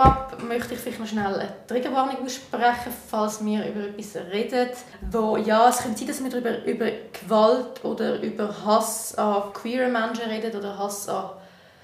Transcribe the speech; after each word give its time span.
vorab 0.00 0.42
möchte 0.42 0.74
ich 0.74 0.80
vielleicht 0.80 1.00
noch 1.00 1.06
schnell 1.06 1.34
eine 1.34 1.48
Triggerwarnung 1.66 2.24
aussprechen, 2.24 2.92
falls 3.10 3.44
wir 3.44 3.66
über 3.66 3.80
etwas 3.80 4.16
reden, 4.32 4.70
wo, 5.10 5.36
ja, 5.36 5.68
es 5.68 5.78
könnte 5.78 5.98
sein, 5.98 6.08
dass 6.08 6.22
wir 6.22 6.30
darüber, 6.30 6.64
über 6.64 6.86
Gewalt 7.12 7.84
oder 7.84 8.20
über 8.22 8.54
Hass 8.64 9.14
an 9.16 9.52
queere 9.52 9.88
Menschen 9.88 10.24
reden 10.24 10.56
oder 10.56 10.78
Hass 10.78 11.08
an 11.08 11.30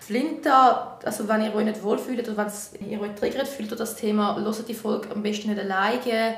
Flinta. 0.01 0.99
Also 1.05 1.29
wenn 1.29 1.43
ihr 1.43 1.55
euch 1.55 1.65
nicht 1.65 1.83
wohlfühlt 1.83 2.27
oder 2.27 2.37
wenn 2.37 2.91
ihr 2.91 3.01
euch 3.01 3.15
triggert 3.15 3.49
fühlt 3.49 3.71
durch 3.71 3.81
das 3.81 3.97
Thema, 3.97 4.37
hört 4.37 4.69
die 4.69 4.75
Folge 4.75 5.11
am 5.11 5.23
besten 5.23 5.51
nicht 5.51 5.61
alleine 5.61 6.37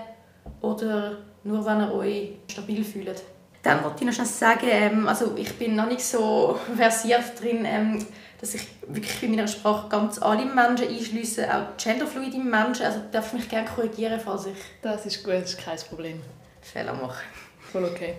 oder 0.60 1.18
nur, 1.44 1.64
wenn 1.64 1.80
ihr 1.80 1.94
euch 1.94 2.30
stabil 2.50 2.82
fühlt. 2.82 3.22
Dann 3.62 3.84
wollte 3.84 3.98
ich 4.00 4.06
noch 4.06 4.14
schnell 4.14 4.26
sagen, 4.26 4.66
ähm, 4.70 5.08
also 5.08 5.32
ich 5.36 5.56
bin 5.58 5.76
noch 5.76 5.88
nicht 5.88 6.04
so 6.04 6.58
versiert 6.76 7.40
drin, 7.40 7.64
ähm, 7.64 8.04
dass 8.40 8.54
ich 8.54 8.66
wirklich 8.86 9.20
in 9.22 9.32
meiner 9.32 9.48
Sprache 9.48 9.88
ganz 9.88 10.22
alle 10.22 10.44
Menschen 10.44 10.86
einschließe, 10.88 11.52
auch 11.52 11.76
genderfluide 11.76 12.38
Menschen. 12.38 12.86
Also 12.86 13.00
darfst 13.10 13.32
du 13.32 13.36
mich 13.36 13.48
gerne 13.48 13.68
korrigieren, 13.68 14.20
falls 14.24 14.46
ich... 14.46 14.54
Das 14.80 15.04
ist 15.06 15.24
gut, 15.24 15.34
das 15.34 15.54
ist 15.54 15.58
kein 15.58 15.76
Problem. 15.78 16.22
Fehler 16.60 16.94
mache. 16.94 17.24
Voll 17.72 17.84
okay. 17.84 18.14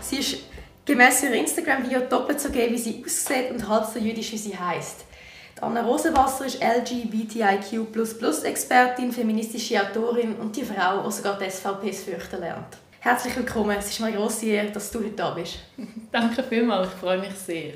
Sie 0.00 0.18
ist 0.18 0.38
gemäss 0.84 1.22
ihrer 1.22 1.34
Instagram-Video 1.34 2.00
doppelt 2.00 2.40
so 2.40 2.50
gay, 2.50 2.72
wie 2.72 2.78
sie 2.78 3.04
aussieht 3.04 3.52
und 3.52 3.68
halb 3.68 3.84
so 3.84 4.00
jüdisch, 4.00 4.32
wie 4.32 4.38
sie 4.38 4.58
heißt. 4.58 5.04
Anna 5.60 5.82
Rosenwasser 5.82 6.46
ist 6.46 6.60
LGBTIQ++-Expertin, 6.62 9.12
feministische 9.12 9.80
Autorin 9.80 10.36
und 10.36 10.54
die 10.54 10.64
Frau, 10.64 11.02
die 11.02 11.12
sogar 11.12 11.38
die 11.38 11.50
SVPs 11.50 12.02
fürchten 12.02 12.40
lernt. 12.40 12.76
Herzlich 13.06 13.36
willkommen, 13.36 13.76
es 13.78 13.88
ist 13.88 14.00
mir 14.00 14.06
eine 14.06 14.16
grosse 14.16 14.46
Ehre, 14.46 14.72
dass 14.72 14.90
du 14.90 14.98
heute 14.98 15.12
da 15.12 15.30
bist. 15.30 15.60
Danke 16.10 16.42
vielmals, 16.42 16.88
ich 16.88 16.94
freue 16.94 17.18
mich 17.18 17.34
sehr. 17.34 17.74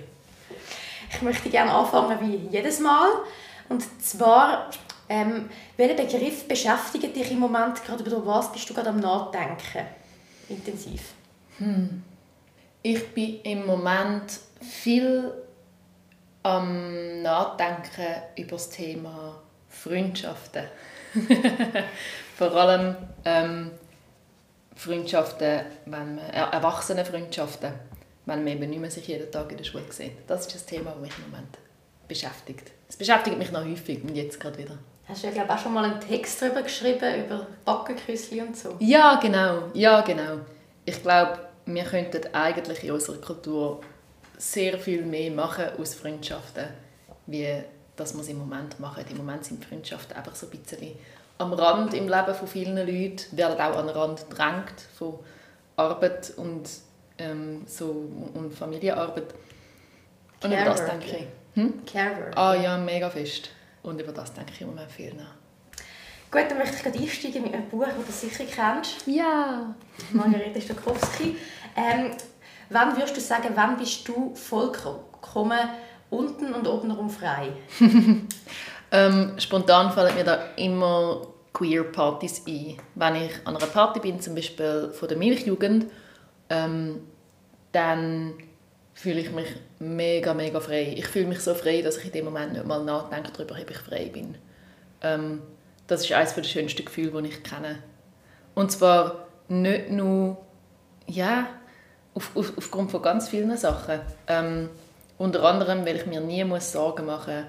Ich 1.08 1.22
möchte 1.22 1.48
gerne 1.48 1.70
anfangen 1.70 2.18
wie 2.20 2.48
jedes 2.48 2.80
Mal. 2.80 3.12
Und 3.68 3.84
zwar, 4.02 4.68
ähm, 5.08 5.48
welcher 5.76 5.94
Begriff 5.94 6.48
beschäftigt 6.48 7.14
dich 7.14 7.30
im 7.30 7.38
Moment 7.38 7.80
gerade, 7.84 8.02
über 8.02 8.26
was 8.26 8.50
bist 8.50 8.68
du 8.68 8.74
gerade 8.74 8.88
am 8.88 8.98
Nachdenken? 8.98 9.86
Intensiv. 10.48 11.12
Hm. 11.58 12.02
Ich 12.82 13.06
bin 13.14 13.40
im 13.42 13.66
Moment 13.66 14.40
viel 14.60 15.32
am 16.42 17.22
Nachdenken 17.22 18.16
über 18.36 18.56
das 18.56 18.68
Thema 18.68 19.40
Freundschaften. 19.68 20.64
Vor 22.36 22.52
allem 22.52 22.96
ähm, 23.24 23.70
Freundschaften, 24.80 25.60
wenn 25.84 26.14
man, 26.14 26.18
äh, 26.18 26.40
Erwachsenenfreundschaften, 26.52 27.70
wenn 28.24 28.44
man 28.44 28.46
eben 28.46 28.70
nicht 28.70 28.80
mehr 28.80 28.90
sich 28.90 29.06
jeden 29.08 29.30
Tag 29.30 29.50
in 29.50 29.58
der 29.58 29.64
Schule 29.64 29.84
sieht. 29.90 30.12
Das 30.26 30.46
ist 30.46 30.54
das 30.54 30.64
Thema, 30.64 30.92
das 30.92 31.00
mich 31.00 31.12
im 31.18 31.30
Moment 31.30 31.58
beschäftigt. 32.08 32.70
Es 32.88 32.96
beschäftigt 32.96 33.36
mich 33.36 33.52
noch 33.52 33.62
häufig 33.62 34.02
und 34.02 34.16
jetzt 34.16 34.40
gerade 34.40 34.56
wieder. 34.56 34.78
Hast 35.06 35.22
du 35.22 35.26
ja, 35.26 35.34
glaube 35.34 35.52
auch 35.52 35.58
schon 35.58 35.74
mal 35.74 35.84
einen 35.84 36.00
Text 36.00 36.40
darüber 36.40 36.62
geschrieben, 36.62 37.24
über 37.26 37.46
Backenküssli 37.66 38.40
und 38.40 38.56
so? 38.56 38.76
Ja, 38.78 39.20
genau. 39.20 39.64
Ja, 39.74 40.00
genau. 40.00 40.38
Ich 40.86 41.02
glaube, 41.02 41.38
wir 41.66 41.84
könnten 41.84 42.34
eigentlich 42.34 42.82
in 42.82 42.92
unserer 42.92 43.18
Kultur 43.18 43.82
sehr 44.38 44.78
viel 44.78 45.02
mehr 45.02 45.30
machen 45.30 45.66
aus 45.78 45.94
Freundschaften, 45.94 46.68
wie 47.26 47.62
das 47.96 48.14
wir 48.14 48.22
es 48.22 48.28
im 48.28 48.38
Moment 48.38 48.80
machen. 48.80 49.04
Im 49.10 49.18
Moment 49.18 49.44
sind 49.44 49.62
Freundschaften 49.62 50.16
einfach 50.16 50.34
so 50.34 50.46
ein 50.46 50.58
bisschen 50.58 50.96
am 51.40 51.52
Rand 51.52 51.94
im 51.94 52.08
Leben 52.08 52.34
von 52.34 52.48
vielen 52.48 52.76
Leuten, 52.76 53.36
werden 53.36 53.60
auch 53.60 53.76
an 53.76 53.86
den 53.86 53.96
Rand 53.96 54.28
gedrängt 54.28 54.80
von 54.96 55.18
Arbeit 55.76 56.32
und, 56.36 56.68
ähm, 57.18 57.62
so, 57.66 58.08
und 58.34 58.54
Familienarbeit. 58.54 59.34
Und 60.42 60.52
über 60.52 60.64
das 60.64 60.86
denke 60.86 61.06
ich. 61.06 61.26
Hm? 61.54 61.84
Carework. 61.84 62.36
Ah 62.36 62.54
ja, 62.54 62.78
mega 62.78 63.10
fest. 63.10 63.50
Und 63.82 64.00
über 64.00 64.12
das 64.12 64.32
denke 64.32 64.52
ich 64.52 64.60
im 64.60 64.68
Moment 64.68 64.90
viel 64.90 65.14
nach. 65.14 65.34
Gut, 66.30 66.48
dann 66.48 66.58
möchte 66.58 66.76
ich 66.76 66.82
gerade 66.82 66.98
einsteigen 66.98 67.42
mit 67.42 67.54
einem 67.54 67.68
Buch, 67.68 67.86
das 68.06 68.20
du 68.20 68.28
sicher 68.28 68.44
kennst. 68.44 69.06
Ja. 69.06 69.74
Margarete 70.12 70.60
Stokowski. 70.60 71.36
Ähm, 71.76 72.12
Wann 72.70 72.96
würdest 72.96 73.16
du 73.16 73.20
sagen, 73.20 73.48
wann 73.56 73.76
bist 73.76 74.06
du 74.06 74.32
vollkommen 74.36 75.58
unten 76.08 76.54
und 76.54 76.68
obenrum 76.68 77.10
frei? 77.10 77.52
ähm, 78.92 79.34
spontan 79.38 79.92
fallen 79.92 80.14
mir 80.14 80.22
da 80.22 80.38
immer 80.56 81.26
queer 81.52 81.84
Partys 81.84 82.42
ein. 82.46 82.76
Wenn 82.94 83.16
ich 83.16 83.32
an 83.44 83.56
einer 83.56 83.66
Party 83.66 84.00
bin, 84.00 84.20
zum 84.20 84.34
Beispiel 84.34 84.90
von 84.92 85.08
der 85.08 85.18
Milchjugend, 85.18 85.86
ähm, 86.48 87.00
dann 87.72 88.34
fühle 88.94 89.20
ich 89.20 89.30
mich 89.30 89.48
mega, 89.78 90.34
mega 90.34 90.60
frei. 90.60 90.94
Ich 90.96 91.06
fühle 91.06 91.26
mich 91.26 91.40
so 91.40 91.54
frei, 91.54 91.82
dass 91.82 91.96
ich 91.98 92.06
in 92.06 92.12
dem 92.12 92.24
Moment 92.26 92.52
nicht 92.52 92.66
mal 92.66 92.84
nachdenke 92.84 93.32
darüber, 93.32 93.56
ob 93.60 93.70
ich 93.70 93.78
frei 93.78 94.10
bin. 94.12 94.36
Ähm, 95.02 95.42
das 95.86 96.04
ist 96.04 96.12
eines 96.12 96.34
der 96.34 96.42
schönsten 96.44 96.84
Gefühle, 96.84 97.22
die 97.22 97.28
ich 97.28 97.42
kenne. 97.42 97.78
Und 98.54 98.70
zwar 98.70 99.26
nicht 99.48 99.90
nur, 99.90 100.38
ja, 101.06 101.48
auf, 102.14 102.36
auf, 102.36 102.52
aufgrund 102.56 102.90
von 102.90 103.02
ganz 103.02 103.28
vielen 103.28 103.56
Sachen. 103.56 104.00
Ähm, 104.26 104.68
unter 105.18 105.44
anderem, 105.44 105.84
weil 105.84 105.96
ich 105.96 106.06
mir 106.06 106.20
nie 106.20 106.44
Sorgen 106.60 107.06
machen 107.06 107.34
muss, 107.34 107.44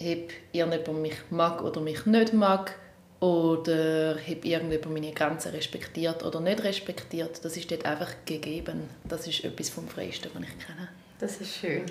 ob 0.00 0.30
irgendjemand 0.52 1.02
mich 1.02 1.16
mag 1.30 1.62
oder 1.62 1.80
mich 1.80 2.06
nicht 2.06 2.32
mag 2.32 2.74
oder 3.20 4.16
ob 4.16 4.44
irgendjemand 4.44 4.92
meine 4.92 5.12
Grenzen 5.12 5.52
respektiert 5.52 6.24
oder 6.24 6.40
nicht 6.40 6.64
respektiert. 6.64 7.44
Das 7.44 7.56
ist 7.56 7.70
dort 7.70 7.84
einfach 7.84 8.10
gegeben. 8.24 8.88
Das 9.04 9.26
ist 9.26 9.44
etwas 9.44 9.70
vom 9.70 9.86
Freisten, 9.86 10.30
was 10.34 10.42
ich 10.42 10.66
kenne. 10.66 10.88
Das 11.18 11.40
ist 11.40 11.56
schön. 11.56 11.84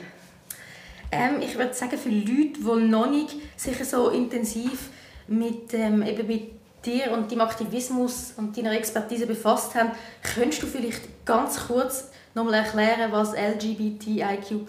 Ähm, 1.12 1.42
ich 1.42 1.58
würde 1.58 1.74
sagen, 1.74 1.98
für 1.98 2.10
Leute, 2.10 2.60
die 2.60 2.88
noch 2.88 3.10
nicht 3.10 3.36
sich 3.58 3.78
so 3.86 4.10
intensiv 4.10 4.90
mit, 5.28 5.74
ähm, 5.74 6.04
eben 6.04 6.28
mit 6.28 6.52
dir 6.86 7.12
und 7.12 7.32
deinem 7.32 7.42
Aktivismus 7.42 8.34
und 8.38 8.58
deiner 8.58 8.74
Expertise 8.74 9.28
befasst 9.28 9.76
haben, 9.76 9.92
könntest 10.24 10.64
du 10.64 10.68
vielleicht 10.68 11.26
ganz 11.26 11.68
kurz 11.68 12.10
nochmal 12.34 12.56
erklären, 12.56 13.12
was 13.12 13.34
LGBTIQ++ 13.34 14.66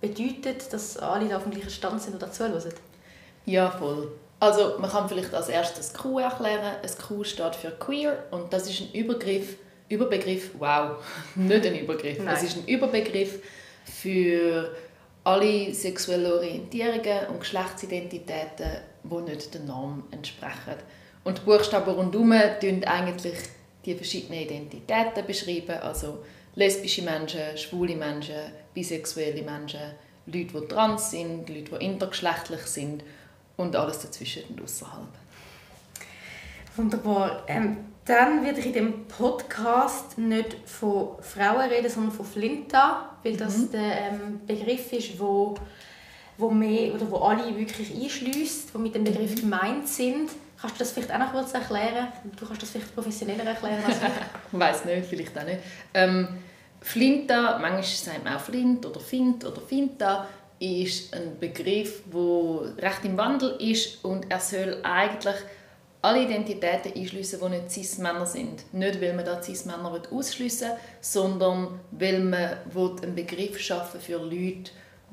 bedeutet, 0.00 0.72
dass 0.72 0.96
alle 0.96 1.36
auf 1.36 1.42
dem 1.44 1.52
gleichen 1.52 1.70
Stand 1.70 2.02
sind 2.02 2.14
und 2.14 2.22
dazuhören? 2.22 2.72
Ja, 3.46 3.70
voll. 3.70 4.12
Also 4.40 4.76
man 4.78 4.90
kann 4.90 5.08
vielleicht 5.08 5.34
als 5.34 5.48
erstes 5.48 5.92
Q 5.92 6.20
erklären. 6.20 6.76
Ein 6.82 7.06
Q 7.06 7.24
steht 7.24 7.56
für 7.56 7.70
queer 7.72 8.24
und 8.30 8.52
das 8.52 8.68
ist 8.68 8.80
ein 8.80 8.92
Übergriff, 8.92 9.56
Überbegriff, 9.88 10.50
wow, 10.58 11.02
nicht 11.34 11.66
ein 11.66 11.78
Übergriff, 11.78 12.18
es 12.26 12.42
ist 12.42 12.56
ein 12.58 12.66
Überbegriff 12.66 13.40
für 13.84 14.70
alle 15.24 15.74
sexuellen 15.74 16.32
Orientierungen 16.32 17.26
und 17.28 17.40
Geschlechtsidentitäten, 17.40 18.80
die 19.02 19.30
nicht 19.30 19.54
der 19.54 19.60
Norm 19.62 20.04
entsprechen. 20.10 20.76
Und 21.24 21.38
die 21.38 21.42
Buchstaben 21.42 21.94
rundherum 21.94 22.32
beschreiben 22.60 22.86
eigentlich 22.86 23.38
die 23.84 23.94
verschiedenen 23.94 24.40
Identitäten 24.40 25.26
beschreiben, 25.26 25.80
also 25.80 26.18
lesbische 26.58 27.02
Menschen, 27.02 27.56
schwule 27.56 27.94
Menschen, 27.94 28.52
bisexuelle 28.74 29.42
Menschen, 29.42 29.80
Leute, 30.26 30.60
die 30.60 30.68
trans 30.68 31.12
sind, 31.12 31.48
Leute, 31.48 31.78
die 31.78 31.84
intergeschlechtlich 31.84 32.62
sind 32.62 33.04
und 33.56 33.76
alles 33.76 34.00
dazwischen 34.00 34.42
und 34.50 34.62
außerhalb. 34.62 35.08
Wunderbar. 36.76 37.44
Ähm, 37.46 37.76
dann 38.04 38.44
werde 38.44 38.58
ich 38.60 38.66
in 38.66 38.72
dem 38.72 39.06
Podcast 39.06 40.18
nicht 40.18 40.56
von 40.64 41.22
Frauen 41.22 41.68
reden, 41.70 41.90
sondern 41.90 42.12
von 42.12 42.26
Flinta, 42.26 43.16
weil 43.22 43.36
das 43.36 43.56
mhm. 43.58 43.70
der 43.72 44.00
ähm, 44.00 44.40
Begriff 44.46 44.92
ist, 44.92 45.18
wo, 45.20 45.54
wo, 46.38 46.50
mehr, 46.50 46.92
oder 46.92 47.08
wo 47.10 47.18
alle 47.18 47.56
wirklich 47.56 47.94
einschließt, 47.94 48.70
die 48.74 48.78
mit 48.78 48.94
dem 48.96 49.04
Begriff 49.04 49.36
mhm. 49.36 49.40
gemeint 49.40 49.88
sind. 49.88 50.30
Kannst 50.60 50.74
du 50.74 50.78
das 50.80 50.90
vielleicht 50.90 51.12
auch 51.12 51.18
noch 51.18 51.32
kurz 51.32 51.54
erklären? 51.54 52.08
Du 52.36 52.46
kannst 52.46 52.62
das 52.62 52.70
vielleicht 52.70 52.92
professioneller 52.94 53.44
erklären 53.44 53.84
als 53.86 53.96
ich. 53.96 54.52
weiß 54.58 54.86
nicht, 54.86 55.06
vielleicht 55.06 55.38
auch 55.38 55.44
nicht. 55.44 55.60
Ähm, 55.94 56.28
Flinta, 56.80 57.58
manchmal 57.58 57.82
sagt 57.82 58.24
man 58.24 58.36
auch 58.36 58.40
Flint 58.40 58.86
oder 58.86 59.00
Fint 59.00 59.44
oder 59.44 59.60
Finta, 59.60 60.26
ist 60.60 61.14
ein 61.14 61.38
Begriff, 61.38 62.02
der 62.12 62.84
recht 62.84 63.04
im 63.04 63.16
Wandel 63.16 63.56
ist 63.60 64.04
und 64.04 64.30
er 64.30 64.40
soll 64.40 64.78
eigentlich 64.82 65.36
alle 66.02 66.22
Identitäten 66.24 66.94
einschliessen, 66.94 67.40
die 67.42 67.48
nicht 67.48 67.70
Cis-Männer 67.70 68.26
sind. 68.26 68.72
Nicht, 68.72 69.00
weil 69.00 69.14
man 69.14 69.24
da 69.24 69.42
Cis-Männer 69.42 70.00
ausschliessen 70.10 70.68
will, 70.70 70.76
sondern 71.00 71.80
weil 71.90 72.20
man 72.20 72.58
einen 73.02 73.14
Begriff 73.14 73.58
schaffen 73.58 74.00
für 74.00 74.18
Leute, 74.18 74.70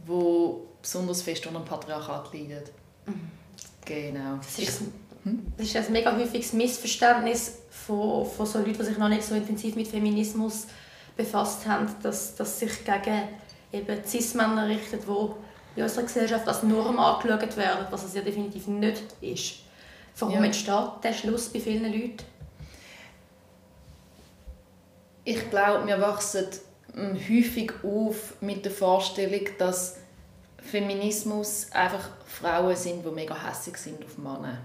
die 0.08 0.54
besonders 0.82 1.22
fest 1.22 1.46
unter 1.48 1.60
dem 1.60 1.66
Patriarchat 1.66 2.34
leiden. 2.34 2.64
Mhm. 3.06 3.32
Genau. 3.84 4.38
Das 4.38 4.60
ist 4.60 4.82
das 5.58 5.68
ist 5.68 5.76
ein 5.76 5.92
mega 5.92 6.16
häufiges 6.16 6.54
Missverständnis 6.54 7.60
von, 7.70 8.28
von 8.28 8.46
so 8.46 8.60
Leuten, 8.60 8.78
die 8.78 8.84
sich 8.84 8.98
noch 8.98 9.10
nicht 9.10 9.24
so 9.24 9.34
intensiv 9.34 9.76
mit 9.76 9.88
Feminismus 9.88 10.68
befasst 11.16 11.66
haben, 11.66 11.88
dass, 12.04 12.36
dass 12.36 12.60
sich 12.60 12.84
gegen 12.84 13.30
eben 13.72 14.04
Cis-Männer 14.04 14.68
richtet, 14.68 15.04
die 15.04 15.80
in 15.80 15.84
unserer 15.84 16.04
Gesellschaft 16.04 16.48
als 16.48 16.64
Norm 16.64 17.00
angeschaut 17.00 17.58
werden, 17.58 17.88
was 17.90 18.04
es 18.04 18.14
ja 18.14 18.22
definitiv 18.22 18.68
nicht 18.68 19.04
ist. 19.22 19.60
Warum 20.18 20.36
ja. 20.36 20.46
entsteht 20.46 21.04
der 21.04 21.14
Schluss 21.14 21.50
bei 21.50 21.60
vielen 21.60 21.92
Leuten? 21.92 22.24
Ich 25.26 25.50
glaube, 25.50 25.86
wir 25.88 26.00
wachsen 26.00 26.46
ähm, 26.96 27.16
häufig 27.16 27.74
auf 27.84 28.40
mit 28.42 28.64
der 28.64 28.72
Vorstellung, 28.72 29.42
dass 29.58 29.98
Feminismus 30.60 31.72
einfach 31.72 32.10
Frauen 32.26 32.76
sind, 32.76 33.06
die 33.06 33.12
mega 33.12 33.36
hässlich 33.36 33.78
sind 33.78 34.04
auf 34.06 34.18
Männer. 34.18 34.60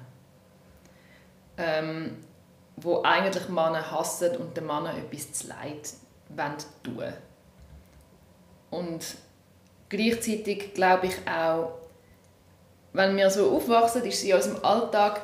Ähm, 1.56 2.16
wo 2.76 3.02
eigentlich 3.02 3.48
Männer 3.48 3.90
hassen 3.90 4.36
und 4.36 4.56
den 4.56 4.66
Männern 4.66 4.96
etwas 4.96 5.32
zu 5.32 5.48
leid 5.48 5.92
tun. 6.82 7.12
Und 8.70 9.16
gleichzeitig 9.88 10.74
glaube 10.74 11.06
ich 11.06 11.16
auch, 11.28 11.72
wenn 12.92 13.16
wir 13.16 13.30
so 13.30 13.50
aufwachsen, 13.50 14.04
ist 14.04 14.18
es 14.18 14.24
in 14.24 14.34
unserem 14.34 14.64
Alltag 14.64 15.20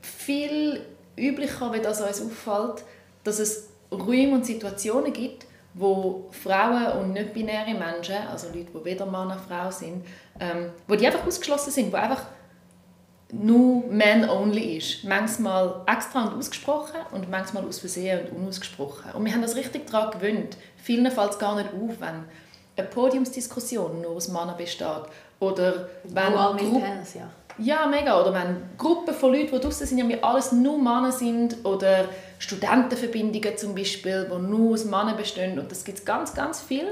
viel 0.00 0.84
üblicher, 1.16 1.72
wie 1.72 1.80
das 1.80 2.00
uns 2.00 2.20
auffällt, 2.20 2.84
dass 3.24 3.38
es 3.38 3.68
Räume 3.90 4.34
und 4.34 4.46
Situationen 4.46 5.12
gibt, 5.12 5.46
wo 5.74 6.28
Frauen 6.30 6.98
und 6.98 7.12
nicht-binäre 7.12 7.74
Menschen, 7.74 8.16
also 8.30 8.48
Leute, 8.48 8.70
die 8.74 8.84
weder 8.84 9.06
Mann 9.06 9.28
noch 9.28 9.40
Frau 9.40 9.70
sind, 9.70 10.04
ähm, 10.40 10.70
wo 10.86 10.94
die 10.94 11.06
einfach 11.06 11.26
ausgeschlossen 11.26 11.70
sind, 11.70 11.92
wo 11.92 11.96
einfach 11.96 12.22
nur 13.32 13.84
man 13.90 14.28
only 14.28 14.78
ist. 14.78 15.04
Manchmal 15.04 15.82
extra 15.86 16.24
und 16.24 16.38
ausgesprochen 16.38 17.00
und 17.12 17.30
manchmal 17.30 17.66
aus 17.66 17.78
Versehen 17.78 18.26
und 18.26 18.42
unausgesprochen. 18.42 19.12
Und 19.12 19.24
wir 19.24 19.32
haben 19.32 19.42
das 19.42 19.56
richtig 19.56 19.90
daran 19.90 20.12
gewöhnt. 20.12 20.56
Vielen 20.76 21.10
fällt 21.10 21.32
es 21.32 21.38
gar 21.38 21.56
nicht 21.56 21.68
auf, 21.68 22.00
wenn 22.00 22.24
eine 22.76 22.86
Podiumsdiskussion 22.88 24.00
nur 24.00 24.12
aus 24.12 24.28
Männern 24.28 24.56
besteht. 24.56 25.02
Oder 25.40 25.88
wenn... 26.04 26.32
Wo 26.32 26.56
Gruppen, 26.56 26.82
Pens, 26.82 27.14
ja. 27.14 27.28
Ja, 27.58 27.86
mega. 27.86 28.20
Oder 28.20 28.32
wenn 28.32 28.56
Gruppen 28.78 29.12
von 29.12 29.32
Leuten, 29.32 29.50
die 29.50 29.60
draußen 29.60 29.86
sind, 29.86 30.10
ja 30.10 30.18
alles 30.22 30.52
nur 30.52 30.78
Männer 30.78 31.12
sind. 31.12 31.64
Oder 31.64 32.06
Studentenverbindungen 32.38 33.56
zum 33.56 33.74
Beispiel, 33.74 34.30
die 34.30 34.42
nur 34.42 34.72
aus 34.72 34.84
Männern 34.84 35.16
bestehen. 35.16 35.58
Und 35.58 35.70
das 35.70 35.84
gibt 35.84 35.98
es 35.98 36.04
ganz, 36.04 36.34
ganz 36.34 36.60
viel. 36.60 36.86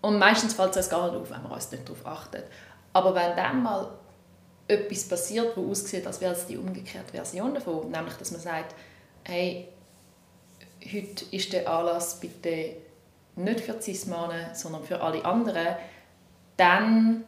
Und 0.00 0.18
meistens 0.18 0.54
fällt 0.54 0.70
es 0.70 0.78
uns 0.78 0.90
gar 0.90 1.10
nicht 1.10 1.20
auf, 1.20 1.30
wenn 1.30 1.42
man 1.42 1.52
uns 1.52 1.70
nicht 1.70 1.86
darauf 1.88 2.06
achtet. 2.06 2.44
Aber 2.92 3.14
wenn 3.14 3.36
dann 3.36 3.62
mal 3.62 3.88
etwas 4.70 5.04
passiert, 5.04 5.56
wo 5.56 5.70
aussieht, 5.70 6.06
als 6.06 6.20
wäre 6.20 6.34
es 6.34 6.46
die 6.46 6.56
umgekehrte 6.56 7.12
Version 7.12 7.54
davon, 7.54 7.90
nämlich, 7.90 8.14
dass 8.14 8.30
man 8.30 8.40
sagt, 8.40 8.74
hey, 9.24 9.68
heute 10.84 11.24
ist 11.30 11.52
der 11.52 11.68
Anlass 11.68 12.18
bitte 12.20 12.76
nicht 13.36 13.60
für 13.60 13.80
Cis-Männer, 13.80 14.54
sondern 14.54 14.84
für 14.84 15.00
alle 15.00 15.24
anderen, 15.24 15.76
dann 16.56 17.24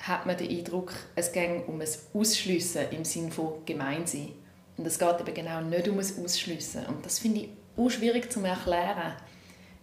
hat 0.00 0.26
man 0.26 0.36
den 0.36 0.50
Eindruck, 0.50 0.92
es 1.14 1.32
geht 1.32 1.68
um 1.68 1.80
ein 1.80 1.88
Ausschliessen 2.14 2.90
im 2.90 3.04
Sinne 3.04 3.30
von 3.30 3.64
Gemeinsein. 3.66 4.32
Und 4.76 4.86
es 4.86 4.98
geht 4.98 5.20
eben 5.20 5.34
genau 5.34 5.60
nicht 5.60 5.88
um 5.88 5.98
ein 5.98 6.24
Ausschliessen. 6.24 6.86
Und 6.86 7.04
das 7.04 7.18
finde 7.18 7.40
ich 7.40 7.48
auch 7.76 7.90
schwierig 7.90 8.32
zu 8.32 8.40
erklären. 8.40 9.14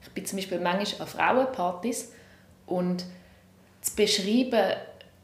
Ich 0.01 0.09
bin 0.09 0.25
zum 0.25 0.37
Beispiel 0.37 0.59
manchmal 0.59 1.01
an 1.01 1.07
Frauenpartys 1.07 2.11
und 2.65 3.05
zu 3.81 3.95
beschreiben, 3.95 4.77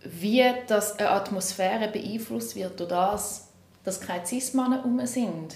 wie 0.04 0.44
das 0.68 1.00
eine 1.00 1.10
Atmosphäre 1.10 1.88
beeinflusst 1.88 2.56
wird 2.56 2.80
durch 2.80 2.90
das, 2.90 3.48
dass 3.84 4.02
keine 4.02 4.26
Cis-Männer 4.26 4.78
herum 4.78 5.06
sind. 5.06 5.56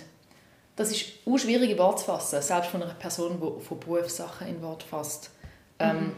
Das 0.75 0.91
ist 0.91 1.05
auch 1.25 1.37
schwierig 1.37 1.71
in 1.71 1.77
Wort 1.77 1.99
zu 1.99 2.05
fassen, 2.05 2.41
selbst 2.41 2.69
von 2.69 2.83
einer 2.83 2.93
Person, 2.93 3.41
die 3.41 3.63
von 3.63 3.79
Berufssachen 3.79 4.47
in 4.47 4.61
Wort 4.61 4.83
fasst. 4.83 5.31
Mhm. 5.79 5.85
Ähm, 5.85 6.15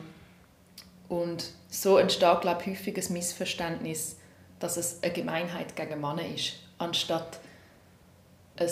und 1.08 1.52
so 1.70 1.98
entsteht, 1.98 2.42
glaube 2.42 2.62
ich, 2.62 2.68
häufig 2.68 2.98
ein 2.98 3.14
Missverständnis, 3.14 4.18
dass 4.60 4.78
es 4.78 5.02
eine 5.02 5.14
Gemeinheit 5.14 5.76
gegen 5.76 6.02
Männer 6.02 6.26
ist, 6.26 6.54
anstatt 6.78 7.40
ein 8.58 8.70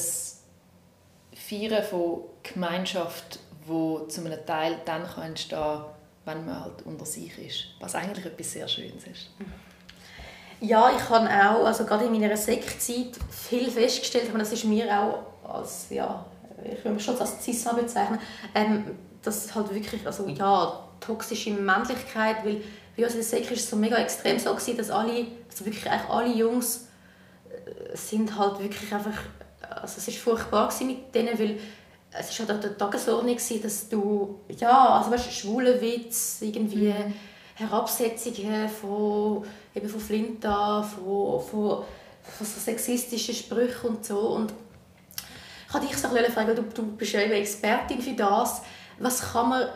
Feiern 1.33 1.83
von 1.83 2.23
Gemeinschaft, 2.43 3.39
wo 3.65 3.99
zu 4.07 4.21
einem 4.21 4.45
Teil 4.45 4.81
dann 4.85 5.05
entstehen 5.23 5.59
kann, 5.59 5.85
wenn 6.27 6.45
man 6.45 6.63
halt 6.63 6.85
unter 6.85 7.05
sich 7.05 7.37
ist. 7.39 7.65
Was 7.79 7.95
eigentlich 7.95 8.25
etwas 8.25 8.51
sehr 8.51 8.67
Schönes 8.67 9.07
ist. 9.07 9.29
Ja, 10.59 10.91
ich 10.95 11.09
habe 11.09 11.25
auch, 11.27 11.65
also 11.65 11.85
gerade 11.85 12.05
in 12.05 12.11
meiner 12.11 12.35
Sektzeit, 12.35 13.17
viel 13.31 13.71
festgestellt, 13.71 14.31
und 14.33 14.39
das 14.39 14.51
ist 14.51 14.65
mir 14.65 14.85
auch 14.91 15.23
als, 15.49 15.87
ja, 15.89 16.25
ich 16.63 16.83
würde 16.83 16.91
mich 16.91 17.03
schon 17.03 17.17
als 17.17 17.43
Cisma 17.43 17.73
bezeichnen, 17.73 18.19
ähm, 18.53 18.97
dass 19.21 19.53
halt 19.55 19.73
wirklich, 19.73 20.05
also 20.05 20.27
ja, 20.27 20.83
toxische 20.99 21.51
Männlichkeit, 21.51 22.43
weil 22.43 22.61
bei 22.95 23.03
uns 23.03 23.13
in 23.13 23.19
der 23.19 23.27
Sek 23.27 23.49
ist 23.51 23.63
es 23.63 23.69
so 23.69 23.75
mega 23.75 23.97
extrem 23.97 24.39
so 24.39 24.53
gewesen, 24.53 24.77
dass 24.77 24.89
alle, 24.89 25.27
also 25.49 25.65
wirklich 25.65 25.89
eigentlich 25.89 26.09
alle 26.09 26.33
Jungs 26.33 26.87
äh, 27.49 27.95
sind 27.95 28.37
halt 28.37 28.59
wirklich 28.59 28.91
einfach, 28.91 29.19
also 29.69 29.95
es 29.97 30.07
ist 30.07 30.17
furchtbar 30.17 30.73
mit 30.81 31.13
denen, 31.13 31.37
weil 31.37 31.59
es 32.11 32.39
war 32.39 32.47
halt 32.47 32.63
der 32.63 32.77
Tagesordnung, 32.77 33.37
dass 33.61 33.89
du, 33.89 34.39
ja, 34.57 34.97
also 34.97 35.11
weißt, 35.11 35.31
schwule 35.31 35.79
Witz, 35.81 36.37
irgendwie 36.41 36.89
mhm. 36.89 37.13
Herabsetzungen 37.55 38.69
von, 38.69 39.43
eben 39.75 39.89
von 39.89 39.99
Flinta, 39.99 40.81
von, 40.81 41.41
von, 41.41 41.83
von 42.21 42.47
so 42.47 42.59
sexistischen 42.59 43.35
Sprüchen 43.35 43.89
und 43.89 44.05
so. 44.05 44.19
Und 44.19 44.53
ich 45.67 45.73
wollte 45.73 45.87
dich 45.87 45.97
so 45.97 46.07
ein 46.07 46.31
fragen, 46.31 46.55
du, 46.55 46.61
du 46.61 46.83
bist 46.95 47.13
ja 47.13 47.21
eben 47.21 47.33
Expertin 47.33 48.01
für 48.01 48.13
das, 48.13 48.61
was 48.99 49.33
kann 49.33 49.49
man, 49.49 49.67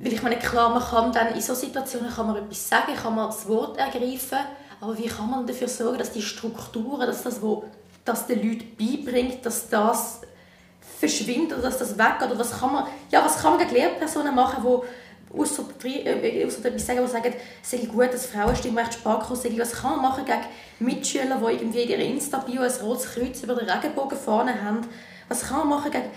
weil 0.00 0.12
ich 0.12 0.22
meine, 0.22 0.38
klar, 0.38 0.70
man 0.70 0.82
kann 0.82 1.12
dann 1.12 1.34
in 1.34 1.40
solchen 1.40 1.66
Situationen 1.66 2.10
kann 2.10 2.26
man 2.26 2.36
etwas 2.36 2.68
sagen, 2.68 2.94
kann 2.94 3.14
man 3.14 3.26
das 3.26 3.46
Wort 3.46 3.76
ergreifen, 3.78 4.38
aber 4.80 4.96
wie 4.96 5.06
kann 5.06 5.30
man 5.30 5.46
dafür 5.46 5.68
sorgen, 5.68 5.98
dass 5.98 6.12
die 6.12 6.22
Strukturen, 6.22 7.06
dass 7.06 7.24
das, 7.24 7.42
wo 7.42 7.64
das 8.04 8.26
den 8.26 8.42
Leuten 8.42 8.76
beibringt, 8.76 9.44
dass 9.44 9.68
das 9.68 10.20
verschwindet 10.98 11.58
oder 11.58 11.68
dass 11.68 11.78
das 11.78 11.98
weggeht? 11.98 12.30
Oder 12.30 12.38
was 12.38 12.58
kann 12.58 12.72
man, 12.72 12.86
ja, 13.10 13.24
was 13.24 13.40
kann 13.40 13.56
man 13.56 13.60
gegen 13.60 13.74
Lehrpersonen 13.74 14.34
machen, 14.34 14.64
die 14.64 15.38
außer, 15.38 15.64
äh, 15.84 16.42
etwas 16.42 16.62
sagen, 16.86 17.00
die 17.04 17.10
sagen, 17.10 17.34
es 17.62 17.70
sei 17.70 17.78
gut, 17.78 18.12
dass 18.12 18.26
Frauenstimmrecht 18.26 18.94
Sparkurs 18.94 19.42
sei. 19.42 19.52
Was 19.58 19.72
kann 19.72 19.92
man 19.92 20.02
machen 20.02 20.24
gegen 20.24 20.40
Mitschüler, 20.80 21.36
die 21.36 21.54
irgendwie 21.54 21.82
in 21.82 21.90
ihrer 21.90 22.00
Insta-Bio 22.00 22.62
ein 22.62 22.72
rotes 22.82 23.14
Kreuz 23.14 23.42
über 23.42 23.54
den 23.54 23.68
Regenbogen 23.68 24.18
vorne 24.18 24.62
haben? 24.62 24.80
Was 25.28 25.46
kann 25.46 25.58
man 25.58 25.68
machen 25.68 25.90
gegen, 25.90 26.10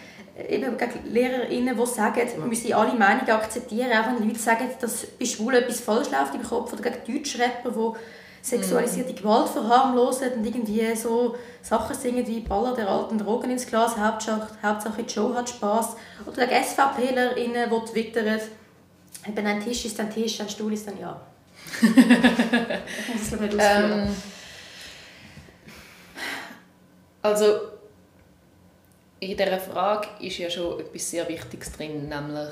eben 0.50 0.78
gegen 0.78 1.14
LehrerInnen, 1.14 1.78
die 1.78 1.86
sagen, 1.86 2.22
man 2.40 2.50
müsse 2.50 2.76
alle 2.76 2.94
Meinungen 2.94 3.30
akzeptieren, 3.30 3.92
auch 3.92 4.08
wenn 4.08 4.28
Leute 4.28 4.40
sagen, 4.40 4.70
dass 4.80 5.06
bei 5.06 5.26
Schwulen 5.26 5.64
etwas 5.64 5.82
falsch 5.82 6.10
läuft 6.10 6.34
im 6.34 6.44
Kopf, 6.44 6.72
oder 6.72 6.82
gegen 6.82 7.18
Deutschrapper, 7.18 7.72
die 7.72 7.98
sexualisierte 8.42 9.14
Gewalt 9.14 9.50
verharmlosen 9.50 10.34
und 10.34 10.46
irgendwie 10.46 10.96
so 10.96 11.36
Sachen 11.62 11.96
singen 11.96 12.26
wie 12.26 12.40
Baller 12.40 12.76
der 12.76 12.90
alten 12.90 13.18
Drogen 13.18 13.52
ins 13.52 13.68
Glas, 13.68 13.98
Hauptsache, 13.98 14.48
Hauptsache 14.64 15.02
Joe 15.02 15.36
hat 15.36 15.50
Spaß. 15.50 15.96
Oder 16.26 16.48
gegen 16.48 16.64
SVPlerInnen, 16.64 17.70
die 17.70 17.92
twittern, 17.92 18.40
eben 19.28 19.46
ein 19.46 19.64
Tisch 19.64 19.86
ist 19.86 20.00
ein 20.00 20.12
Tisch, 20.12 20.40
ein 20.42 20.50
Stuhl 20.50 20.74
ist 20.74 20.88
ein 20.88 21.00
Ja. 21.00 21.22
das 21.82 23.40
nicht 23.40 23.56
ähm, 23.60 24.16
Also 27.22 27.46
in 29.20 29.38
dieser 29.38 29.60
Frage 29.60 30.08
ist 30.20 30.40
ja 30.40 30.50
schon 30.50 30.80
etwas 30.80 31.10
sehr 31.12 31.28
Wichtiges 31.30 31.72
drin, 31.74 32.10
nämlich 32.10 32.50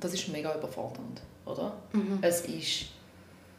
das 0.00 0.14
ist 0.14 0.28
mega 0.28 0.54
überfordernd, 0.54 1.20
oder? 1.44 1.74
Mhm. 1.92 2.18
Es 2.20 2.40
ist 2.40 2.86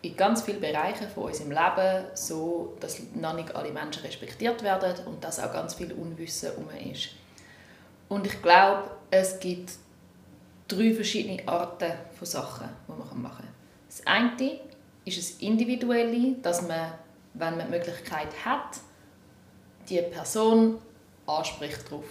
in 0.02 0.16
ganz 0.16 0.42
vielen 0.42 0.60
Bereichen 0.60 1.08
von 1.10 1.26
unserem 1.26 1.52
Leben 1.52 2.06
so, 2.16 2.76
dass 2.80 3.00
noch 3.14 3.34
nicht 3.34 3.56
alle 3.56 3.72
Menschen 3.72 4.04
respektiert 4.04 4.64
werden 4.64 5.06
und 5.06 5.24
dass 5.24 5.40
auch 5.40 5.54
ganz 5.54 5.76
viel 5.76 5.94
Unwissen 5.94 6.50
herum 6.50 6.70
ist. 6.92 7.10
Und 8.10 8.26
ich 8.26 8.42
glaube, 8.42 8.90
es 9.12 9.40
gibt 9.40 9.72
drei 10.68 10.94
verschiedene 10.94 11.48
Arten 11.48 11.92
von 12.18 12.28
Sachen, 12.28 12.70
die 12.88 12.92
man 12.92 13.22
machen 13.22 13.38
kann. 13.38 13.48
Das 13.88 14.08
eine 14.08 14.60
ist 15.06 15.18
das 15.18 15.42
Individuelle, 15.42 16.36
dass 16.42 16.62
man, 16.68 16.94
wenn 17.34 17.58
man 17.58 17.68
die 17.68 17.78
Möglichkeit 17.78 18.30
hat, 18.44 18.78
die 19.90 20.02
Person 20.02 20.80
anspricht 21.28 21.86
darauf, 21.86 22.06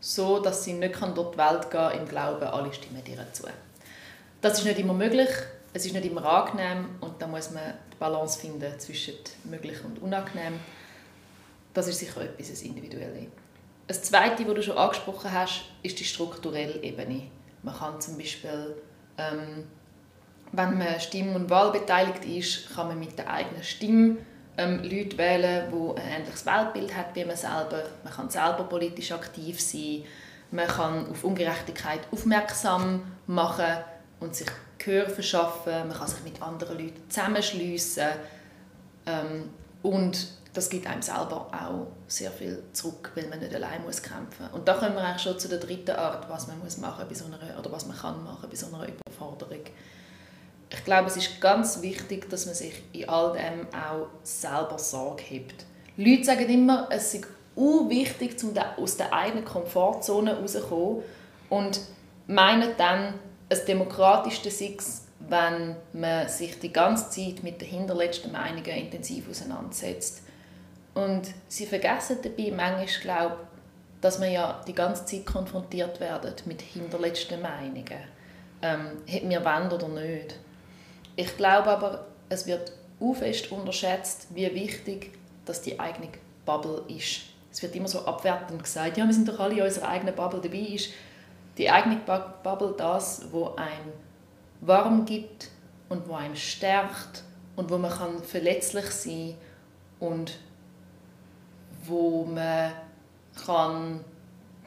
so 0.00 0.40
dass 0.40 0.64
sie 0.64 0.72
nicht 0.72 1.00
durch 1.00 1.30
die 1.32 1.38
Welt 1.38 1.70
gehen 1.70 1.80
kann, 1.80 1.98
im 1.98 2.08
Glauben, 2.08 2.44
alle 2.44 2.72
stimmen 2.72 3.02
dir 3.04 3.24
zu. 3.32 3.44
Das 4.40 4.58
ist 4.58 4.64
nicht 4.64 4.78
immer 4.78 4.94
möglich, 4.94 5.28
es 5.72 5.86
ist 5.86 5.92
nicht 5.92 6.06
immer 6.06 6.24
angenehm 6.24 6.96
und 7.00 7.20
da 7.20 7.26
muss 7.26 7.50
man 7.50 7.74
die 7.92 7.96
Balance 7.96 8.38
finden 8.38 8.78
zwischen 8.78 9.14
möglich 9.44 9.78
und 9.84 10.00
unangenehm. 10.00 10.58
Das 11.74 11.86
ist 11.88 11.98
sicher 11.98 12.22
etwas 12.22 12.50
das 12.50 12.62
Individuelle. 12.62 13.28
Das 13.86 14.02
Zweite, 14.02 14.46
was 14.46 14.54
du 14.54 14.62
schon 14.62 14.78
angesprochen 14.78 15.32
hast, 15.32 15.64
ist 15.82 15.98
die 15.98 16.04
strukturelle 16.04 16.82
Ebene. 16.82 17.30
Man 17.62 17.74
kann 17.76 18.00
zum 18.00 18.16
Beispiel, 18.16 18.76
ähm, 19.16 19.64
wenn 20.52 20.78
man 20.78 21.00
Stimm- 21.00 21.34
und 21.34 21.50
Wahlbeteiligt 21.50 22.24
ist, 22.24 22.74
kann 22.74 22.88
man 22.88 22.98
mit 22.98 23.18
der 23.18 23.30
eigenen 23.30 23.62
Stimme 23.62 24.18
ähm, 24.56 24.82
Leute 24.82 25.16
wählen, 25.16 25.70
die 25.70 26.00
ein 26.00 26.20
ähnliches 26.20 26.44
Weltbild 26.44 26.94
haben 26.94 27.14
wie 27.14 27.24
man 27.24 27.36
selber. 27.36 27.84
Man 28.04 28.12
kann 28.12 28.28
selber 28.28 28.64
politisch 28.64 29.12
aktiv 29.12 29.60
sein. 29.60 30.04
Man 30.50 30.66
kann 30.66 31.10
auf 31.10 31.24
Ungerechtigkeit 31.24 32.00
aufmerksam 32.10 33.02
machen 33.26 33.78
und 34.20 34.34
sich 34.34 34.48
Gehör 34.78 35.08
verschaffen, 35.08 35.88
man 35.88 35.96
kann 35.96 36.08
sich 36.08 36.22
mit 36.22 36.40
anderen 36.40 36.78
Leuten 36.78 37.02
zusammenschliessen 37.08 38.08
ähm, 39.06 39.50
und 39.82 40.28
das 40.54 40.70
gibt 40.70 40.86
einem 40.86 41.02
selber 41.02 41.48
auch 41.52 41.86
sehr 42.06 42.30
viel 42.30 42.62
zurück, 42.72 43.12
weil 43.14 43.28
man 43.28 43.38
nicht 43.38 43.54
allein 43.54 43.82
muss 43.84 44.02
kämpfen 44.02 44.48
Und 44.52 44.66
da 44.66 44.74
kommen 44.74 44.94
wir 44.94 45.02
eigentlich 45.02 45.22
schon 45.22 45.38
zu 45.38 45.48
der 45.48 45.58
dritten 45.58 45.92
Art, 45.92 46.28
was 46.28 46.48
man 46.48 46.58
muss 46.58 46.78
machen 46.78 47.06
bei 47.08 47.14
so 47.14 47.26
einer, 47.26 47.38
oder 47.58 47.70
was 47.70 47.86
man 47.86 47.96
kann 47.96 48.24
machen 48.24 48.48
bei 48.48 48.56
so 48.56 48.66
einer 48.66 48.88
Überforderung. 48.88 49.64
Ich 50.70 50.84
glaube, 50.84 51.08
es 51.08 51.16
ist 51.16 51.40
ganz 51.40 51.80
wichtig, 51.80 52.28
dass 52.28 52.46
man 52.46 52.54
sich 52.54 52.82
in 52.92 53.08
all 53.08 53.32
dem 53.32 53.66
auch 53.72 54.08
selber 54.22 54.78
Sorge 54.78 55.22
hebt. 55.22 55.64
Leute 55.96 56.24
sagen 56.24 56.48
immer, 56.48 56.88
es 56.90 57.14
ist 57.14 57.26
wichtig, 57.56 58.36
um 58.42 58.54
aus 58.76 58.96
der 58.96 59.12
eigenen 59.12 59.44
Komfortzone 59.44 60.38
rauszukommen 60.38 61.02
und 61.48 61.80
meinen 62.26 62.70
dann, 62.76 63.14
ein 63.50 63.58
demokratisches 63.66 64.58
Six, 64.58 65.06
wenn 65.28 65.76
man 65.92 66.28
sich 66.28 66.58
die 66.58 66.72
ganze 66.72 67.10
Zeit 67.10 67.42
mit 67.42 67.60
den 67.60 67.68
hinterletzten 67.68 68.32
Meinungen 68.32 68.64
intensiv 68.64 69.28
auseinandersetzt 69.28 70.22
und 70.94 71.22
sie 71.48 71.66
vergessen 71.66 72.18
dabei 72.22 72.52
manchmal, 72.54 72.86
glaube 73.02 73.36
dass 74.00 74.18
man 74.18 74.30
ja 74.30 74.60
die 74.66 74.74
ganze 74.74 75.04
Zeit 75.04 75.26
konfrontiert 75.26 76.00
werden 76.00 76.32
mit 76.44 76.62
hinterletzten 76.62 77.42
Meinungen. 77.42 77.98
Ähm, 78.62 78.90
wir 79.06 79.44
wollen 79.44 79.72
oder 79.72 79.88
nicht. 79.88 80.36
Ich 81.16 81.36
glaube 81.36 81.68
aber, 81.68 82.06
es 82.28 82.46
wird 82.46 82.72
fest 83.14 83.50
unterschätzt, 83.50 84.28
wie 84.34 84.52
wichtig 84.54 85.12
dass 85.44 85.62
die 85.62 85.80
eigene 85.80 86.08
Bubble 86.44 86.82
ist. 86.88 87.22
Es 87.50 87.62
wird 87.62 87.74
immer 87.74 87.88
so 87.88 88.04
abwertend 88.04 88.62
gesagt, 88.62 88.98
ja, 88.98 89.06
wir 89.06 89.14
sind 89.14 89.28
doch 89.28 89.40
alle 89.40 89.54
in 89.56 89.62
unserer 89.62 89.88
eigenen 89.88 90.14
Bubble 90.14 90.40
dabei. 90.40 90.58
Ist 90.58 90.90
die 91.58 91.70
eigene 91.70 91.96
Bubble 91.96 92.74
das, 92.76 93.26
wo 93.30 93.54
einem 93.56 93.92
warm 94.60 95.04
gibt 95.04 95.50
und 95.88 96.08
wo 96.08 96.14
einem 96.14 96.36
stärkt 96.36 97.24
und 97.56 97.70
wo 97.70 97.78
man 97.78 97.90
kann 97.90 98.22
verletzlich 98.22 98.86
sein 98.86 99.34
und 99.98 100.38
wo 101.84 102.24
man 102.24 102.72
kann 103.44 104.04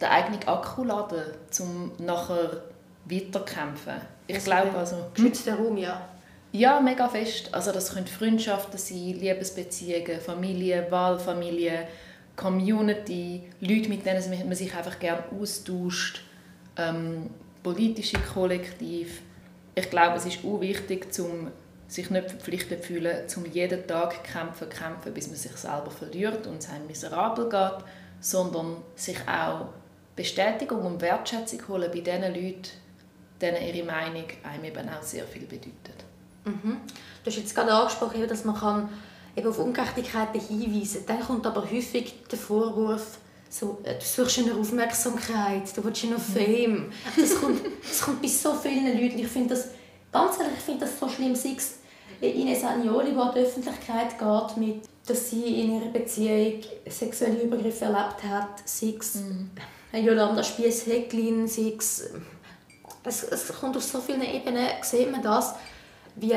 den 0.02 0.10
eigenen 0.10 0.48
Akku 0.48 0.84
laden 0.84 1.24
um 1.60 1.92
nachher 2.00 2.62
weiterkämpfen. 3.06 3.94
Ich 4.28 4.36
also 4.36 4.52
glaube 4.52 4.78
also... 4.78 4.96
Geschützter 5.14 5.56
Raum, 5.56 5.78
ja. 5.78 6.10
Ja, 6.52 6.82
mega 6.82 7.08
fest. 7.08 7.54
Also 7.54 7.72
das 7.72 7.94
können 7.94 8.08
Freundschaften 8.08 8.78
sein, 8.78 9.20
Liebesbeziehungen, 9.20 10.20
Familie, 10.20 10.88
Wahlfamilie, 10.90 11.88
Community, 12.36 13.44
Leute, 13.62 13.90
mit 13.90 14.06
denen 14.06 14.48
man 14.48 14.56
sich 14.56 14.76
einfach 14.76 15.00
gerne 15.00 15.24
austauscht, 15.40 16.24
ähm, 16.90 17.30
politische 17.64 18.18
Kollektiv. 18.34 19.22
Ich 19.76 19.90
glaube, 19.90 20.18
es 20.18 20.26
ist 20.26 20.44
auch 20.44 20.60
wichtig, 20.62 21.08
um 21.20 21.52
sich 21.88 22.10
nicht 22.10 22.30
verpflichtet 22.30 22.82
zu 22.82 22.88
fühlen, 22.88 23.26
um 23.36 23.46
jeden 23.46 23.86
Tag 23.86 24.24
kämpfen, 24.24 24.70
kämpfen, 24.70 25.14
bis 25.14 25.28
man 25.28 25.36
sich 25.36 25.52
selber 25.54 25.92
verliert 25.92 26.48
und 26.48 26.58
es 26.58 26.70
einem 26.70 26.88
miserabel 26.88 27.50
geht, 27.50 27.86
sondern 28.22 28.78
sich 28.96 29.18
auch 29.28 29.68
Bestätigung 30.16 30.86
und 30.86 31.02
Wertschätzung 31.02 31.68
holen 31.68 31.90
bei 31.94 32.00
den 32.00 32.22
Leuten, 32.22 32.62
denen 33.42 33.62
ihre 33.62 33.86
Meinung 33.86 34.26
einem 34.44 34.66
eben 34.66 34.90
auch 34.90 35.04
sehr 35.04 35.26
viel 35.26 35.44
bedeutet. 35.44 36.06
Mhm. 36.46 36.78
Du 37.24 37.30
hast 37.30 37.38
jetzt 37.38 37.56
gerade 37.56 37.74
angesprochen, 37.74 38.28
dass 38.28 38.46
man 38.46 38.56
kann 38.56 38.90
eben 39.36 39.48
auf 39.48 39.60
Ungerechtigkeiten 39.60 40.40
hinweisen 40.40 41.06
kann. 41.06 41.18
Dann 41.18 41.28
kommt 41.28 41.48
aber 41.48 41.62
häufig 41.70 42.16
der 42.30 42.38
Vorwurf, 42.38 43.20
so, 43.52 43.80
äh, 43.84 43.96
du 43.96 44.06
suchst 44.06 44.40
eine 44.40 44.56
Aufmerksamkeit, 44.56 45.76
du 45.76 45.84
willst 45.84 46.06
noch 46.06 46.18
mhm. 46.18 46.22
Fame. 46.22 46.92
Das 47.18 47.36
kommt, 47.36 47.62
das 47.88 48.02
kommt 48.02 48.22
bei 48.22 48.28
so 48.28 48.54
vielen 48.54 48.86
Leuten. 48.86 49.20
Ich 49.20 49.28
finde 49.28 49.50
das, 49.50 49.68
ganz 50.12 50.40
ehrlich, 50.40 50.54
ich 50.58 50.64
finde 50.64 50.86
das 50.86 50.98
so 50.98 51.10
schlimm, 51.10 51.36
sei 51.36 51.56
es 51.58 51.76
Ines 52.22 52.64
Agnoli, 52.64 53.12
die 53.12 53.18
an 53.18 53.32
die 53.34 53.40
Öffentlichkeit 53.40 54.18
geht, 54.18 54.58
mit, 54.58 54.84
dass 55.06 55.30
sie 55.30 55.62
in 55.62 55.76
ihrer 55.76 55.90
Beziehung 55.90 56.62
sexuelle 56.88 57.42
Übergriffe 57.42 57.86
erlebt 57.86 58.24
hat, 58.24 58.62
sei 58.64 58.96
es 59.00 59.16
mhm. 59.16 59.50
Jolanda 59.94 60.44
Spiess-Hecklin, 60.44 61.48
sei 61.48 61.74
es, 61.78 62.10
es, 63.04 63.24
es 63.24 63.48
kommt 63.60 63.76
auf 63.76 63.84
so 63.84 64.00
vielen 64.00 64.22
Ebenen, 64.22 64.68
sieht 64.82 65.12
man 65.12 65.22
das, 65.22 65.56
wie, 66.16 66.36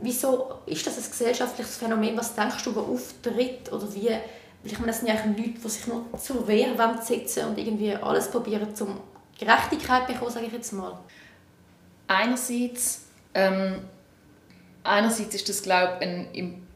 wieso 0.00 0.54
ist 0.66 0.86
das 0.86 0.96
ein 0.96 1.10
gesellschaftliches 1.10 1.76
Phänomen, 1.76 2.16
was 2.16 2.34
denkst 2.34 2.64
du, 2.64 2.70
das 2.70 2.84
auftritt, 2.84 3.70
oder 3.72 3.92
wie, 3.94 4.16
ich 4.64 4.78
meine, 4.78 4.88
das 4.88 5.00
sind 5.00 5.08
ja 5.08 5.14
Leute, 5.14 5.50
die 5.50 5.68
sich 5.68 5.86
noch 5.86 6.04
zur 6.18 6.46
Wehrwand 6.46 7.04
setzen 7.04 7.46
und 7.46 7.58
irgendwie 7.58 7.94
alles 7.94 8.30
probieren, 8.30 8.68
um 8.80 9.00
Gerechtigkeit 9.38 10.06
zu 10.06 10.12
bekommen, 10.12 10.30
sage 10.30 10.46
ich 10.46 10.52
jetzt 10.52 10.72
mal. 10.72 10.98
Einerseits 12.06 13.02
ähm 13.34 13.80
einerseits 14.88 15.34
ist 15.34 15.48
das 15.48 15.62
glaube 15.62 15.98
ich, 16.00 16.08
ein, 16.08 16.66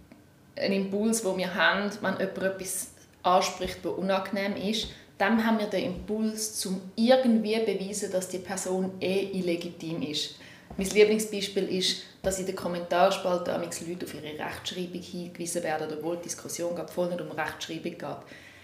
ein 0.56 0.72
Impuls, 0.72 1.22
den 1.22 1.36
wir 1.38 1.54
haben, 1.54 1.90
wenn 2.00 2.18
jemand 2.18 2.20
etwas 2.42 2.88
anspricht, 3.22 3.78
was 3.82 3.92
unangenehm 3.92 4.56
ist, 4.56 4.88
dann 5.18 5.44
haben 5.44 5.58
wir 5.58 5.66
den 5.66 5.84
Impuls, 5.84 6.64
um 6.66 6.80
irgendwie 6.96 7.54
zu 7.54 7.64
beweisen, 7.64 8.12
dass 8.12 8.28
die 8.28 8.38
Person 8.38 8.92
eh 9.00 9.30
illegitim 9.38 10.02
ist. 10.02 10.36
Mein 10.76 10.88
Lieblingsbeispiel 10.88 11.68
ist, 11.68 12.02
dass 12.22 12.38
in 12.38 12.46
den 12.46 12.56
Kommentarspalte 12.56 13.52
Leute 13.86 14.06
auf 14.06 14.14
ihre 14.14 14.38
Rechtschreibung 14.38 15.02
hingewiesen 15.02 15.62
werden, 15.62 15.88
obwohl 15.92 16.16
die 16.16 16.24
Diskussion 16.24 16.76
voll 16.88 17.08
nicht 17.08 17.20
um 17.20 17.32
Rechtschreibung 17.32 17.98
geht. 17.98 18.16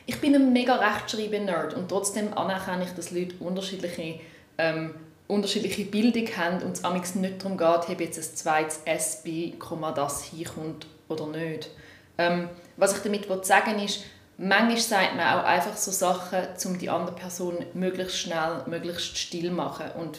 Ich 0.06 0.20
bin 0.20 0.34
ein 0.34 0.52
mega 0.52 0.76
Rechtschreiben-Nerd 0.76 1.74
und 1.74 1.88
trotzdem 1.88 2.36
anerkenne 2.36 2.84
ich, 2.84 2.92
dass 2.92 3.10
Leute 3.10 3.34
unterschiedliche 3.40 4.20
ähm, 4.56 4.94
unterschiedliche 5.28 5.84
Bildung 5.84 6.26
haben 6.36 6.62
und 6.62 6.72
es 6.72 6.84
amigs 6.84 7.14
nicht 7.14 7.44
darum 7.44 7.56
geht, 7.56 7.88
ob 7.88 8.00
jetzt 8.00 8.18
ein 8.18 8.36
zweites 8.36 8.80
S 8.84 9.22
bei 9.22 9.52
das 9.94 10.24
hinkommt 10.24 10.86
oder 11.08 11.26
nicht. 11.26 11.70
Ähm, 12.16 12.48
was 12.76 12.96
ich 12.96 13.02
damit 13.02 13.46
sagen 13.46 13.78
ist, 13.78 14.04
manchmal 14.38 14.78
sagt 14.78 15.16
man 15.16 15.38
auch 15.38 15.44
einfach 15.44 15.76
so 15.76 15.90
Sachen, 15.90 16.48
um 16.64 16.78
die 16.78 16.88
andere 16.88 17.14
Person 17.14 17.58
möglichst 17.74 18.16
schnell, 18.16 18.62
möglichst 18.66 19.16
still 19.18 19.50
zu 19.50 19.54
machen 19.54 19.90
und 20.00 20.18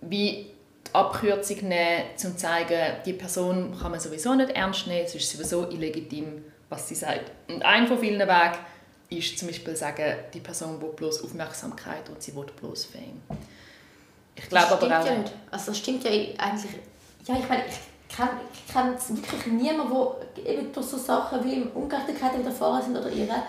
wie 0.00 0.50
Abkürzung 0.94 1.68
nehmen, 1.68 2.04
um 2.12 2.16
zu 2.16 2.36
zeigen, 2.36 2.96
die 3.04 3.12
Person 3.14 3.76
kann 3.80 3.90
man 3.90 4.00
sowieso 4.00 4.34
nicht 4.34 4.50
ernst 4.50 4.86
nehmen, 4.86 5.04
es 5.04 5.14
ist 5.14 5.30
sowieso 5.30 5.68
illegitim, 5.68 6.44
was 6.68 6.88
sie 6.88 6.94
sagt. 6.94 7.30
Und 7.48 7.62
ein 7.62 7.86
von 7.88 7.98
vielen 7.98 8.20
Wegen 8.20 8.58
ist 9.10 9.38
zum 9.38 9.48
Beispiel 9.48 9.74
sagen, 9.74 10.16
die 10.32 10.40
Person 10.40 10.80
will 10.80 10.90
bloß 10.90 11.24
Aufmerksamkeit 11.24 12.08
und 12.08 12.22
sie 12.22 12.34
will 12.34 12.46
bloß 12.60 12.86
Fame. 12.86 13.20
Ich 14.36 14.48
glaube 14.48 14.72
aber 14.72 14.86
auch... 14.86 15.06
Ja 15.06 15.18
nicht. 15.18 15.32
Also 15.50 15.66
das 15.72 15.78
stimmt 15.78 16.04
ja 16.04 16.10
eigentlich... 16.10 16.70
Ja, 17.26 17.36
ich 17.38 17.48
meine, 17.48 17.64
ich 17.66 18.16
kenne 18.16 18.30
kenn 18.70 19.16
wirklich 19.16 19.46
niemanden, 19.46 19.94
der 20.36 20.46
eben 20.46 20.72
durch 20.72 20.86
so 20.86 20.96
Sachen 20.96 21.44
wie 21.44 21.62
Ungerechtigkeit 21.74 22.38
widerfahren 22.38 22.82
sind 22.82 22.96
oder 22.96 23.10
ihre, 23.10 23.42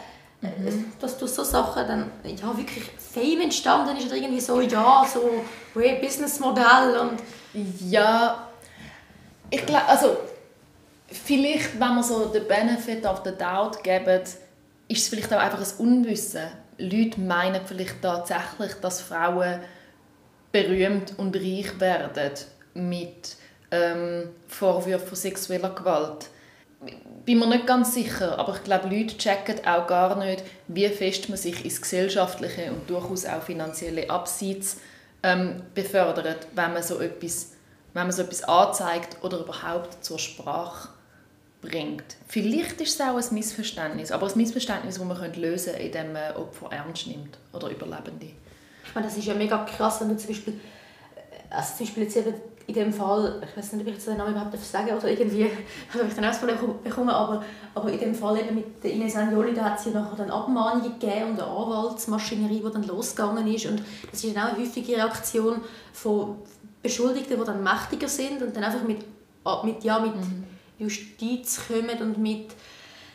dass 0.99 1.17
durch 1.17 1.31
so 1.31 1.43
Sachen 1.43 1.87
dann 1.87 2.11
ja, 2.23 2.57
wirklich 2.57 2.85
Fame 2.97 3.41
entstanden 3.41 3.97
ist 3.97 4.07
oder 4.07 4.15
irgendwie 4.15 4.41
so, 4.41 4.61
ja, 4.61 5.05
so 5.11 5.43
hey, 5.73 5.99
Businessmodell 6.01 6.97
und... 6.99 7.19
Ja, 7.89 8.49
ich 9.49 9.65
glaube, 9.65 9.85
also 9.85 10.17
vielleicht, 11.07 11.73
wenn 11.73 11.95
man 11.95 12.03
so 12.03 12.25
den 12.25 12.47
Benefit 12.47 13.05
of 13.05 13.21
the 13.23 13.31
Doubt 13.31 13.81
geben, 13.83 14.21
ist 14.87 15.01
es 15.01 15.07
vielleicht 15.07 15.33
auch 15.33 15.39
einfach 15.39 15.59
ein 15.59 15.85
Unwissen. 15.85 16.47
Leute 16.77 17.21
meinen 17.21 17.65
vielleicht 17.65 18.01
tatsächlich, 18.01 18.73
dass 18.81 19.01
Frauen 19.01 19.61
berühmt 20.51 21.13
und 21.17 21.35
reich 21.35 21.79
werden 21.79 22.31
mit 22.73 23.37
ähm, 23.71 24.29
Vorwürfen 24.47 25.07
von 25.07 25.17
sexueller 25.17 25.69
Gewalt. 25.69 26.29
Bin 27.25 27.39
mir 27.39 27.47
nicht 27.47 27.65
ganz 27.65 27.95
sicher, 27.95 28.37
aber 28.37 28.55
ich 28.55 28.63
glaube, 28.63 28.87
Leute 28.87 29.17
checken 29.17 29.65
auch 29.65 29.87
gar 29.87 30.15
nicht, 30.17 30.43
wie 30.67 30.87
fest 30.89 31.27
man 31.29 31.37
sich 31.37 31.65
ins 31.65 31.81
gesellschaftliche 31.81 32.71
und 32.71 32.87
durchaus 32.89 33.25
auch 33.25 33.41
finanzielle 33.41 34.09
Abseits 34.09 34.77
ähm, 35.23 35.63
befördert, 35.73 36.47
wenn 36.53 36.73
man 36.73 36.83
so 36.83 36.99
etwas, 36.99 37.53
wenn 37.93 38.03
man 38.03 38.11
so 38.11 38.21
etwas 38.21 38.43
anzeigt 38.43 39.17
oder 39.23 39.39
überhaupt 39.39 40.03
zur 40.03 40.19
Sprache 40.19 40.89
bringt. 41.61 42.03
Vielleicht 42.27 42.79
ist 42.81 42.99
es 42.99 43.01
auch 43.01 43.17
ein 43.17 43.33
Missverständnis, 43.33 44.11
aber 44.11 44.27
ein 44.27 44.37
Missverständnis, 44.37 44.99
das 44.99 45.03
man 45.03 45.33
lösen 45.33 45.73
könnte, 45.73 45.83
indem 45.83 46.13
man 46.13 46.35
Opfer 46.35 46.71
ernst 46.71 47.07
nimmt 47.07 47.37
oder 47.53 47.69
Überlebende. 47.69 48.27
Ich 48.85 48.93
meine, 48.93 49.07
das 49.07 49.17
ist 49.17 49.25
ja 49.25 49.33
mega 49.33 49.65
krass, 49.65 49.99
wenn 50.01 50.09
du 50.09 50.17
zum 50.17 50.27
Beispiel, 50.27 50.53
äh, 50.53 51.53
also 51.53 51.77
zum 51.77 51.85
Beispiel 51.85 52.03
jetzt 52.03 52.17
in 52.67 52.73
dem 52.73 52.91
Fall, 52.91 53.41
ich 53.47 53.57
weiß 53.57 53.73
nicht, 53.73 53.81
ob 53.81 53.87
ich 53.87 53.93
jetzt 53.93 54.07
den 54.07 54.17
Namen 54.17 54.31
überhaupt 54.31 54.57
sagen 54.57 54.89
oder 54.89 55.09
irgendwie, 55.09 55.43
habe 55.93 56.07
ich 56.07 56.13
den 56.13 56.25
Ausfall 56.25 56.57
bekommen, 56.83 57.09
aber, 57.09 57.43
aber 57.75 57.91
in 57.91 57.99
dem 57.99 58.15
Fall 58.15 58.39
eben 58.39 58.55
mit 58.55 58.83
der 58.83 58.91
Ines 58.91 59.15
Anjoli, 59.15 59.53
da 59.53 59.65
hat 59.65 59.79
es 59.79 59.85
ja 59.85 59.91
nachher 59.91 60.15
dann 60.15 60.31
Abmahnungen 60.31 60.99
gegeben 60.99 61.31
und 61.31 61.41
eine 61.41 61.47
Anwaltsmaschinerie, 61.47 62.63
die 62.65 62.71
dann 62.71 62.83
losgegangen 62.83 63.47
ist 63.53 63.67
und 63.67 63.83
das 64.09 64.23
ist 64.23 64.35
dann 64.35 64.43
auch 64.43 64.53
eine 64.53 64.59
häufige 64.59 64.93
Reaktion 64.93 65.61
von 65.93 66.37
Beschuldigten, 66.81 67.39
die 67.39 67.45
dann 67.45 67.63
mächtiger 67.63 68.07
sind 68.07 68.41
und 68.41 68.55
dann 68.55 68.63
einfach 68.63 68.83
mit, 68.83 69.05
mit, 69.63 69.83
ja, 69.83 69.99
mit 69.99 70.15
mhm. 70.15 70.43
Justiz 70.79 71.61
kommen 71.67 72.01
und 72.01 72.17
mit, 72.17 72.47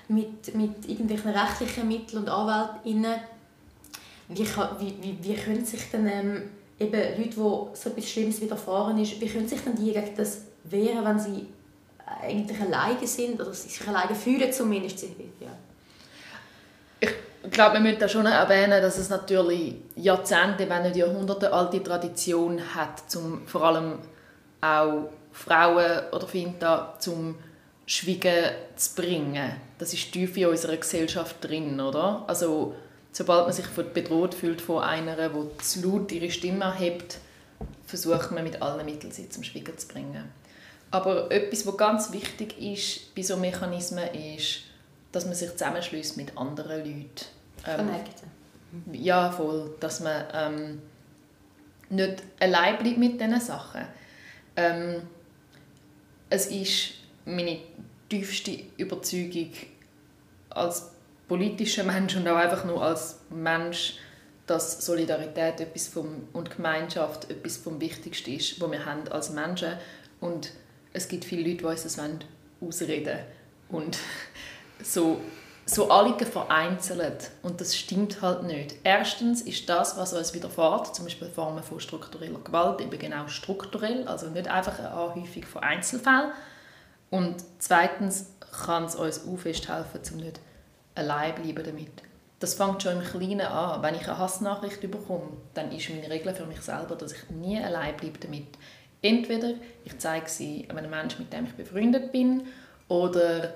mit, 0.09 0.55
mit 0.55 0.89
irgendwelchen 0.89 1.31
rechtlichen 1.31 1.89
Mitteln 1.89 2.23
und 2.23 2.29
Anwältinnen 2.29 3.17
wie, 4.29 4.47
wie, 4.47 4.95
wie, 5.03 5.19
wie 5.23 5.35
können 5.35 5.65
sich 5.65 5.91
denn 5.91 6.07
ähm, 6.07 6.43
eben 6.81 7.01
Leute, 7.19 7.31
die 7.31 7.35
so 7.35 7.91
etwas 7.91 8.09
Schlimmes 8.09 8.41
widerfahren 8.41 8.99
ist, 8.99 9.21
wie 9.21 9.29
können 9.29 9.47
sich 9.47 9.61
denn 9.61 9.77
die 9.77 9.93
gegen 9.93 10.17
das 10.17 10.39
wehren, 10.65 11.05
wenn 11.05 11.19
sie 11.19 11.47
eigentlich 12.07 12.61
alleine 12.61 13.07
sind 13.07 13.41
oder 13.41 13.53
sich 13.53 13.87
alleine 13.87 14.15
fühlen 14.15 14.53
zumindest. 14.53 15.05
Ja. 15.41 15.49
Ich 17.43 17.51
glaube, 17.51 17.75
wir 17.75 17.81
müssen 17.81 18.01
da 18.01 18.09
schon 18.09 18.27
erwähnen, 18.27 18.83
dass 18.83 18.99
es 18.99 19.09
natürlich 19.09 19.77
Jahrzehnte, 19.97 20.69
wenn 20.69 20.83
nicht 20.83 20.97
Jahrhunderte 20.97 21.53
alte 21.53 21.83
Tradition 21.83 22.61
hat, 22.75 23.11
zum 23.11 23.47
vor 23.47 23.63
allem 23.65 23.99
auch 24.61 25.09
Frauen 25.33 26.03
oder 26.13 26.27
Kinder 26.27 26.95
zum 26.99 27.37
Schweigen 27.87 28.53
zu 28.77 28.95
bringen. 28.95 29.53
Das 29.79 29.93
ist 29.95 30.13
tief 30.13 30.37
in 30.37 30.47
unserer 30.47 30.77
Gesellschaft 30.77 31.37
drin, 31.41 31.81
oder? 31.81 32.25
Also 32.27 32.75
sobald 33.13 33.45
man 33.45 33.53
sich 33.53 33.67
bedroht 33.67 34.35
fühlt 34.35 34.61
von 34.61 34.83
einer, 34.83 35.29
die 35.29 35.59
zu 35.59 35.83
laut 35.83 36.13
ihre 36.13 36.31
Stimme 36.31 36.65
erhebt, 36.65 37.19
versucht 37.87 38.31
man 38.31 38.45
mit 38.45 38.63
allen 38.63 38.85
Mitteln 38.85 39.13
sie 39.13 39.29
zum 39.29 39.43
Schweigen 39.43 39.77
zu 39.77 39.89
bringen. 39.89 40.31
Aber 40.91 41.31
etwas, 41.31 41.67
was 41.67 41.77
ganz 41.77 42.13
wichtig 42.13 42.61
ist 42.61 43.15
bei 43.15 43.23
solchen 43.23 43.43
Mechanismen, 43.43 44.13
ist, 44.15 44.63
dass 45.13 45.25
man 45.25 45.35
sich 45.35 45.51
zusammenschließt 45.53 46.17
mit 46.17 46.37
anderen 46.37 46.79
Leuten. 46.79 47.27
Ähm, 47.67 47.89
ja, 48.93 49.31
voll. 49.31 49.75
Dass 49.81 50.01
man 50.01 50.25
ähm, 50.33 50.83
nicht 51.91 52.23
allein 52.41 52.79
bleibt 52.79 52.99
mit 52.99 53.21
diesen 53.21 53.41
Sachen. 53.41 53.83
Ähm, 54.57 55.03
es 56.29 56.47
ist 56.47 56.93
meine 57.25 57.59
tiefste 58.09 58.59
Überzeugung 58.77 59.51
als 60.51 60.91
politischer 61.31 61.85
Mensch 61.85 62.17
und 62.17 62.27
auch 62.27 62.35
einfach 62.35 62.65
nur 62.65 62.83
als 62.83 63.21
Mensch, 63.31 63.95
dass 64.49 64.85
Solidarität 64.85 65.61
etwas 65.61 65.87
vom, 65.87 66.27
und 66.33 66.51
Gemeinschaft 66.51 67.31
etwas 67.31 67.57
vom 67.57 67.81
Wichtigsten 67.81 68.33
ist, 68.33 68.61
was 68.61 68.69
wir 68.69 68.85
haben 68.85 69.07
als 69.13 69.31
Menschen. 69.31 69.75
Und 70.19 70.51
es 70.93 71.07
gibt 71.07 71.25
viele 71.25 71.49
Leute, 71.49 71.59
die 71.59 71.65
uns 71.67 71.85
das 71.85 72.01
ausreden 72.61 73.21
wollen. 73.69 73.85
Und 73.85 73.99
so, 74.83 75.21
so 75.67 75.89
Anliegen 75.89 76.27
vereinzelt. 76.27 77.31
Und 77.45 77.61
das 77.61 77.77
stimmt 77.77 78.23
halt 78.23 78.43
nicht. 78.43 78.75
Erstens 78.83 79.43
ist 79.43 79.69
das, 79.69 79.97
was 79.97 80.13
uns 80.13 80.35
widerfährt, 80.35 80.97
zum 80.97 81.05
Beispiel 81.05 81.29
Formen 81.29 81.63
von 81.63 81.79
struktureller 81.79 82.41
Gewalt, 82.41 82.81
eben 82.81 82.99
genau 82.99 83.29
strukturell, 83.29 84.09
also 84.09 84.27
nicht 84.31 84.49
einfach 84.49 84.81
eine 84.81 84.91
Anhäufung 84.91 85.45
von 85.45 85.63
Einzelfällen. 85.63 86.33
Und 87.09 87.37
zweitens 87.61 88.35
kann 88.65 88.87
es 88.87 88.97
uns 88.97 89.29
auch 89.29 89.39
festhelfen, 89.39 90.01
um 90.11 90.17
nicht 90.17 90.41
allein 90.95 91.35
bleiben 91.35 91.65
damit. 91.65 92.03
Das 92.39 92.55
fängt 92.55 92.83
schon 92.83 93.01
im 93.01 93.05
Kleinen 93.05 93.43
an. 93.43 93.83
Wenn 93.83 93.95
ich 93.95 94.09
eine 94.09 94.19
Hassnachricht 94.19 94.81
bekomme, 94.91 95.37
dann 95.55 95.71
ist 95.73 95.91
meine 95.91 96.09
Regel 96.09 96.35
für 96.35 96.47
mich 96.47 96.63
selber, 96.63 96.97
dass 96.97 97.13
ich 97.13 97.31
nie 97.31 97.63
allein 97.63 97.97
bleibe 97.97 98.19
damit. 98.19 98.47
Entweder 99.03 99.55
ich 99.85 99.99
zeige 99.99 100.29
sie 100.29 100.67
einem 100.69 100.91
Menschen, 100.91 101.23
mit 101.23 101.33
dem 101.33 101.47
ich 101.47 101.53
befreundet 101.53 102.13
bin, 102.13 102.47
oder 102.89 103.55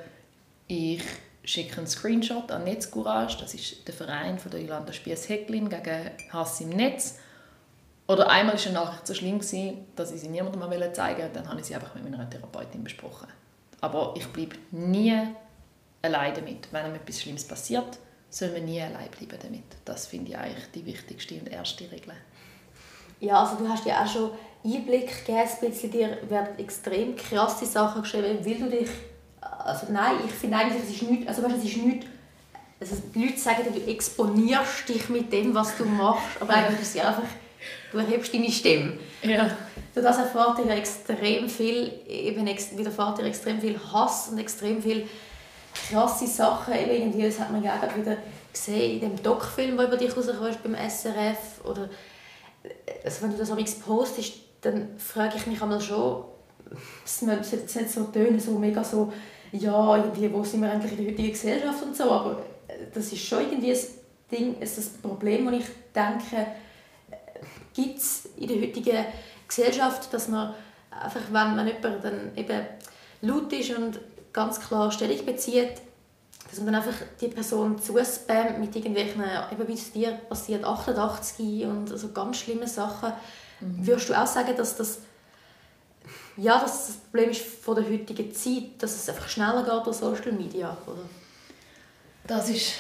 ich 0.69 1.03
schicke 1.43 1.79
einen 1.79 1.87
Screenshot 1.87 2.51
an 2.51 2.65
Netzcourage, 2.65 3.39
das 3.41 3.55
ist 3.55 3.87
der 3.87 3.95
Verein 3.95 4.39
von 4.39 4.51
der 4.51 4.61
Jolanda 4.61 4.93
Spiess-Hecklin 4.93 5.69
gegen 5.69 6.11
Hass 6.31 6.61
im 6.61 6.71
Netz. 6.71 7.19
Oder 8.07 8.29
einmal 8.29 8.57
war 8.57 8.65
eine 8.65 8.75
Nachricht 8.75 9.07
so 9.07 9.15
schlimm, 9.15 9.41
dass 9.97 10.13
ich 10.13 10.21
sie 10.21 10.29
niemandem 10.29 10.61
mal 10.61 10.93
zeigen 10.93 11.23
wollte, 11.23 11.35
dann 11.35 11.49
habe 11.49 11.61
ich 11.61 11.67
sie 11.67 11.75
einfach 11.75 11.95
mit 11.95 12.05
meiner 12.05 12.29
Therapeutin 12.29 12.85
besprochen. 12.85 13.29
Aber 13.81 14.15
ich 14.17 14.27
bleibe 14.29 14.57
nie 14.71 15.15
allein 16.05 16.35
damit. 16.35 16.69
Wenn 16.71 16.85
einem 16.85 16.95
etwas 16.97 17.23
Schlimmes 17.23 17.45
passiert, 17.45 17.99
soll 18.31 18.51
man 18.51 18.65
nie 18.65 18.81
allein 18.81 19.09
bleiben 19.11 19.39
damit. 19.43 19.65
Das 19.85 20.07
finde 20.07 20.33
ich 20.33 20.39
eigentlich 20.39 20.71
die 20.75 20.87
wichtigste 20.87 21.35
und 21.35 21.49
erste 21.49 21.91
Regel. 21.91 22.15
Ja, 23.21 23.43
also 23.43 23.57
du 23.57 23.69
hast 23.69 23.87
ja 23.87 24.03
auch 24.03 24.13
schon 24.13 24.31
Einblick 24.65 25.25
gegeben, 25.25 25.49
ein 25.63 25.71
bisschen, 25.71 25.91
dir 25.91 26.19
werden 26.29 26.59
extrem 26.59 27.17
krasse 27.17 27.67
Sachen 27.67 28.03
geschrieben, 28.03 28.39
weil 28.45 28.55
du 28.55 28.69
dich, 28.71 28.89
also 29.41 29.87
nein, 29.91 30.17
ich 30.25 30.33
finde 30.33 30.57
eigentlich, 30.57 30.83
es 30.83 30.91
ist 30.91 31.03
nichts, 31.03 31.29
also 31.29 31.43
weißt, 31.43 31.57
es 31.59 31.65
ist 31.65 31.77
nichts, 31.77 32.07
also 32.81 32.97
die 33.15 33.25
Leute 33.25 33.39
sagen, 33.39 33.63
du 33.73 33.91
exponierst 33.91 34.89
dich 34.89 35.09
mit 35.09 35.33
dem, 35.33 35.55
was 35.55 35.77
du 35.77 35.85
machst, 35.85 36.41
aber 36.41 36.55
eigentlich 36.55 36.81
ist 36.81 36.97
es 36.97 37.05
einfach, 37.05 37.23
du 37.93 37.99
erhebst 37.99 38.35
deine 38.35 38.51
Stimme. 38.51 38.99
Ja. 39.23 39.51
So, 39.95 40.03
das 40.03 40.19
erfahrt 40.19 40.59
dir 40.59 40.71
extrem 40.71 41.49
viel, 41.49 41.93
eben 42.09 42.47
widerfährt 42.47 43.19
dir 43.19 43.25
extrem 43.25 43.61
viel 43.61 43.79
Hass 43.93 44.29
und 44.29 44.39
extrem 44.39 44.83
viel 44.83 45.09
krasse 45.75 46.27
Sachen. 46.27 46.75
Irgendwie, 46.75 47.27
das 47.27 47.39
hat 47.39 47.51
man 47.51 47.63
ja 47.63 47.77
auch 47.77 47.97
wieder 47.97 48.17
gesehen 48.53 48.95
in 48.95 49.01
dem 49.01 49.23
Doc-Film, 49.23 49.77
der 49.77 49.87
über 49.89 49.97
dich 49.97 50.17
rauskommt 50.17 50.63
beim 50.63 50.75
SRF. 50.89 51.65
Oder, 51.65 51.89
also 53.05 53.23
wenn 53.23 53.33
du 53.33 53.39
das 53.39 53.51
am 53.51 53.65
postest, 53.85 54.35
dann 54.61 54.99
frage 54.99 55.37
ich 55.37 55.47
mich 55.47 55.61
einmal 55.61 55.81
schon, 55.81 56.25
es 57.05 57.21
sollte 57.21 57.57
jetzt 57.57 57.77
nicht 57.77 57.91
so 57.91 58.05
tönen, 58.05 58.41
so 58.41 58.53
mega 58.53 58.83
so, 58.83 59.13
ja, 59.53 59.97
irgendwie, 59.97 60.33
wo 60.33 60.43
sind 60.43 60.63
wir 60.63 60.71
eigentlich 60.71 60.93
in 60.93 60.99
der 60.99 61.13
heutigen 61.13 61.31
Gesellschaft 61.31 61.83
und 61.83 61.97
so, 61.97 62.11
aber 62.11 62.43
das 62.93 63.13
ist 63.13 63.25
schon 63.25 63.41
irgendwie 63.41 63.73
ein 63.73 63.79
Ding, 64.31 64.61
ist 64.61 64.79
das 64.79 64.89
Problem, 64.89 65.47
das 65.47 65.55
ich 65.55 65.67
denke, 65.95 66.47
gibt 67.75 67.99
es 67.99 68.29
in 68.37 68.49
der 68.49 68.61
heutigen 68.61 69.05
Gesellschaft, 69.47 70.13
dass 70.13 70.29
man 70.29 70.55
einfach, 70.91 71.21
wenn 71.27 71.57
man 71.57 71.67
jemand 71.67 72.05
dann 72.05 72.31
eben 72.37 72.67
laut 73.21 73.53
ist 73.53 73.77
und 73.77 74.01
ganz 74.35 74.61
klar 74.61 74.93
Stellung 74.93 75.25
bezieht, 75.25 75.81
dass 76.51 76.59
man 76.59 76.75
dann 76.75 76.83
einfach 76.83 77.07
die 77.19 77.29
Person 77.29 77.81
zuspammt 77.81 78.59
mit 78.59 78.77
irgendwelchen, 78.77 79.23
eben 79.51 79.69
wie 79.69 79.73
es 79.73 79.93
dir 79.93 80.13
passiert, 80.29 80.65
88 80.65 81.65
und 81.65 81.91
also 81.91 82.11
ganz 82.13 82.37
schlimme 82.37 82.69
Sachen. 82.69 83.13
Mhm. 83.61 83.87
Würdest 83.87 84.11
du 84.11 84.15
auch 84.15 84.27
sagen, 84.27 84.55
dass 84.55 84.77
das 84.77 84.99
ja, 86.37 86.61
dass 86.61 86.89
das 86.89 86.97
Problem 86.97 87.31
ist 87.31 87.43
von 87.43 87.77
der 87.77 87.85
heutigen 87.85 88.35
Zeit, 88.35 88.71
dass 88.79 88.95
es 88.95 89.09
einfach 89.09 89.29
schneller 89.29 89.63
geht 89.63 89.87
durch 89.87 89.97
Social 89.97 90.33
Media, 90.33 90.77
oder? 90.87 91.05
Das 92.27 92.51
ist 92.51 92.75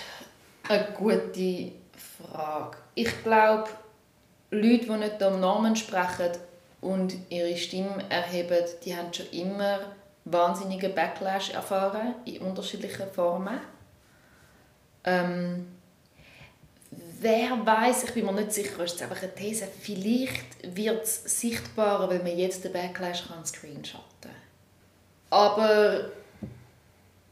eine 0.68 0.88
gute 0.96 1.72
Frage. 1.96 2.76
Ich 2.94 3.22
glaube, 3.22 3.68
Leute, 4.50 4.86
die 4.86 4.90
nicht 4.90 5.22
am 5.22 5.40
Namen 5.40 5.76
sprechen 5.76 6.32
und 6.80 7.14
ihre 7.30 7.56
Stimme 7.56 8.04
erheben, 8.08 8.64
die 8.84 8.96
haben 8.96 9.12
schon 9.12 9.26
immer 9.30 9.80
wahnsinnigen 10.24 10.94
Backlash 10.94 11.50
erfahren 11.50 12.14
in 12.24 12.38
unterschiedlichen 12.42 13.10
Formen. 13.12 13.60
Ähm, 15.04 15.66
wer 17.20 17.66
weiß, 17.66 18.04
ich 18.04 18.14
bin 18.14 18.26
mir 18.26 18.32
nicht 18.32 18.52
sicher, 18.52 18.84
ist 18.84 19.02
einfach 19.02 19.22
eine 19.22 19.34
These, 19.34 19.66
vielleicht 19.80 20.76
wird 20.76 21.04
es 21.04 21.40
sichtbarer, 21.40 22.08
weil 22.08 22.22
man 22.22 22.38
jetzt 22.38 22.64
den 22.64 22.72
Backlash 22.72 23.28
kann 23.28 23.44
screenshotten 23.44 24.04
kann. 24.22 24.30
Aber 25.30 26.10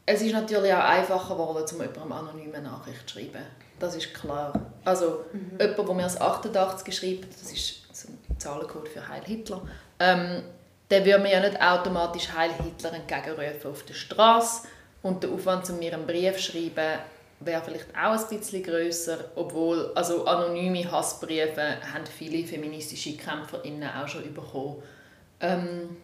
es 0.05 0.21
ist 0.21 0.33
natürlich 0.33 0.73
auch 0.73 0.85
einfacher 0.85 1.35
geworden, 1.35 1.77
um 1.77 1.81
jemandem 1.81 2.13
anonyme 2.13 2.61
Nachricht 2.61 3.09
zu 3.09 3.19
schreiben. 3.19 3.43
Das 3.79 3.95
ist 3.95 4.13
klar. 4.13 4.53
Also 4.85 5.25
mhm. 5.33 5.59
jemand, 5.61 5.79
der 5.89 5.95
mir 5.95 6.05
als 6.05 6.21
88 6.21 6.95
schreibt, 6.95 7.33
das 7.33 7.53
ist 7.53 7.95
so 7.95 8.09
ein 8.09 8.39
Zahlencode 8.39 8.89
für 8.89 9.09
Heil 9.09 9.23
Hitler, 9.25 9.63
ähm, 9.99 10.43
dann 10.93 11.07
würde 11.07 11.21
man 11.21 11.31
ja 11.31 11.41
nicht 11.41 11.61
automatisch 11.61 12.29
Heil 12.37 12.51
Hitler 12.63 12.93
entgegenrufen 12.93 13.71
auf 13.71 13.83
der 13.85 13.95
Straße. 13.95 14.69
Und 15.01 15.23
der 15.23 15.31
Aufwand, 15.31 15.69
um 15.71 15.79
mir 15.79 15.95
einen 15.95 16.07
Brief 16.07 16.37
zu 16.37 16.53
schreiben, 16.53 16.99
wäre 17.41 17.63
vielleicht 17.65 17.89
auch 17.97 18.13
ein 18.13 18.39
bisschen 18.39 18.63
grösser, 18.63 19.19
obwohl 19.35 19.91
also 19.95 20.27
anonyme 20.27 20.91
Hassbriefe 20.93 21.79
haben 21.93 22.05
viele 22.07 22.47
feministische 22.47 23.17
KämpferInnen 23.17 23.89
auch 23.89 24.07
schon 24.07 24.33
bekommen. 24.35 24.83
Ähm, 25.41 25.97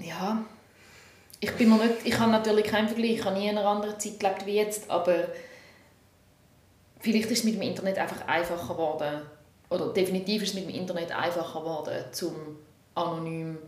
ja, 0.00 0.44
ich 1.38 1.52
bin 1.52 1.70
mir 1.70 1.76
nicht, 1.76 2.04
ich 2.04 2.18
habe 2.18 2.32
natürlich 2.32 2.66
keinen 2.66 2.88
Vergleich, 2.88 3.12
ich 3.12 3.24
habe 3.24 3.38
nie 3.38 3.48
in 3.48 3.56
einer 3.56 3.66
anderen 3.66 3.98
Zeit 3.98 4.18
gelebt 4.18 4.44
wie 4.44 4.56
jetzt, 4.56 4.90
aber 4.90 5.28
vielleicht 6.98 7.30
ist 7.30 7.38
es 7.38 7.44
mit 7.44 7.54
dem 7.54 7.62
Internet 7.62 7.96
einfach 7.96 8.26
einfacher 8.26 8.74
geworden, 8.74 9.22
oder 9.70 9.92
definitiv 9.92 10.42
ist 10.42 10.50
es 10.50 10.54
mit 10.54 10.64
dem 10.64 10.74
Internet 10.74 11.12
einfacher 11.12 11.60
geworden, 11.60 12.04
zum 12.12 12.34
anonym 12.94 13.58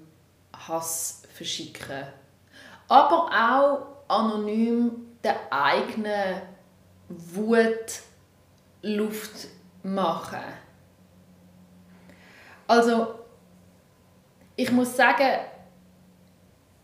Hass 0.54 1.22
verschicken. 1.34 2.04
Aber 2.88 3.28
auch 3.30 3.86
anonym 4.08 5.16
der 5.22 5.36
eigenen 5.50 6.42
Wut 7.08 8.00
Luft 8.82 9.48
machen. 9.82 10.42
Also, 12.68 13.14
ich 14.56 14.70
muss 14.70 14.96
sagen, 14.96 15.38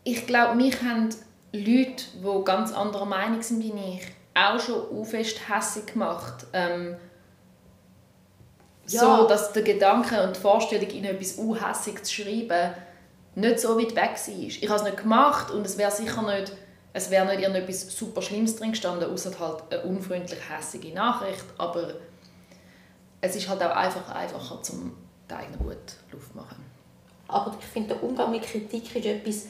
ich 0.05 0.27
glaube, 0.27 0.57
mich 0.57 0.83
haben 0.83 1.09
Leute, 1.53 2.05
die 2.15 2.45
ganz 2.45 2.73
anderer 2.73 3.05
Meinung 3.05 3.43
sind 3.43 3.63
wie 3.63 3.73
ich, 3.73 4.07
auch 4.35 4.59
schon 4.59 5.05
fest 5.05 5.49
hässig 5.49 5.87
gemacht. 5.87 6.47
Ähm, 6.53 6.97
ja. 8.89 9.01
So, 9.01 9.27
dass 9.27 9.53
der 9.53 9.63
Gedanke 9.63 10.23
und 10.23 10.37
die 10.37 10.41
Vorstellung, 10.41 10.89
ihnen 10.91 11.05
etwas 11.05 11.33
unhässig 11.33 12.05
zu 12.05 12.15
schreiben, 12.15 12.75
nicht 13.35 13.61
so 13.61 13.79
weit 13.79 13.95
weg 13.95 14.17
war. 14.17 14.39
Ich 14.39 14.69
habe 14.69 14.79
es 14.79 14.85
nicht 14.85 14.97
gemacht 14.99 15.51
und 15.51 15.65
es 15.65 15.79
wäre 15.79 15.91
sicher 15.91 16.23
nicht, 16.23 16.53
es 16.93 17.11
wäre 17.11 17.27
nicht 17.27 17.41
irgendetwas 17.41 17.97
super 17.97 18.21
Schlimmes 18.21 18.57
drin 18.57 18.73
gestanden, 18.73 19.11
außer 19.11 19.39
halt 19.39 19.63
eine 19.71 19.83
unfreundlich 19.83 20.41
hässige 20.51 20.93
Nachricht. 20.93 21.45
Aber 21.59 21.95
es 23.21 23.37
ist 23.37 23.49
halt 23.49 23.63
auch 23.63 23.75
einfach 23.75 24.15
einfacher, 24.15 24.63
zum 24.63 24.97
die 25.31 25.35
eigene 25.35 25.61
Wut 25.61 25.77
Luft 26.11 26.35
machen. 26.35 26.65
Aber 27.29 27.57
ich 27.59 27.65
finde, 27.65 27.95
der 27.95 28.03
Umgang 28.03 28.31
mit 28.31 28.43
Kritik 28.43 28.95
ist 28.95 29.07
etwas, 29.07 29.47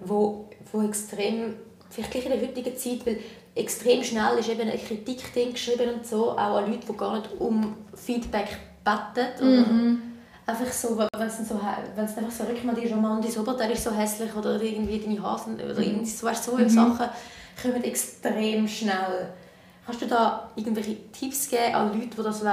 wo, 0.00 0.48
wo 0.72 0.82
extrem, 0.82 1.56
vielleicht 1.90 2.14
in 2.14 2.30
der 2.30 2.40
heutigen 2.40 2.76
Zeit, 2.76 3.04
weil 3.04 3.18
extrem 3.54 4.02
schnell 4.04 4.38
ist 4.38 4.48
eben 4.48 4.68
ein 4.68 4.78
Kritikding 4.78 5.52
geschrieben 5.52 5.94
und 5.94 6.06
so, 6.06 6.32
auch 6.32 6.56
an 6.56 6.70
Leute, 6.70 6.86
die 6.88 6.96
gar 6.96 7.18
nicht 7.18 7.28
um 7.38 7.76
Feedback 7.94 8.58
beten. 8.84 9.56
Mhm. 9.56 10.02
Einfach 10.46 10.72
so, 10.72 10.98
wenn 10.98 11.26
es 11.28 11.48
so, 11.48 11.60
wenn's 11.94 12.16
einfach 12.16 12.30
so 12.30 12.44
rückt, 12.44 12.62
die 12.82 12.88
Roman, 12.88 13.22
dein 13.22 13.38
Oberteil 13.38 13.70
ist 13.70 13.84
so 13.84 13.92
hässlich 13.92 14.34
oder 14.34 14.60
irgendwie 14.60 14.98
deine 14.98 15.22
Hasen 15.22 15.54
oder 15.54 15.74
mhm. 15.74 15.82
irgendwie 15.82 16.10
so, 16.10 16.26
weißt, 16.26 16.44
so 16.44 16.56
mhm. 16.56 16.68
Sachen 16.68 17.08
kommen 17.60 17.84
extrem 17.84 18.66
schnell. 18.66 19.32
Kannst 19.86 20.02
du 20.02 20.06
da 20.06 20.50
irgendwelche 20.56 20.96
Tipps 21.12 21.48
geben 21.48 21.74
an 21.74 21.92
Leute, 21.92 22.16
die 22.16 22.22
das 22.22 22.44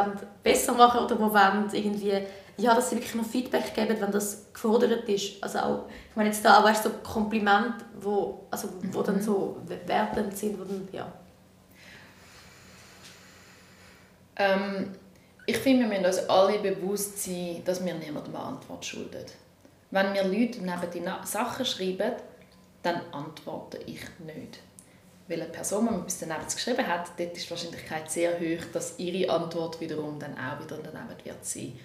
besser 0.43 0.73
machen 0.73 1.01
oder 1.01 1.15
die 1.15 1.21
wollen 1.21 1.69
irgendwie 1.71 2.13
ja, 2.57 2.73
dass 2.73 2.89
sie 2.89 2.95
wirklich 2.95 3.15
noch 3.15 3.25
Feedback 3.25 3.73
geben, 3.73 3.95
wenn 3.99 4.11
das 4.11 4.51
gefordert 4.51 5.07
ist. 5.07 5.41
Also 5.43 5.59
auch, 5.59 5.85
ich 6.09 6.15
meine 6.15 6.29
jetzt 6.29 6.43
da 6.43 6.59
auch 6.59 6.63
weißt, 6.63 6.83
so 6.83 6.89
Komplimente, 7.03 7.85
wo, 8.01 8.47
also, 8.49 8.69
wo 8.91 8.99
mhm. 8.99 9.03
dann 9.03 9.21
so 9.21 9.57
wertend 9.85 10.35
sind, 10.35 10.59
wo 10.59 10.63
dann, 10.63 10.87
ja. 10.91 11.11
Ähm, 14.37 14.95
ich 15.45 15.57
finde, 15.57 15.83
wir 15.83 15.87
müssen 15.87 16.05
uns 16.05 16.29
alle 16.29 16.59
bewusst 16.59 17.23
sein, 17.23 17.61
dass 17.63 17.83
wir 17.83 17.93
niemandem 17.93 18.35
eine 18.35 18.45
Antwort 18.45 18.85
schulden. 18.85 19.25
Wenn 19.91 20.11
mir 20.11 20.23
Leute 20.23 20.59
neben 20.59 20.91
die 20.93 21.27
Sachen 21.27 21.65
schreiben, 21.65 22.13
dann 22.83 23.01
antworte 23.11 23.77
ich 23.85 24.01
nicht. 24.19 24.59
Weil 25.27 25.41
eine 25.41 25.51
Person, 25.51 25.85
die 25.85 25.93
mir 25.93 25.99
etwas 25.99 26.19
daneben 26.19 26.45
geschrieben 26.45 26.87
hat, 26.87 27.11
dort 27.17 27.37
ist 27.37 27.45
die 27.45 27.49
Wahrscheinlichkeit 27.49 28.09
sehr 28.09 28.39
hoch, 28.39 28.65
dass 28.73 28.97
ihre 28.97 29.31
Antwort 29.31 29.79
wiederum 29.79 30.19
dann 30.19 30.37
auch 30.37 30.63
wieder 30.63 30.77
daneben 30.77 31.25
wird 31.25 31.45
sein. 31.45 31.77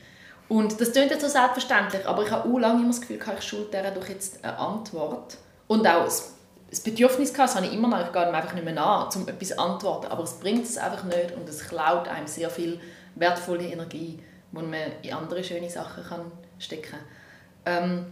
Und 0.49 0.81
das 0.81 0.93
klingt 0.93 1.11
jetzt 1.11 1.23
so 1.23 1.29
selbstverständlich, 1.29 2.07
aber 2.07 2.25
ich 2.25 2.31
habe 2.31 2.49
auch 2.49 2.59
lange 2.59 2.81
immer 2.81 2.89
das 2.89 3.01
Gefühl, 3.01 3.19
ich 3.39 3.45
schulde 3.45 3.93
doch 3.95 4.09
jetzt 4.09 4.45
eine 4.45 4.59
Antwort. 4.59 5.39
Und 5.67 5.87
auch 5.87 6.05
das 6.05 6.81
Bedürfnis 6.81 7.33
gehabt, 7.33 7.55
habe 7.55 7.67
ich 7.67 7.73
immer 7.73 7.89
noch, 7.89 8.05
ich 8.05 8.13
gehe 8.13 8.27
einfach 8.27 8.55
nicht 8.55 8.65
mehr 8.65 8.75
nach, 8.75 9.15
um 9.17 9.29
etwas 9.29 9.49
zu 9.49 9.59
antworten. 9.59 10.07
Aber 10.07 10.23
es 10.25 10.35
bringt 10.35 10.65
es 10.65 10.77
einfach 10.77 11.05
nicht 11.05 11.33
und 11.37 11.49
es 11.49 11.67
klaut 11.67 12.09
einem 12.09 12.27
sehr 12.27 12.51
viel 12.51 12.81
wertvolle 13.15 13.65
Energie, 13.65 14.19
die 14.51 14.57
man 14.57 14.75
in 15.03 15.15
andere 15.15 15.43
schöne 15.43 15.71
Sachen 15.71 16.05
kann 16.05 16.33
stecken 16.59 16.93
kann. 16.93 17.01
Ähm, 17.65 18.07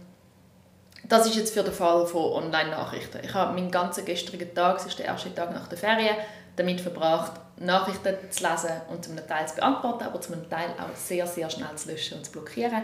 das 1.07 1.25
ist 1.25 1.35
jetzt 1.35 1.53
für 1.53 1.63
den 1.63 1.73
Fall 1.73 2.05
von 2.05 2.43
Online-Nachrichten. 2.43 3.19
Ich 3.23 3.33
habe 3.33 3.53
meinen 3.53 3.71
ganzen 3.71 4.05
gestrigen 4.05 4.53
Tag, 4.53 4.77
es 4.77 4.85
ist 4.85 4.99
der 4.99 5.07
erste 5.07 5.33
Tag 5.33 5.53
nach 5.53 5.67
der 5.67 5.77
Ferien, 5.77 6.15
damit 6.55 6.81
verbracht, 6.81 7.33
Nachrichten 7.57 8.15
zu 8.29 8.43
lesen 8.43 8.81
und 8.89 9.05
zum 9.05 9.15
Teil 9.15 9.47
zu 9.47 9.55
beantworten, 9.55 10.03
aber 10.03 10.19
zum 10.19 10.49
Teil 10.49 10.69
auch 10.71 10.95
sehr, 10.95 11.27
sehr 11.27 11.49
schnell 11.49 11.75
zu 11.75 11.89
löschen 11.89 12.17
und 12.17 12.25
zu 12.25 12.31
blockieren. 12.31 12.83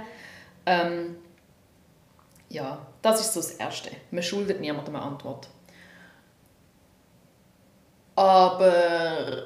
Ähm, 0.66 1.18
ja, 2.50 2.86
das 3.02 3.22
ist 3.22 3.34
so 3.34 3.42
das 3.42 3.52
Erste. 3.52 3.92
Man 4.12 4.24
schuldet 4.24 4.62
niemandem 4.62 4.96
eine 4.96 5.06
Antwort. 5.06 5.48
Aber 8.16 9.44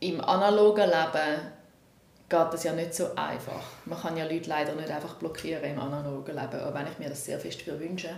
im 0.00 0.20
analogen 0.20 0.86
Leben 0.86 1.52
geht 2.28 2.52
das 2.52 2.64
ja 2.64 2.72
nicht 2.72 2.94
so 2.94 3.14
einfach. 3.14 3.62
Man 3.84 4.00
kann 4.00 4.16
ja 4.16 4.24
Leute 4.24 4.48
leider 4.48 4.74
nicht 4.74 4.90
einfach 4.90 5.14
blockieren 5.14 5.64
im 5.64 5.78
analogen 5.78 6.34
Leben, 6.34 6.60
auch 6.60 6.74
wenn 6.74 6.86
ich 6.86 6.98
mir 6.98 7.08
das 7.08 7.24
sehr 7.24 7.38
fest 7.38 7.66
wünsche. 7.66 8.10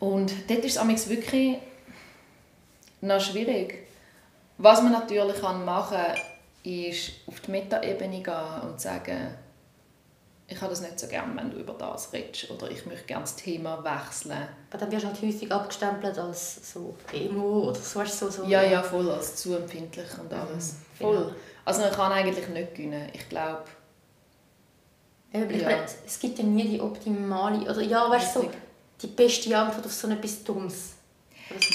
Und 0.00 0.32
dort 0.48 0.64
ist 0.64 0.76
es 0.76 1.08
wirklich 1.08 1.58
noch 3.00 3.20
schwierig. 3.20 3.86
Was 4.58 4.82
man 4.82 4.92
natürlich 4.92 5.40
machen 5.42 5.96
kann, 5.96 6.16
ist 6.64 7.12
auf 7.26 7.40
die 7.40 7.50
Metaebene 7.50 8.22
gehen 8.22 8.60
und 8.62 8.80
sagen, 8.80 9.34
ich 10.50 10.60
habe 10.60 10.70
das 10.70 10.80
nicht 10.80 10.98
so 10.98 11.06
gerne, 11.06 11.36
wenn 11.36 11.50
du 11.50 11.58
über 11.58 11.74
das 11.74 12.10
redest 12.12 12.50
oder 12.50 12.70
ich 12.70 12.86
möchte 12.86 13.04
gerne 13.04 13.22
das 13.22 13.36
Thema 13.36 13.84
wechseln. 13.84 14.48
Aber 14.70 14.78
dann 14.78 14.90
wirst 14.90 15.04
du 15.04 15.08
halt 15.08 15.22
häufig 15.22 15.52
abgestempelt 15.52 16.18
als 16.18 16.72
so 16.72 16.96
Emo 17.12 17.68
oder 17.68 17.74
so. 17.74 18.02
so, 18.04 18.30
so 18.30 18.44
ja, 18.44 18.62
ja, 18.62 18.82
voll, 18.82 19.10
als 19.10 19.36
zu 19.36 19.54
empfindlich 19.54 20.08
und 20.18 20.32
alles. 20.32 20.72
Mhm, 20.72 20.76
voll. 20.98 21.16
Genau. 21.16 21.34
Also 21.66 21.82
man 21.82 21.92
kann 21.92 22.12
eigentlich 22.12 22.48
nicht 22.48 22.74
gewinnen. 22.74 23.08
Ich 23.12 23.28
glaube... 23.28 23.64
Ja. 25.30 25.84
es 26.06 26.18
gibt 26.18 26.38
ja 26.38 26.44
nie 26.44 26.66
die 26.66 26.80
optimale, 26.80 27.60
oder 27.60 27.82
ja, 27.82 28.08
weißt 28.08 28.36
du, 28.36 28.40
so 28.40 28.50
die 29.02 29.06
beste 29.08 29.56
Antwort 29.56 29.84
auf 29.84 29.92
so 29.92 30.08
etwas 30.08 30.42
Dummes. 30.42 30.94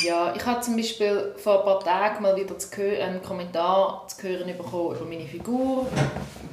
Ja, 0.03 0.35
ich 0.35 0.45
habe 0.45 0.61
zum 0.61 0.75
Beispiel 0.75 1.33
vor 1.37 1.59
ein 1.59 1.65
paar 1.65 1.79
Tagen 1.79 2.21
mal 2.21 2.35
wieder 2.35 2.55
einen 3.03 3.23
Kommentar 3.23 4.07
zu 4.07 4.21
hören 4.21 4.55
bekommen 4.55 4.95
über 4.95 5.05
meine 5.05 5.25
Figur 5.25 5.87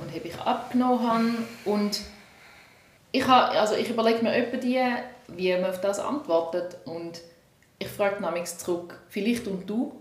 und 0.00 0.14
habe 0.14 0.26
ich 0.26 0.38
abgenommen 0.40 1.06
habe. 1.06 1.24
Und 1.66 2.00
ich, 3.12 3.26
habe, 3.26 3.58
also 3.58 3.74
ich 3.74 3.90
überlege 3.90 4.22
mir 4.22 4.34
etwa 4.34 4.56
die, 4.56 4.80
wie 5.28 5.52
man 5.52 5.70
auf 5.70 5.80
das 5.80 5.98
antwortet 5.98 6.78
und 6.86 7.20
ich 7.78 7.88
frage 7.88 8.22
nämlich 8.22 8.46
zurück, 8.56 9.00
vielleicht 9.08 9.46
und 9.46 9.68
du, 9.68 10.00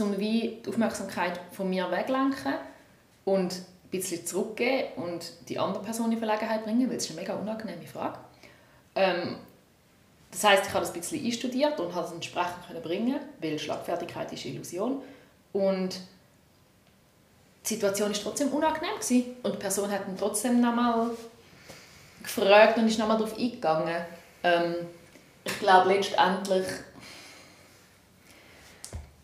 um 0.00 0.18
wie 0.18 0.62
die 0.64 0.68
Aufmerksamkeit 0.68 1.40
von 1.52 1.68
mir 1.68 1.90
weglenken 1.90 2.54
und 3.24 3.52
ein 3.54 3.90
bisschen 3.90 4.24
zurückgeben 4.24 4.88
und 4.96 5.32
die 5.48 5.58
andere 5.58 5.82
Person 5.82 6.12
in 6.12 6.18
Verlegenheit 6.18 6.64
bringen, 6.64 6.88
weil 6.88 6.96
es 6.96 7.04
ist 7.04 7.10
eine 7.10 7.20
mega 7.20 7.34
unangenehme 7.34 7.86
Frage. 7.86 8.18
Ähm, 8.94 9.36
das 10.30 10.44
heißt, 10.44 10.66
ich 10.66 10.74
habe 10.74 10.80
das 10.80 10.94
ein 10.94 11.00
bisschen 11.00 11.24
einstudiert 11.24 11.80
und 11.80 11.94
habe 11.94 12.06
es 12.06 12.12
entsprechend 12.12 12.66
können 12.66 12.82
bringen, 12.82 13.20
weil 13.40 13.58
Schlagfertigkeit 13.58 14.32
ist 14.32 14.44
Illusion. 14.44 15.02
Und 15.52 16.00
die 17.64 17.74
Situation 17.74 18.10
war 18.10 18.22
trotzdem 18.22 18.48
unangenehm 18.48 18.94
gewesen. 18.94 19.36
und 19.42 19.54
die 19.54 19.58
Person 19.58 19.90
hat 19.90 20.06
dann 20.06 20.16
trotzdem 20.16 20.60
nochmal 20.60 21.10
gefragt 22.22 22.78
und 22.78 22.86
ist 22.86 22.98
nochmal 22.98 23.16
darauf 23.18 23.38
eingegangen. 23.38 24.04
Ähm, 24.42 24.74
ich 25.44 25.58
glaube 25.60 25.94
letztendlich 25.94 26.66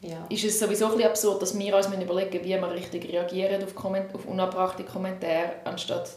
ja. 0.00 0.26
ist 0.28 0.44
es 0.44 0.58
sowieso 0.58 0.96
ein 0.96 1.02
absurd, 1.02 1.42
dass 1.42 1.58
wir 1.58 1.76
uns 1.76 1.86
überlegen, 1.86 2.44
wie 2.44 2.48
wir 2.48 2.70
richtig 2.70 3.10
reagieren 3.10 3.62
auf, 3.62 3.74
Komment 3.74 4.14
auf 4.14 4.26
unabbrachte 4.26 4.84
Kommentare, 4.84 5.52
anstatt 5.64 6.10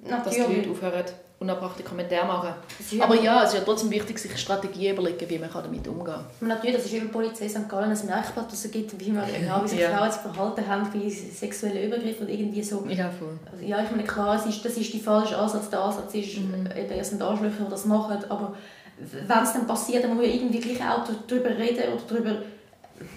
Natürlich. 0.00 0.24
dass 0.24 0.48
die 0.48 0.54
Leute 0.56 0.70
aufhören 0.70 1.04
unabbrachte 1.42 1.82
Kommentare 1.82 2.26
machen. 2.26 2.54
Aber 3.00 3.14
ja, 3.14 3.42
es 3.42 3.50
ist 3.50 3.58
ja 3.58 3.64
trotzdem 3.64 3.90
wichtig, 3.90 4.18
sich 4.18 4.36
Strategien 4.38 4.94
überlegen, 4.94 5.28
wie 5.28 5.38
man 5.38 5.50
damit 5.52 5.86
umgehen 5.86 6.04
kann. 6.04 6.24
Natürlich, 6.40 6.76
das 6.76 6.86
ist 6.86 6.94
über 6.94 7.12
Polizei 7.12 7.48
St. 7.48 7.68
Gallen 7.68 7.90
ein 7.90 8.06
Merkblatt, 8.06 8.50
das 8.50 8.64
es 8.64 8.70
gibt, 8.70 8.98
wie, 8.98 9.10
man, 9.10 9.24
genau, 9.26 9.62
wie 9.64 9.68
sich 9.68 9.80
ja. 9.80 9.90
Frauen 9.90 10.10
zu 10.10 10.20
verhalten 10.20 10.66
haben 10.66 10.88
bei 10.92 11.08
sexuellen 11.10 11.84
Übergriffen 11.84 12.26
und 12.26 12.32
irgendwie 12.32 12.62
so. 12.62 12.84
Ja, 12.88 13.10
voll. 13.10 13.38
Also, 13.50 13.64
ja, 13.64 13.82
ich 13.82 13.90
meine, 13.90 14.04
klar, 14.04 14.36
es 14.36 14.46
ist, 14.46 14.64
das 14.64 14.76
ist 14.76 14.92
der 14.94 15.00
falsche 15.00 15.36
Ansatz. 15.36 15.68
Der 15.68 15.80
Ansatz 15.80 16.14
ist, 16.14 16.38
mhm. 16.38 16.68
eben, 16.76 16.92
es 16.98 17.10
sind 17.10 17.20
Arschlöcher, 17.20 17.64
die 17.64 17.70
das 17.70 17.84
machen, 17.84 18.18
aber 18.28 18.54
wenn 18.98 19.42
es 19.42 19.52
dann 19.52 19.66
passiert, 19.66 20.04
dann 20.04 20.14
muss 20.14 20.24
man 20.24 20.34
irgendwie 20.34 20.60
gleich 20.60 20.80
auch 20.80 21.04
darüber 21.26 21.50
reden 21.50 21.92
oder 21.92 22.02
darüber 22.08 22.42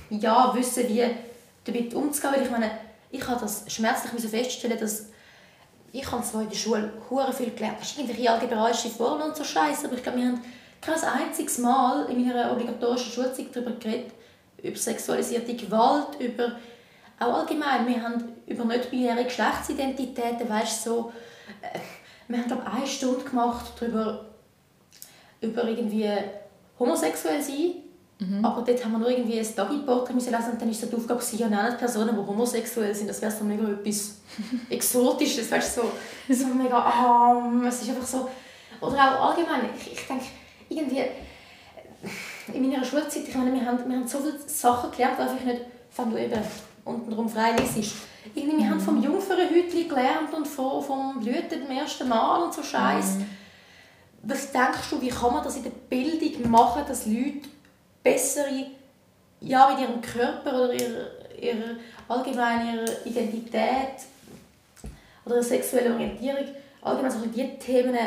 ja, 0.10 0.52
wissen, 0.56 0.88
wie 0.88 1.04
damit 1.64 1.94
umzugehen. 1.94 2.34
Weil 2.34 2.44
ich 2.44 2.52
meine, 2.52 2.72
ich 3.12 3.28
habe 3.28 3.40
das 3.42 3.64
schmerzlich 3.68 4.22
feststellen, 4.22 4.80
dass 4.80 5.08
ich 6.00 6.12
habe 6.12 6.24
zwar 6.24 6.42
in 6.42 6.50
der 6.50 6.58
Schule 6.58 6.92
hure 7.10 7.32
viel 7.32 7.52
gelernt, 7.52 7.78
irgendwelche 7.98 8.30
algebraische 8.30 8.90
Formeln 8.90 9.30
und 9.30 9.36
so 9.36 9.44
Scheiße, 9.44 9.88
aber 9.88 9.96
ich 9.96 10.04
glaube, 10.04 10.18
wir 10.20 10.26
haben 10.26 10.42
kein 10.82 11.02
einziges 11.02 11.58
Mal 11.60 12.10
in 12.10 12.28
meiner 12.28 12.52
obligatorischen 12.52 13.12
Schulzeit 13.12 13.48
darüber 13.54 13.72
geredet, 13.72 14.12
über 14.62 14.78
sexualisierte 14.78 15.56
Gewalt, 15.56 16.20
über 16.20 16.58
auch 17.20 17.34
allgemein, 17.40 17.88
wir 17.88 18.02
haben 18.04 18.36
über 18.46 18.66
nicht-binäre 18.66 19.24
Geschlechtsidentitäten, 19.24 20.50
weißt 20.50 20.84
so, 20.84 21.14
äh, 21.62 21.80
wir 22.28 22.40
haben 22.40 22.48
glaube 22.48 22.68
eine 22.68 22.88
Stunde 22.88 23.24
gemacht 23.24 23.72
darüber, 23.80 24.26
über 25.40 25.64
irgendwie 25.64 26.10
homosexuell 26.78 27.42
sein 27.42 27.85
Mhm. 28.20 28.46
Aber 28.46 28.62
dort 28.62 28.84
haben 28.84 28.94
wir 28.94 29.00
nur 29.00 29.10
irgendwie 29.10 29.40
ein 29.40 29.56
Doggy-Porträt 29.56 30.14
lesen 30.14 30.52
und 30.54 30.62
dann 30.62 30.70
ist 30.70 30.80
so 30.80 30.88
die 30.88 30.96
Aufgabe, 30.96 31.22
ja, 31.34 31.50
nennen 31.50 31.78
Personen, 31.78 32.16
die 32.16 32.28
homosexuell 32.28 32.96
sind. 32.96 33.10
Das 33.10 33.22
wäre 33.22 33.32
so 33.32 33.44
mega 33.44 33.68
etwas 33.68 34.16
Exotisches, 34.70 35.52
weißt, 35.52 35.76
so, 35.76 35.92
so 36.30 36.48
mega 36.48 36.78
arm. 36.78 37.66
Es 37.66 37.82
ist 37.82 37.90
einfach 37.90 38.08
so... 38.08 38.30
Oder 38.80 38.96
auch 38.96 39.30
allgemein, 39.30 39.70
ich, 39.78 39.94
ich 39.94 40.08
denke, 40.08 40.26
irgendwie 40.70 41.04
in 42.54 42.70
meiner 42.70 42.86
Schulzeit, 42.86 43.28
ich 43.28 43.36
meine, 43.36 43.54
wir 43.54 43.66
haben, 43.66 43.80
wir 43.90 43.98
haben 43.98 44.08
so 44.08 44.20
viele 44.20 44.38
Sachen 44.48 44.92
gelernt, 44.92 45.18
die 45.18 45.22
einfach 45.22 45.44
nicht, 45.44 45.62
wenn 45.98 46.12
du 46.12 46.18
eben 46.22 46.42
untenrum 46.84 47.30
frei 47.30 47.56
liest. 47.56 47.96
Irgendwie, 48.34 48.58
wir 48.58 48.66
mhm. 48.66 48.70
haben 48.72 48.80
vom 48.80 49.02
Jungfernhütli 49.02 49.86
gelernt 49.86 50.34
und 50.34 50.48
vom, 50.48 50.82
vom 50.84 51.20
Blüten 51.20 51.68
beim 51.68 51.78
ersten 51.78 52.08
Mal 52.08 52.44
und 52.44 52.54
so 52.54 52.64
Scheiß. 52.64 53.16
Mhm. 53.16 53.26
Was 54.24 54.52
denkst 54.52 54.90
du, 54.90 55.02
wie 55.02 55.10
kann 55.10 55.34
man 55.34 55.44
das 55.44 55.58
in 55.58 55.64
der 55.64 55.72
Bildung 55.72 56.50
machen, 56.50 56.84
dass 56.88 57.06
Leute 57.06 57.48
bessere, 58.06 58.68
ja, 59.42 59.70
mit 59.70 59.80
ihrem 59.80 60.02
Körper 60.02 60.64
oder 60.64 60.74
ihrer, 60.74 61.08
ihrer 61.42 61.76
allgemein 62.08 62.76
ihrer 62.76 63.06
Identität 63.06 64.06
oder 65.26 65.36
ihrer 65.36 65.44
sexuellen 65.44 65.94
Orientierung, 65.94 66.46
allgemein 66.84 67.12
so 67.12 67.26
die 67.26 67.58
Themen, 67.58 67.98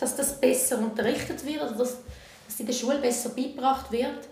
dass 0.00 0.16
das 0.16 0.40
besser 0.40 0.78
unterrichtet 0.78 1.44
wird, 1.44 1.62
oder 1.62 1.72
dass, 1.72 1.98
dass 2.46 2.58
in 2.58 2.66
der 2.66 2.72
Schule 2.72 2.98
besser 2.98 3.30
beigebracht 3.30 3.92
wird. 3.92 4.28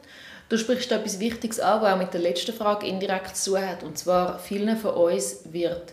Du 0.49 0.57
sprichst 0.57 0.91
etwas 0.93 1.19
Wichtiges 1.19 1.61
an, 1.61 1.83
was 1.83 1.93
auch 1.93 1.99
mit 1.99 2.15
der 2.15 2.21
letzten 2.21 2.55
Frage 2.55 2.87
indirekt 2.87 3.37
zu 3.37 3.59
hat. 3.59 3.83
Und 3.83 3.99
zwar, 3.99 4.39
vielen 4.39 4.77
von 4.77 4.95
uns 4.95 5.41
wird 5.45 5.93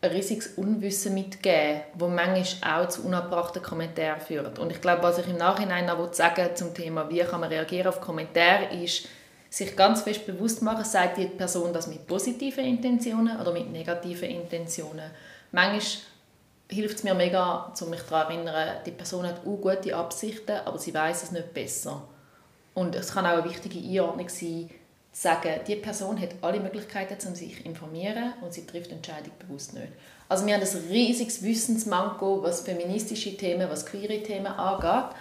ein 0.00 0.10
riesiges 0.10 0.48
Unwissen 0.56 1.14
mitgeben, 1.14 1.80
das 1.96 2.08
manchmal 2.08 2.84
auch 2.84 2.88
zu 2.88 3.04
unabbrachten 3.04 3.62
Kommentaren 3.62 4.20
führt. 4.20 4.58
Und 4.58 4.70
ich 4.70 4.80
glaube, 4.80 5.02
was 5.02 5.18
ich 5.18 5.28
im 5.28 5.36
Nachhinein 5.36 5.86
noch 5.86 6.12
sagen 6.12 6.54
zum 6.54 6.72
Thema, 6.72 7.10
wie 7.10 7.20
kann 7.20 7.40
man 7.40 7.48
reagieren 7.48 7.88
auf 7.88 8.00
Kommentare, 8.00 8.66
ist, 8.82 9.08
sich 9.50 9.74
ganz 9.74 10.02
fest 10.02 10.26
bewusst 10.26 10.62
machen, 10.62 10.84
sagt 10.84 11.16
die 11.16 11.26
Person 11.26 11.72
das 11.72 11.86
mit 11.86 12.06
positiven 12.06 12.64
Intentionen 12.64 13.40
oder 13.40 13.52
mit 13.52 13.72
negativen 13.72 14.28
Intentionen. 14.28 15.10
Manchmal 15.52 16.02
hilft 16.70 16.98
es 16.98 17.04
mir 17.04 17.14
mega, 17.14 17.72
um 17.80 17.90
mich 17.90 18.02
daran 18.02 18.28
zu 18.28 18.34
erinnern, 18.34 18.76
die 18.84 18.90
Person 18.90 19.26
hat 19.26 19.40
auch 19.40 19.60
gute 19.60 19.96
Absichten, 19.96 20.58
aber 20.64 20.78
sie 20.78 20.92
weiß 20.92 21.22
es 21.22 21.32
nicht 21.32 21.54
besser. 21.54 22.02
Und 22.74 22.94
es 22.94 23.12
kann 23.12 23.26
auch 23.26 23.42
eine 23.42 23.44
wichtige 23.44 23.78
Einordnung 23.78 24.28
sein, 24.28 24.70
sagen, 25.20 25.60
die 25.66 25.74
Person 25.74 26.20
hat 26.20 26.30
alle 26.42 26.60
Möglichkeiten, 26.60 27.16
um 27.26 27.34
sich 27.34 27.56
zu 27.56 27.62
informieren 27.64 28.34
und 28.40 28.52
sie 28.52 28.64
trifft 28.64 28.92
Entscheidung 28.92 29.32
bewusst 29.40 29.74
nicht. 29.74 29.88
Also 30.28 30.46
wir 30.46 30.54
haben 30.54 30.62
ein 30.62 30.88
riesiges 30.90 31.42
Wissensmanko, 31.42 32.42
was 32.42 32.60
feministische 32.60 33.36
Themen, 33.36 33.68
was 33.68 33.84
queere 33.84 34.22
Themen 34.22 34.46
angeht. 34.46 35.16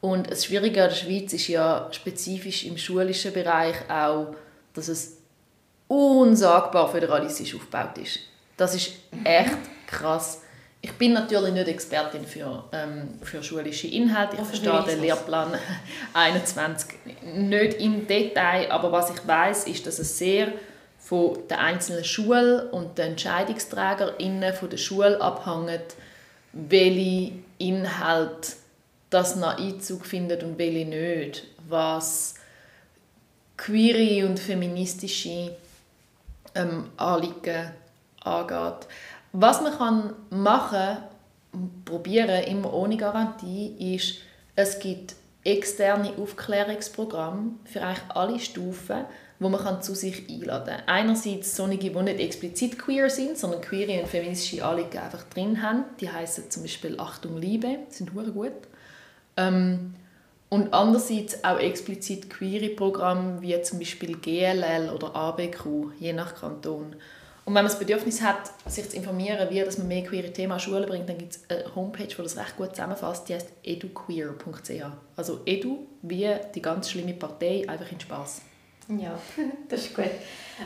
Und 0.00 0.30
das 0.30 0.44
Schwierige 0.44 0.84
an 0.84 0.90
der 0.90 0.96
Schweiz 0.96 1.32
ist 1.32 1.48
ja 1.48 1.88
spezifisch 1.90 2.64
im 2.64 2.78
schulischen 2.78 3.32
Bereich 3.32 3.74
auch, 3.90 4.34
dass 4.72 4.86
es 4.86 5.16
unsagbar 5.88 6.88
föderalistisch 6.88 7.54
aufgebaut 7.56 7.98
ist. 7.98 8.20
Das 8.56 8.74
ist 8.74 8.92
echt 9.24 9.58
krass. 9.88 10.42
Ich 10.82 10.92
bin 10.92 11.12
natürlich 11.12 11.52
nicht 11.52 11.68
Expertin 11.68 12.24
für, 12.24 12.64
ähm, 12.72 13.18
für 13.22 13.42
schulische 13.42 13.86
Inhalte. 13.86 14.36
Ich 14.36 14.46
verstehe 14.46 14.82
den 14.84 15.02
Lehrplan 15.02 15.52
21 16.14 16.98
nicht 17.34 17.74
im 17.80 18.06
Detail, 18.06 18.70
aber 18.70 18.90
was 18.90 19.10
ich 19.10 19.26
weiß, 19.26 19.66
ist, 19.66 19.86
dass 19.86 19.98
es 19.98 20.16
sehr 20.16 20.52
von 20.98 21.38
der 21.48 21.60
einzelnen 21.60 22.04
Schule 22.04 22.70
und 22.70 22.96
den 22.96 23.12
Entscheidungsträgerinnen 23.12 24.54
von 24.54 24.70
der 24.70 24.76
Schule 24.78 25.20
abhängt, 25.20 25.94
welche 26.52 27.32
Inhalte 27.58 28.52
das 29.10 29.36
noch 29.36 29.58
Einzug 29.58 30.06
findet 30.06 30.42
und 30.42 30.56
welche 30.58 30.86
nicht. 30.86 31.46
Was 31.68 32.36
queere 33.56 34.26
und 34.26 34.38
feministische 34.38 35.56
ähm, 36.54 36.90
Anliegen 36.96 37.72
angeht. 38.22 38.86
Was 39.32 39.60
man 39.60 39.76
kann 39.76 40.12
machen 40.30 40.98
probieren, 41.84 42.44
immer 42.44 42.72
ohne 42.72 42.96
Garantie, 42.96 43.94
ist, 43.94 44.18
es 44.56 44.78
gibt 44.78 45.14
externe 45.44 46.12
Aufklärungsprogramme 46.18 47.52
für 47.64 47.82
eigentlich 47.82 48.10
alle 48.10 48.38
Stufen, 48.40 49.04
wo 49.38 49.48
man 49.48 49.62
kann 49.62 49.82
zu 49.82 49.94
sich 49.94 50.28
einladen 50.28 50.76
kann. 50.76 50.82
Einerseits 50.86 51.56
solche, 51.56 51.78
die 51.78 51.90
nicht 51.90 52.20
explizit 52.20 52.78
queer 52.78 53.08
sind, 53.08 53.38
sondern 53.38 53.62
queere 53.62 54.00
und 54.00 54.08
feministische 54.08 54.64
Anliegen 54.64 54.98
einfach 54.98 55.24
drin 55.24 55.62
haben. 55.62 55.84
Die 56.00 56.10
heißen 56.10 56.50
zum 56.50 56.62
Beispiel 56.62 57.00
Achtung 57.00 57.38
Liebe, 57.38 57.78
sind 57.88 58.12
hure 58.12 58.32
gut. 58.32 58.52
Ähm, 59.36 59.94
und 60.50 60.74
andererseits 60.74 61.42
auch 61.44 61.58
explizit 61.58 62.28
queere 62.28 62.74
Programme 62.74 63.40
wie 63.40 63.60
zum 63.62 63.78
Beispiel 63.78 64.16
GLL 64.16 64.90
oder 64.94 65.14
ABQ, 65.14 65.92
je 65.98 66.12
nach 66.12 66.34
Kanton. 66.34 66.96
Und 67.44 67.54
wenn 67.54 67.64
man 67.64 67.70
das 67.70 67.78
Bedürfnis 67.78 68.22
hat, 68.22 68.50
sich 68.66 68.88
zu 68.88 68.96
informieren, 68.96 69.48
wie 69.50 69.60
dass 69.60 69.78
man 69.78 69.88
mehr 69.88 70.04
queere 70.04 70.32
Themen 70.32 70.52
an 70.52 70.60
Schulen 70.60 70.86
bringt, 70.86 71.08
dann 71.08 71.18
gibt 71.18 71.32
es 71.32 71.40
eine 71.48 71.74
Homepage, 71.74 72.06
die 72.06 72.22
das 72.22 72.36
recht 72.36 72.56
gut 72.56 72.76
zusammenfasst, 72.76 73.28
die 73.28 73.34
heißt 73.34 73.48
eduqueer.ch. 73.64 74.82
Also 75.16 75.40
edu 75.46 75.86
wie 76.02 76.28
die 76.54 76.62
ganz 76.62 76.90
schlimme 76.90 77.14
Partei, 77.14 77.64
einfach 77.66 77.90
in 77.90 77.98
Spaß. 77.98 78.42
Ja, 78.88 79.18
das 79.68 79.86
ist 79.86 79.94
gut. 79.94 80.10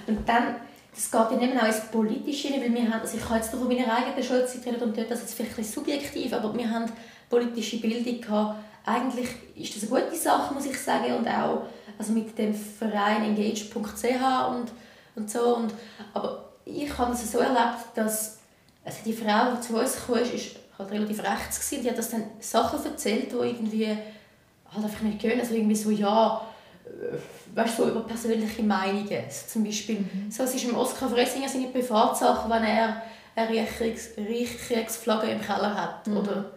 Und 0.07 0.29
dann, 0.29 0.57
das 0.95 1.11
geht 1.11 1.31
ja 1.31 1.37
nicht 1.37 1.63
auch 1.63 1.67
ins 1.67 1.81
Politische 1.91 2.51
weil 2.51 2.75
wir 2.75 2.83
haben, 2.83 3.01
also 3.01 3.17
ich 3.17 3.25
kann 3.25 3.37
jetzt 3.37 3.51
von 3.51 3.67
meiner 3.67 3.97
eigenen 3.97 4.23
Schulzeit 4.23 4.67
reden 4.67 4.83
und 4.83 5.11
das 5.11 5.23
ist 5.23 5.35
vielleicht 5.35 5.59
ein 5.59 5.65
subjektiv, 5.65 6.33
aber 6.33 6.57
wir 6.57 6.69
haben 6.69 6.91
politische 7.29 7.79
Bildung 7.79 8.21
gehabt. 8.21 8.59
Eigentlich 8.87 9.29
ist 9.57 9.77
das 9.77 9.91
eine 9.91 10.03
gute 10.03 10.17
Sache, 10.17 10.53
muss 10.53 10.67
ich 10.67 10.79
sagen, 10.79 11.15
und 11.15 11.27
auch 11.27 11.63
also 11.99 12.13
mit 12.13 12.37
dem 12.37 12.55
Verein 12.55 13.25
engage.ch 13.25 13.75
und, 13.75 14.73
und 15.15 15.31
so. 15.31 15.57
Und, 15.57 15.73
aber 16.13 16.44
ich 16.65 16.99
habe 16.99 17.13
es 17.13 17.31
so 17.31 17.39
erlebt, 17.39 17.85
dass 17.95 18.39
also 18.85 18.99
die 19.05 19.13
Frau, 19.13 19.55
die 19.55 19.61
zu 19.61 19.79
uns 19.79 19.97
kam, 20.07 20.17
ist, 20.17 20.35
ist 20.35 20.57
halt 20.79 20.91
relativ 20.91 21.23
rechts 21.23 21.59
gewesen. 21.59 21.83
Die 21.83 21.91
hat 21.91 21.99
das 21.99 22.11
dann 22.11 22.25
Sachen 22.41 22.85
erzählt, 22.85 23.33
die 23.33 23.37
irgendwie 23.37 23.87
halt 23.87 24.85
einfach 24.85 25.01
nicht 25.01 25.21
gehen. 25.21 25.41
Also 25.41 25.55
irgendwie 25.55 25.75
so, 25.75 25.91
ja, 25.91 26.47
äh, 26.85 27.57
weißt 27.57 27.79
du, 27.79 27.85
so 27.85 27.89
über 27.91 28.01
persönliche 28.01 28.63
Meinungen. 28.63 29.25
Zum 29.49 29.65
Beispiel, 29.65 30.01
mhm. 30.01 30.31
so, 30.31 30.43
es 30.43 30.55
ist 30.55 30.65
im 30.65 30.77
Oskar 30.77 31.09
Fressinger 31.09 31.49
seine 31.49 31.69
Privatsachen, 31.69 32.51
wenn 32.51 32.65
er 32.65 33.03
eine 33.37 33.49
Reichskriegsflagge 33.49 35.29
im 35.29 35.41
Keller 35.41 35.75
hat. 35.75 36.07
Mhm. 36.07 36.19
Oder, 36.19 36.53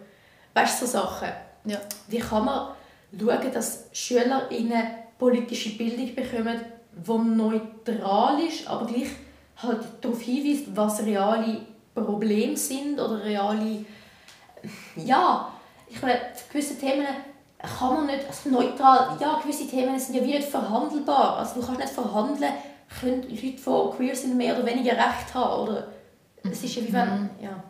weißt 0.52 0.82
du, 0.82 0.86
so 0.86 0.92
Sachen. 0.92 1.28
Ja. 1.64 1.80
Wie 2.08 2.18
kann 2.18 2.44
man 2.44 2.72
schauen, 3.18 3.52
dass 3.52 3.86
SchülerInnen 3.92 4.82
politische 5.18 5.70
Bildung 5.70 6.14
bekommen, 6.14 6.60
die 6.92 7.18
neutral 7.18 8.40
ist, 8.40 8.66
aber 8.66 8.86
gleich 8.86 9.08
halt 9.62 9.80
darauf 10.00 10.20
hinweist, 10.20 10.64
was 10.74 11.04
reale 11.04 11.60
Probleme 11.94 12.56
sind 12.56 13.00
oder 13.00 13.24
reale 13.24 13.84
ja, 14.96 15.52
ich 15.88 16.02
meine, 16.02 16.20
gewisse 16.50 16.78
Themen 16.78 17.06
kann 17.58 17.94
man 17.94 18.06
nicht 18.06 18.26
also 18.26 18.50
neutral, 18.50 19.16
ja, 19.20 19.40
gewisse 19.42 19.68
Themen 19.68 19.98
sind 19.98 20.16
ja 20.16 20.22
wie 20.22 20.34
nicht 20.34 20.48
verhandelbar. 20.48 21.38
Also 21.38 21.60
du 21.60 21.66
kannst 21.66 21.80
nicht 21.80 21.92
verhandeln, 21.92 22.52
können 23.00 23.22
Leute, 23.22 23.36
die 23.36 23.96
queer 23.96 24.16
sind, 24.16 24.36
mehr 24.36 24.56
oder 24.56 24.66
weniger 24.66 24.92
Recht 24.92 25.34
haben, 25.34 25.62
oder? 25.62 25.88
Es 26.50 26.62
ist 26.62 26.76
ja 26.76 26.82
wie 26.82 26.92
wenn, 26.92 27.22
mhm. 27.22 27.30
ja. 27.42 27.62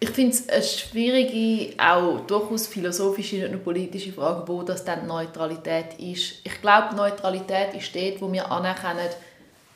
Ich 0.00 0.10
finde 0.10 0.30
es 0.30 0.48
eine 0.48 0.62
schwierige, 0.62 1.74
auch 1.82 2.20
durchaus 2.20 2.68
philosophische, 2.68 3.36
nicht 3.36 3.50
nur 3.50 3.60
politische 3.60 4.12
Frage, 4.12 4.46
wo 4.46 4.62
das 4.62 4.84
dann 4.84 5.08
Neutralität 5.08 5.98
ist. 5.98 6.34
Ich 6.44 6.60
glaube, 6.60 6.94
Neutralität 6.94 7.74
ist 7.74 7.94
dort, 7.94 8.22
wo 8.22 8.32
wir 8.32 8.50
anerkennen, 8.50 9.08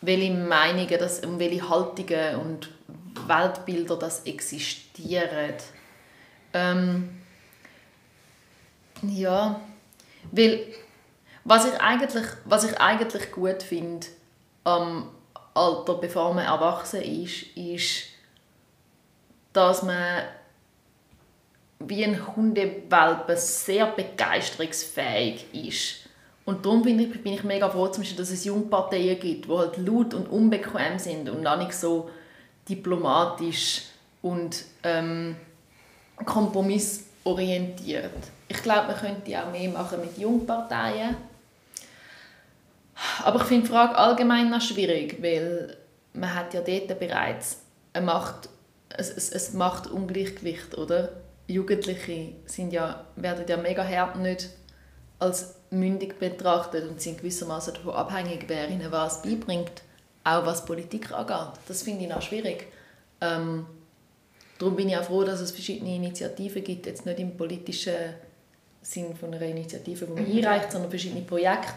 welche 0.03 0.33
Meinungen 0.33 0.99
das, 0.99 1.21
und 1.21 1.39
welche 1.39 1.69
Haltungen 1.69 2.37
und 2.37 2.69
Weltbilder 3.27 3.97
das 3.97 4.25
existieren. 4.25 5.55
Ähm, 6.53 7.23
ja, 9.03 9.61
weil 10.31 10.67
was 11.45 11.67
ich 11.67 11.81
eigentlich, 11.81 12.27
was 12.45 12.65
ich 12.65 12.79
eigentlich 12.79 13.33
gut 13.33 13.63
finde 13.63 14.07
am 14.65 15.11
Alter, 15.55 15.95
bevor 15.95 16.35
man 16.35 16.45
erwachsen 16.45 17.03
ist, 17.03 17.57
ist, 17.57 18.05
dass 19.53 19.83
man 19.83 20.23
wie 21.81 22.05
ein 22.05 22.37
Hundewelpe 22.37 23.37
sehr 23.37 23.87
begeisterungsfähig 23.87 25.47
ist 25.53 26.02
und 26.45 26.67
darum 26.67 26.83
bin 26.83 26.99
ich, 26.99 27.23
bin 27.23 27.35
ich 27.35 27.45
mega 27.45 27.71
froh, 27.71 27.87
zum 27.89 28.03
Beispiel, 28.03 28.19
dass 28.19 28.31
es 28.31 28.45
Jungparteien 28.45 29.19
gibt, 29.21 29.47
die 29.47 29.51
halt 29.51 29.77
laut 29.77 30.13
und 30.15 30.29
unbequem 30.29 30.99
sind 30.99 31.29
und 31.31 31.47
auch 31.47 31.59
nicht 31.59 31.73
so 31.73 32.11
diplomatisch 32.69 33.83
und 34.23 34.65
ähm, 34.83 35.37
kompromissorientiert. 36.25 38.11
Ich 38.49 38.63
glaube, 38.63 38.89
man 38.89 38.97
könnte 38.97 39.41
auch 39.41 39.53
mehr 39.53 39.71
machen 39.71 40.01
mit 40.01 40.19
Jungparteien. 40.19 41.17
Aber 43.25 43.41
ich 43.41 43.47
finde 43.47 43.67
die 43.67 43.73
Frage 43.73 43.97
allgemein 43.97 44.51
noch 44.51 44.61
schwierig, 44.61 45.23
weil 45.23 45.77
man 46.13 46.35
hat 46.35 46.55
ja 46.55 46.61
dort 46.61 46.99
bereits 46.99 47.63
eine 47.93 48.07
Macht, 48.07 48.49
es, 48.91 49.11
es, 49.11 49.31
es 49.31 49.55
oder? 49.55 51.11
Jugendliche 51.47 52.33
sind 52.47 52.73
ja, 52.73 53.07
werden 53.17 53.45
ja 53.49 53.57
mega 53.57 53.85
hart 53.85 54.17
nicht 54.17 54.51
als 55.19 55.57
mündig 55.73 56.19
betrachtet 56.19 56.89
und 56.89 57.01
sind 57.01 57.19
gewissermaßen 57.19 57.75
davon 57.75 57.95
abhängig, 57.95 58.45
wer 58.47 58.69
ihnen 58.69 58.93
was 58.93 59.23
beibringt, 59.23 59.83
auch 60.23 60.47
was 60.47 60.65
Politik 60.65 61.11
angeht. 61.13 61.59
Das 61.67 61.83
finde 61.83 62.05
ich 62.05 62.15
auch 62.15 62.23
schwierig. 62.23 62.69
Ähm, 63.21 63.67
darum 64.59 64.77
bin 64.77 64.91
ich 64.91 64.97
auch 64.97 65.05
froh, 65.05 65.25
dass 65.25 65.41
es 65.41 65.51
verschiedene 65.51 65.97
Initiativen 65.97 66.63
gibt, 66.63 66.87
jetzt 66.87 67.07
nicht 67.07 67.19
im 67.19 67.37
politischen 67.37 68.15
Sinn 68.83 69.17
von 69.17 69.33
einer 69.33 69.47
Initiative, 69.47 70.05
die 70.05 70.13
man 70.13 70.29
mhm. 70.29 70.39
einreicht, 70.39 70.73
sondern 70.73 70.91
verschiedene 70.91 71.23
Projekte, 71.23 71.73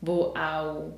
wo 0.00 0.34
auch 0.34 0.92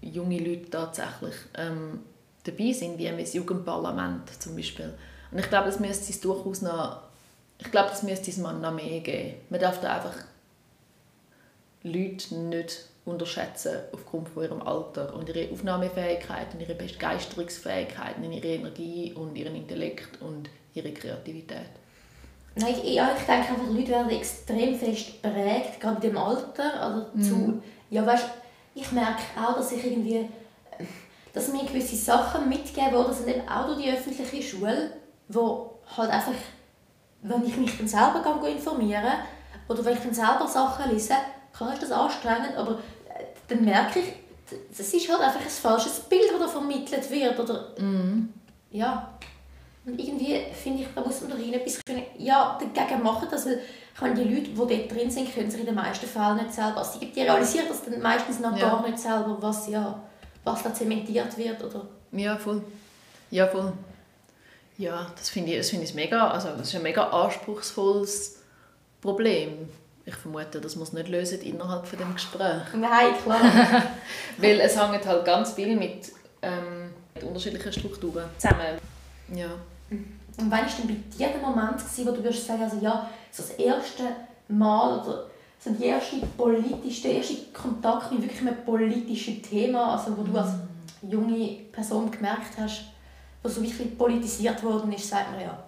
junge 0.00 0.38
Leute 0.38 0.70
tatsächlich 0.70 1.34
ähm, 1.56 2.00
dabei 2.44 2.72
sind, 2.72 2.98
wie 2.98 3.08
das 3.08 3.34
Jugendparlament 3.34 4.30
zum 4.40 4.54
Beispiel. 4.54 4.92
Und 5.30 5.38
ich 5.38 5.48
glaube, 5.48 5.66
das 5.66 5.80
müsste 5.80 6.12
es 6.12 6.20
durchaus 6.20 6.62
noch, 6.62 7.02
ich 7.58 7.70
glaube, 7.70 7.90
das 7.90 8.02
müsste 8.02 8.30
es 8.30 8.36
noch 8.36 8.74
mehr 8.74 9.00
geben. 9.00 9.34
Man 9.50 9.60
darf 9.60 9.80
da 9.80 9.96
einfach 9.96 10.14
Leute 11.88 12.34
nicht 12.34 12.88
unterschätzen 13.04 13.72
aufgrund 13.92 14.28
von 14.28 14.44
ihrem 14.44 14.62
Alter 14.62 15.14
und 15.14 15.28
ihre 15.28 15.52
Aufnahmefähigkeit 15.52 16.48
und 16.54 16.60
ihre 16.60 16.74
Begeisterungsfähigkeit 16.74 18.16
und 18.18 18.32
ihre 18.32 18.48
Energie 18.48 19.12
und 19.14 19.36
ihren 19.36 19.54
Intellekt 19.54 20.20
und 20.20 20.50
ihre 20.74 20.92
Kreativität. 20.92 21.70
Nein, 22.54 22.74
ich, 22.82 22.94
ja, 22.94 23.10
ich 23.16 23.24
denke 23.24 23.48
einfach, 23.48 23.68
Leute 23.70 23.88
werden 23.88 24.10
extrem 24.10 24.76
fest 24.76 25.22
prägt, 25.22 25.80
gerade 25.80 26.06
in 26.06 26.12
dem 26.12 26.18
Alter. 26.18 27.06
Zu, 27.20 27.34
mhm. 27.34 27.62
ja, 27.90 28.04
weißt, 28.04 28.26
ich 28.74 28.92
merke 28.92 29.22
auch, 29.40 29.56
dass 29.56 29.72
ich 29.72 29.84
irgendwie, 29.84 30.28
dass 31.32 31.52
mir 31.52 31.64
gewisse 31.64 31.96
Sachen 31.96 32.48
mitgeben 32.48 32.92
worden 32.92 33.14
sind, 33.14 33.28
eben 33.28 33.48
auch 33.48 33.66
durch 33.66 33.82
die 33.82 33.92
öffentliche 33.92 34.42
Schule, 34.42 34.90
wo 35.28 35.78
halt 35.96 36.10
einfach, 36.10 36.32
wenn 37.22 37.46
ich 37.46 37.56
mich 37.56 37.78
dann 37.78 37.88
selber 37.88 38.24
informiere 38.48 39.12
oder 39.68 39.84
wenn 39.84 39.94
ich 39.94 40.02
dann 40.02 40.14
selber 40.14 40.46
Sachen 40.46 40.90
lese, 40.90 41.14
Klar 41.58 41.72
ist 41.74 41.82
das 41.82 41.90
anstrengend, 41.92 42.56
aber 42.56 42.72
äh, 43.08 43.24
dann 43.48 43.64
merke 43.64 43.98
ich, 43.98 44.12
das 44.76 44.94
ist 44.94 45.08
halt 45.12 45.20
einfach 45.20 45.40
ein 45.40 45.48
falsches 45.48 46.00
Bild, 46.00 46.30
das 46.32 46.40
da 46.40 46.48
vermittelt 46.48 47.10
wird. 47.10 47.38
Oder, 47.38 47.68
Mhm. 47.78 48.32
ja. 48.70 49.12
Und 49.84 49.98
irgendwie 49.98 50.40
finde 50.54 50.82
ich, 50.82 50.88
da 50.94 51.00
muss 51.00 51.20
man 51.22 51.30
doch 51.30 51.38
etwas 51.38 51.80
können, 51.84 52.02
ja, 52.18 52.58
dagegen 52.74 53.02
machen, 53.02 53.26
dass 53.30 53.46
weil 53.46 53.60
ich 53.94 54.00
meine, 54.00 54.14
die 54.14 54.34
Leute, 54.34 54.50
die 54.50 54.54
dort 54.54 54.92
drin 54.92 55.10
sind, 55.10 55.34
können 55.34 55.50
sich 55.50 55.60
in 55.60 55.66
den 55.66 55.74
meisten 55.74 56.06
Fällen 56.06 56.36
nicht 56.36 56.52
selber, 56.54 56.76
also 56.78 57.00
die, 57.00 57.20
realisieren 57.20 57.66
das 57.68 57.82
dann 57.84 58.00
meistens 58.00 58.38
noch 58.38 58.56
Ja. 58.56 58.68
gar 58.68 58.82
nicht 58.88 58.98
selber, 58.98 59.36
was, 59.40 59.66
ja, 59.68 60.00
was 60.44 60.62
da 60.62 60.72
zementiert 60.72 61.36
wird. 61.36 61.62
Oder, 61.64 61.86
Ja, 62.12 62.36
voll. 62.36 62.62
Ja, 63.30 63.46
voll. 63.48 63.72
Ja, 64.76 65.10
das 65.16 65.30
finde 65.30 65.50
ich, 65.52 65.58
das 65.58 65.70
finde 65.70 65.84
ich 65.86 65.94
mega, 65.94 66.28
also 66.30 66.50
das 66.50 66.68
ist 66.68 66.76
ein 66.76 66.82
mega 66.82 67.04
anspruchsvolles 67.08 68.36
Problem. 69.00 69.68
Ich 70.08 70.14
vermute, 70.14 70.58
das 70.58 70.74
muss 70.74 70.94
nicht 70.94 71.08
lösen 71.08 71.42
innerhalb 71.42 71.86
von 71.86 71.98
dem 71.98 72.14
Gespräch. 72.14 72.62
Nein, 72.74 73.12
klar. 73.22 73.42
Weil 74.38 74.58
es 74.60 74.74
hängt 74.80 75.04
halt 75.04 75.24
ganz 75.26 75.52
viel 75.52 75.76
mit, 75.76 76.10
ähm, 76.40 76.94
mit 77.14 77.24
unterschiedlichen 77.24 77.70
Strukturen 77.70 78.24
zusammen. 78.38 78.78
Ja. 79.34 79.50
Und 79.90 80.06
wann 80.38 80.50
war 80.50 80.60
denn 80.60 80.86
bei 80.88 80.94
dir 81.14 81.28
der 81.28 81.42
Moment, 81.42 81.76
gewesen, 81.76 82.06
wo 82.06 82.12
du 82.12 82.24
würdest 82.24 82.46
sagen, 82.46 82.62
also 82.62 82.78
ja, 82.80 83.10
so 83.30 83.42
das 83.42 83.52
erste 83.52 84.04
Mal 84.48 84.98
oder 85.00 85.26
so 85.62 85.70
die 85.72 85.84
erste 85.84 86.16
politische, 86.38 87.02
der 87.02 87.16
erste 87.16 87.34
Kontakt 87.52 88.10
mit 88.10 88.22
wirklich 88.22 88.40
einem 88.40 88.64
politischen 88.64 89.42
Thema, 89.42 89.92
also 89.92 90.16
wo 90.16 90.22
du 90.22 90.38
als 90.38 90.52
junge 91.02 91.64
Person 91.70 92.10
gemerkt 92.10 92.56
hast, 92.58 92.84
was 93.42 93.54
so 93.54 93.62
wirklich 93.62 93.96
politisiert 93.96 94.62
worden 94.62 94.92
ist, 94.92 95.08
sagt 95.08 95.30
man 95.30 95.40
ja. 95.40 95.64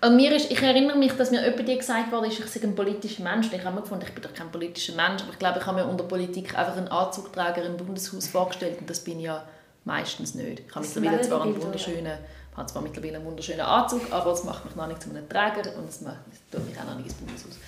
Und 0.00 0.16
mir 0.16 0.34
ist, 0.34 0.50
ich 0.50 0.60
erinnere 0.60 0.98
mich, 0.98 1.12
dass 1.12 1.30
mir 1.30 1.42
jemand 1.42 1.66
gesagt 1.66 2.12
wurde, 2.12 2.26
ich 2.26 2.44
sei 2.44 2.62
ein 2.62 2.74
politischer 2.74 3.22
Mensch. 3.22 3.52
Ich 3.52 3.64
habe 3.64 3.74
mir 3.74 3.82
gefunden, 3.82 4.04
ich 4.06 4.12
bin 4.12 4.22
doch 4.22 4.34
kein 4.34 4.50
politischer 4.50 4.94
Mensch. 4.94 5.22
Aber 5.22 5.32
ich 5.32 5.38
glaube, 5.38 5.60
ich 5.60 5.66
habe 5.66 5.82
mir 5.82 5.88
unter 5.88 6.04
Politik 6.04 6.58
einfach 6.58 6.76
einen 6.76 6.88
Anzugträger 6.88 7.64
im 7.64 7.76
Bundeshaus 7.76 8.26
vorgestellt. 8.26 8.80
Und 8.80 8.90
das 8.90 9.00
bin 9.00 9.18
ich 9.18 9.26
ja 9.26 9.44
meistens 9.84 10.34
nicht. 10.34 10.60
Ich 10.60 10.74
habe 10.74 10.84
Das 10.84 10.94
mittlerweile 10.96 11.22
zwar 11.22 11.42
einen 11.42 11.62
wunderschönen, 11.62 12.18
habe 12.56 12.66
zwar 12.66 12.82
mittlerweile 12.82 13.16
einen 13.16 13.26
wunderschönen 13.26 13.60
Anzug, 13.60 14.02
aber 14.10 14.32
es 14.32 14.44
macht 14.44 14.64
mich 14.64 14.74
noch 14.74 14.86
nicht 14.86 15.02
zu 15.02 15.10
einem 15.10 15.28
Träger 15.28 15.76
und 15.76 15.88
es 15.88 16.00
macht 16.00 16.16
es 16.30 16.38
tut 16.50 16.68
mich 16.68 16.78
auch 16.78 16.84
noch 16.84 16.96
nicht 16.96 17.06
ins 17.06 17.14
Bundeshaus. 17.14 17.58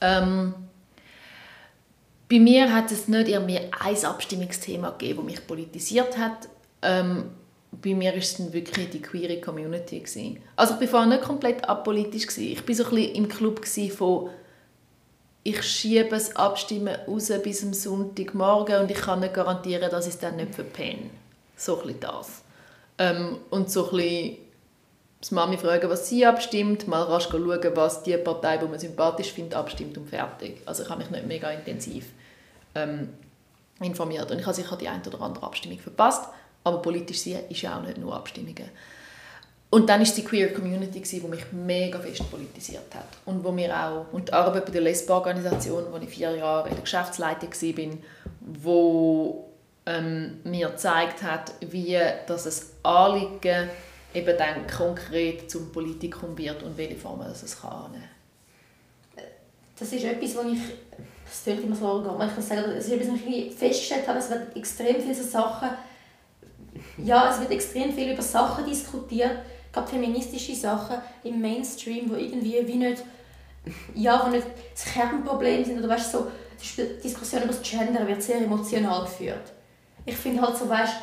Ähm, 0.00 0.54
bei 2.30 2.38
mir 2.38 2.72
hat 2.72 2.90
es 2.90 3.08
nicht 3.08 3.28
irgendwie 3.28 3.58
ein 3.58 4.04
Abstimmungsthema 4.04 4.90
gegeben, 4.90 5.18
das 5.18 5.26
mich 5.26 5.46
politisiert 5.46 6.16
hat. 6.16 6.48
Ähm, 6.82 7.30
bei 7.80 7.94
mir 7.94 8.12
war 8.12 8.18
es 8.18 8.36
dann 8.36 8.52
wirklich 8.52 8.90
die 8.90 9.02
queere 9.02 9.40
Community. 9.40 10.00
Gewesen. 10.00 10.40
Also 10.56 10.74
ich 10.74 10.80
war 10.80 10.88
vorher 10.88 11.08
nicht 11.08 11.22
komplett 11.22 11.68
apolitisch. 11.68 12.26
Gewesen. 12.26 12.52
Ich 12.52 12.68
war 12.68 12.74
so 12.74 12.84
ein 12.84 12.90
bisschen 12.94 13.14
im 13.14 13.28
Club 13.28 13.66
von 13.96 14.30
ich 15.46 15.62
schiebe 15.62 16.08
das 16.08 16.34
Abstimmen 16.36 16.96
raus 17.06 17.30
bis 17.42 17.62
am 17.62 17.74
Sonntagmorgen 17.74 18.80
und 18.80 18.90
ich 18.90 18.96
kann 18.96 19.20
nicht 19.20 19.34
garantieren, 19.34 19.90
dass 19.90 20.06
ich 20.06 20.14
es 20.14 20.18
dann 20.18 20.36
nicht 20.36 20.54
verpenne. 20.54 21.10
So 21.54 21.82
ein 21.82 22.00
das. 22.00 22.42
Ähm, 22.96 23.36
und 23.50 23.70
so 23.70 23.90
ein 23.90 23.96
bisschen 23.96 24.36
das 25.20 25.30
Mami 25.30 25.58
fragen, 25.58 25.88
was 25.88 26.08
sie 26.08 26.24
abstimmt, 26.24 26.88
mal 26.88 27.02
rasch 27.02 27.28
schauen, 27.30 27.60
was 27.74 28.02
die 28.02 28.16
Partei, 28.16 28.58
die 28.58 28.66
man 28.66 28.78
sympathisch 28.78 29.32
findet, 29.32 29.54
abstimmt 29.54 29.96
und 29.98 30.08
fertig. 30.08 30.62
Also 30.66 30.82
ich 30.82 30.88
habe 30.88 31.02
mich 31.02 31.10
nicht 31.10 31.26
mega 31.26 31.50
intensiv 31.50 32.06
ähm, 32.74 33.10
informiert. 33.80 34.30
Und 34.30 34.38
ich 34.38 34.46
habe 34.46 34.54
sicher 34.54 34.76
die 34.76 34.88
eine 34.88 35.02
oder 35.06 35.20
andere 35.20 35.46
Abstimmung 35.46 35.78
verpasst, 35.78 36.28
aber 36.64 36.82
politisch 36.82 37.22
sein 37.22 37.40
ist 37.48 37.62
ja 37.62 37.78
auch 37.78 37.82
nicht 37.82 37.98
nur 37.98 38.14
Abstimmungen. 38.14 38.70
Und 39.70 39.88
dann 39.88 40.02
es 40.02 40.14
die 40.14 40.22
Queer 40.22 40.54
Community, 40.54 41.00
die 41.00 41.26
mich 41.26 41.52
mega 41.52 41.98
fest 41.98 42.30
politisiert 42.30 42.94
hat. 42.94 43.08
Und 43.24 43.42
wo 43.42 43.50
mir 43.50 43.74
auch, 43.76 44.06
und 44.12 44.28
die 44.28 44.32
Arbeit 44.32 44.66
bei 44.66 44.72
der 44.72 44.82
Lesbo-Organisation, 44.82 45.86
wo 45.90 45.96
ich 45.96 46.08
vier 46.08 46.30
Jahre 46.36 46.68
in 46.68 46.74
der 46.74 46.82
Geschäftsleitung 46.82 47.50
war, 47.50 47.98
wo 48.40 49.50
ähm, 49.86 50.38
mir 50.44 50.68
gezeigt 50.68 51.22
hat, 51.22 51.54
wie 51.60 51.98
das 52.26 52.46
ein 52.46 52.66
Anliegen 52.84 53.68
eben 54.14 54.38
dann 54.38 54.66
konkret 54.66 55.50
zum 55.50 55.72
Politikum 55.72 56.38
wird 56.38 56.62
und 56.62 56.78
welche 56.78 56.96
Formen 56.96 57.26
das 57.26 57.42
es 57.42 57.60
kann 57.60 57.94
Das 59.76 59.92
ist 59.92 60.04
etwas, 60.04 60.36
was 60.36 60.46
ich, 60.46 60.60
das 61.24 61.42
klingt 61.42 61.64
immer 61.64 61.74
so 61.74 62.00
ich 62.00 62.34
kann 62.34 62.42
sagen, 62.42 62.62
das 62.76 62.86
ist 62.86 62.92
etwas, 62.92 63.08
was 63.08 63.20
ich 63.26 63.52
festgestellt 63.52 64.06
habe, 64.06 64.20
es 64.20 64.30
wird 64.30 64.56
extrem 64.56 65.02
viele 65.02 65.14
Sachen, 65.14 65.70
ja, 66.98 67.30
es 67.30 67.40
wird 67.40 67.50
extrem 67.50 67.92
viel 67.92 68.12
über 68.12 68.22
Sachen 68.22 68.64
diskutiert, 68.64 69.38
gerade 69.72 69.88
feministische 69.88 70.54
Sachen 70.54 70.96
im 71.24 71.40
Mainstream, 71.40 72.10
wo 72.10 72.14
irgendwie 72.14 72.66
wie 72.66 72.76
nicht, 72.76 73.02
ja, 73.94 74.24
wo 74.24 74.30
nicht 74.30 74.46
das 74.72 74.84
Kernproblem 74.92 75.64
sind, 75.64 75.78
oder 75.78 75.88
weißt 75.90 76.12
so, 76.12 76.26
die 76.76 77.02
Diskussion 77.02 77.42
über 77.42 77.52
das 77.52 77.62
Gender 77.62 78.06
wird 78.06 78.22
sehr 78.22 78.38
emotional 78.38 79.02
geführt. 79.02 79.52
Ich 80.06 80.16
finde 80.16 80.42
halt 80.42 80.56
so, 80.56 80.68
weißt 80.68 80.94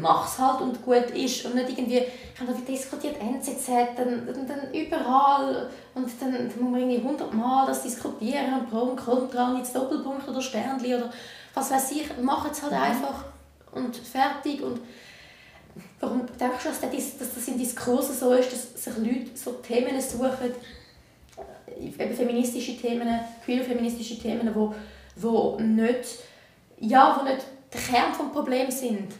mach's 0.00 0.38
halt 0.38 0.60
und 0.60 0.84
gut 0.84 1.10
ist 1.10 1.44
und 1.44 1.54
nicht 1.54 1.70
irgendwie, 1.70 1.98
ich 1.98 2.40
habe 2.40 2.52
da 2.52 2.58
diskutiert, 2.60 3.16
NZZ, 3.20 3.68
dann, 3.96 4.26
dann, 4.26 4.46
dann 4.46 4.72
überall 4.72 5.70
und 5.94 6.10
dann, 6.20 6.32
dann 6.32 6.46
muss 6.46 6.70
man 6.70 6.80
irgendwie 6.80 7.02
hundertmal 7.02 7.66
das 7.66 7.82
diskutieren 7.82 8.54
und 8.54 8.70
Pro 8.70 8.80
und 8.80 8.96
Contra 8.96 9.50
und 9.50 9.58
jetzt 9.58 9.74
Doppelpunkt 9.74 10.28
oder 10.28 10.40
Sternli 10.40 10.94
oder 10.94 11.10
was 11.54 11.70
weiß 11.70 11.92
ich, 11.92 12.06
mach 12.20 12.50
es 12.50 12.62
halt 12.62 12.72
einfach 12.72 13.24
und 13.72 13.96
fertig 13.96 14.62
und 14.62 14.80
warum 16.00 16.26
denkst 16.38 16.64
du, 16.64 16.68
dass, 17.18 17.34
das 17.34 17.48
in 17.48 17.58
Diskursen 17.58 18.14
so 18.14 18.32
ist, 18.32 18.52
dass 18.52 18.84
sich 18.84 18.96
Leute 18.96 19.30
so 19.34 19.52
Themen 19.52 20.00
suchen, 20.00 20.52
äh, 21.66 21.84
eben 21.84 22.14
feministische 22.14 22.76
Themen, 22.76 23.08
queer-feministische 23.44 24.18
Themen, 24.18 24.54
wo, 24.54 24.74
wo 25.16 25.58
nicht, 25.60 26.18
ja, 26.78 27.18
wo 27.18 27.24
nicht 27.24 27.44
der 27.72 27.80
Kern 27.80 28.12
des 28.12 28.32
Problems 28.32 28.80
sind. 28.80 29.12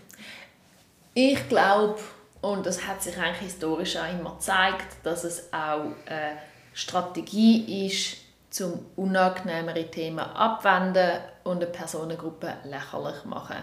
Ich 1.14 1.48
glaube, 1.48 1.98
und 2.40 2.64
das 2.64 2.86
hat 2.86 3.02
sich 3.02 3.16
eigentlich 3.16 3.50
historisch 3.50 3.96
auch 3.96 4.10
immer 4.10 4.34
gezeigt, 4.34 4.96
dass 5.02 5.24
es 5.24 5.52
auch 5.52 5.90
eine 6.06 6.38
Strategie 6.72 7.86
ist, 7.86 8.18
zum 8.50 8.86
unangenehmere 8.96 9.90
Themen 9.90 10.20
abwenden 10.20 11.20
und 11.44 11.58
eine 11.58 11.66
Personengruppe 11.66 12.54
lächerlich 12.64 13.24
machen. 13.24 13.56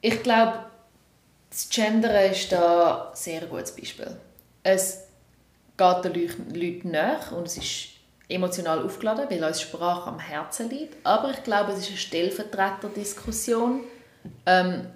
Ich 0.00 0.22
glaube, 0.22 0.66
das 1.50 1.68
Gendern 1.70 2.30
ist 2.30 2.52
da 2.52 3.10
ein 3.10 3.16
sehr 3.16 3.46
gutes 3.46 3.74
Beispiel. 3.74 4.16
Es 4.62 5.04
geht 5.76 6.04
den 6.04 6.54
Leuten 6.54 6.90
nach 6.90 7.32
und 7.32 7.46
es 7.46 7.56
ist 7.56 7.88
emotional 8.28 8.84
aufgeladen, 8.84 9.26
weil 9.30 9.42
uns 9.42 9.60
Sprache 9.60 10.10
am 10.10 10.18
Herzen 10.18 10.68
liegt. 10.70 10.94
Aber 11.04 11.30
ich 11.30 11.42
glaube, 11.42 11.72
es 11.72 11.80
ist 11.80 11.88
eine 11.88 11.96
Stellvertreterdiskussion, 11.96 13.80
ähm, 14.46 14.86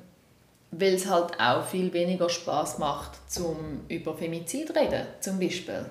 weil 0.70 0.94
es 0.94 1.08
halt 1.08 1.40
auch 1.40 1.66
viel 1.66 1.92
weniger 1.92 2.28
Spaß 2.28 2.78
macht, 2.78 3.12
zum 3.30 3.84
über 3.88 4.14
Femizid 4.14 4.76
reden, 4.76 5.06
zum 5.20 5.38
Beispiel. 5.38 5.86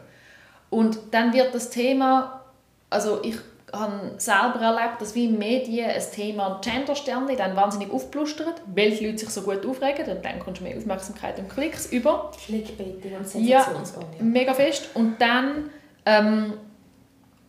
Und 0.69 0.97
dann 1.11 1.33
wird 1.33 1.53
das 1.53 1.69
Thema, 1.69 2.45
also 2.89 3.21
ich 3.23 3.37
habe 3.73 4.11
selber 4.17 4.59
erlebt, 4.61 5.01
dass 5.01 5.15
wie 5.15 5.25
in 5.25 5.37
Medien 5.37 5.89
ein 5.89 6.01
Thema 6.13 6.59
Gendersternli 6.63 7.35
dann 7.35 7.55
wahnsinnig 7.55 7.91
aufblustert, 7.91 8.61
weil 8.73 8.91
die 8.91 9.05
Leute 9.05 9.19
sich 9.19 9.29
so 9.29 9.41
gut 9.41 9.65
aufregen 9.65 10.05
und 10.15 10.23
dann 10.25 10.39
kommst 10.39 10.61
du 10.61 10.65
mehr 10.65 10.77
Aufmerksamkeit 10.77 11.39
und 11.39 11.49
Klicks 11.49 11.87
über. 11.87 12.31
Clickbaiting 12.45 13.15
und 13.17 13.45
Ja, 13.45 13.61
Sensationsbomben. 13.63 14.31
mega 14.31 14.53
fest. 14.53 14.89
Und 14.93 15.21
dann 15.21 15.69
ähm, 16.05 16.53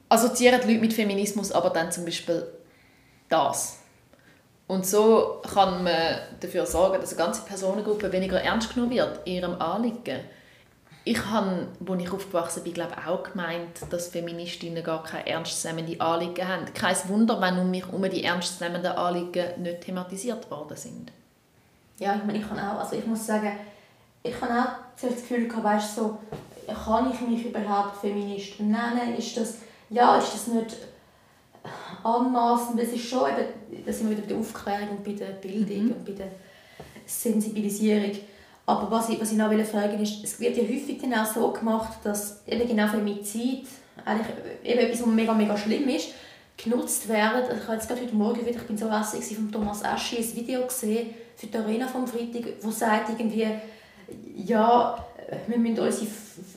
assoziieren 0.08 0.60
die 0.62 0.68
Leute 0.68 0.80
mit 0.80 0.92
Feminismus 0.92 1.52
aber 1.52 1.70
dann 1.70 1.90
zum 1.90 2.04
Beispiel 2.04 2.46
das. 3.28 3.78
Und 4.66 4.86
so 4.86 5.40
kann 5.52 5.82
man 5.84 6.18
dafür 6.40 6.64
sorgen, 6.66 7.00
dass 7.00 7.10
eine 7.16 7.24
ganze 7.24 7.42
Personengruppe 7.42 8.10
weniger 8.12 8.40
ernst 8.40 8.72
genommen 8.72 8.92
wird, 8.92 9.20
in 9.26 9.34
ihrem 9.34 9.60
Anliegen. 9.60 10.20
Ich 11.04 11.26
habe, 11.26 11.66
als 11.88 12.00
ich 12.00 12.12
aufgewachsen 12.12 12.62
bin, 12.62 12.74
glaube 12.74 12.94
auch 13.06 13.24
gemeint, 13.24 13.80
dass 13.90 14.08
Feministinnen 14.08 14.84
gar 14.84 15.02
keine 15.02 15.26
ernstzunehmenden 15.26 16.00
Anliegen 16.00 16.46
haben. 16.46 16.72
Kein 16.74 16.96
Wunder, 17.08 17.40
wenn 17.40 17.58
um 17.58 17.70
mich 17.70 17.84
herum 17.84 18.08
die 18.08 18.22
ernstzunehmenden 18.22 18.92
Anliegen 18.92 19.62
nicht 19.62 19.80
thematisiert 19.80 20.48
worden 20.50 20.76
sind. 20.76 21.10
Ja, 21.98 22.14
ich 22.14 22.24
meine, 22.24 22.38
ich 22.38 22.48
kann 22.48 22.58
auch, 22.58 22.80
also 22.80 22.96
ich 22.96 23.06
muss 23.06 23.26
sagen, 23.26 23.52
ich 24.22 24.40
habe 24.40 24.52
auch 24.52 25.00
das 25.00 25.16
Gefühl 25.16 25.48
gehabt, 25.48 25.64
weißt, 25.64 25.96
so, 25.96 26.18
kann 26.66 27.12
ich 27.12 27.20
mich 27.20 27.46
überhaupt 27.46 27.96
Feminist 27.96 28.60
nennen? 28.60 29.16
Ist 29.18 29.36
das, 29.36 29.58
ja, 29.90 30.16
ist 30.18 30.34
das 30.34 30.46
nicht 30.46 30.76
anmaßend? 32.04 32.80
Das 32.80 32.88
ist 32.88 33.08
schon 33.08 33.28
eben, 33.28 33.84
da 33.84 33.92
sind 33.92 34.08
wir 34.08 34.16
wieder 34.16 34.26
bei 34.26 34.34
der 34.34 34.38
Aufklärung 34.38 34.88
und 34.90 35.04
bei 35.04 35.12
der 35.12 35.32
Bildung 35.32 35.96
und 35.96 36.04
bei 36.04 36.12
der 36.12 36.28
Sensibilisierung. 37.06 38.12
Aber 38.64 38.90
was 38.90 39.08
ich, 39.08 39.20
was 39.20 39.32
ich 39.32 39.38
noch 39.38 39.50
will 39.50 39.64
fragen 39.64 40.00
ist, 40.00 40.22
es 40.22 40.38
wird 40.38 40.56
ja 40.56 40.62
häufig 40.62 41.00
dann 41.00 41.14
auch 41.14 41.26
so 41.26 41.50
gemacht, 41.50 41.98
dass 42.04 42.42
eben 42.46 42.68
genau 42.68 42.86
Femizid, 42.86 43.66
eigentlich 44.04 44.26
eben 44.64 44.78
etwas, 44.78 45.00
was 45.00 45.06
mega, 45.06 45.34
mega 45.34 45.56
schlimm 45.56 45.88
ist, 45.88 46.10
genutzt 46.56 47.08
werden. 47.08 47.56
Ich 47.56 47.64
habe 47.64 47.74
jetzt 47.74 47.88
gerade 47.88 48.02
heute 48.02 48.14
Morgen 48.14 48.40
wieder, 48.40 48.60
ich 48.60 48.66
bin 48.66 48.78
so 48.78 48.90
hässlich 48.90 49.36
von 49.36 49.50
Thomas 49.50 49.84
Aschi, 49.84 50.18
ein 50.18 50.36
Video 50.36 50.64
gesehen 50.66 51.10
für 51.36 51.46
die 51.46 51.56
Arena 51.56 51.88
vom 51.88 52.06
Freitag, 52.06 52.52
wo 52.62 52.70
sagt 52.70 53.08
irgendwie, 53.10 53.48
ja, 54.36 55.04
wir 55.46 55.58
müssen 55.58 55.80
unsere, 55.80 56.06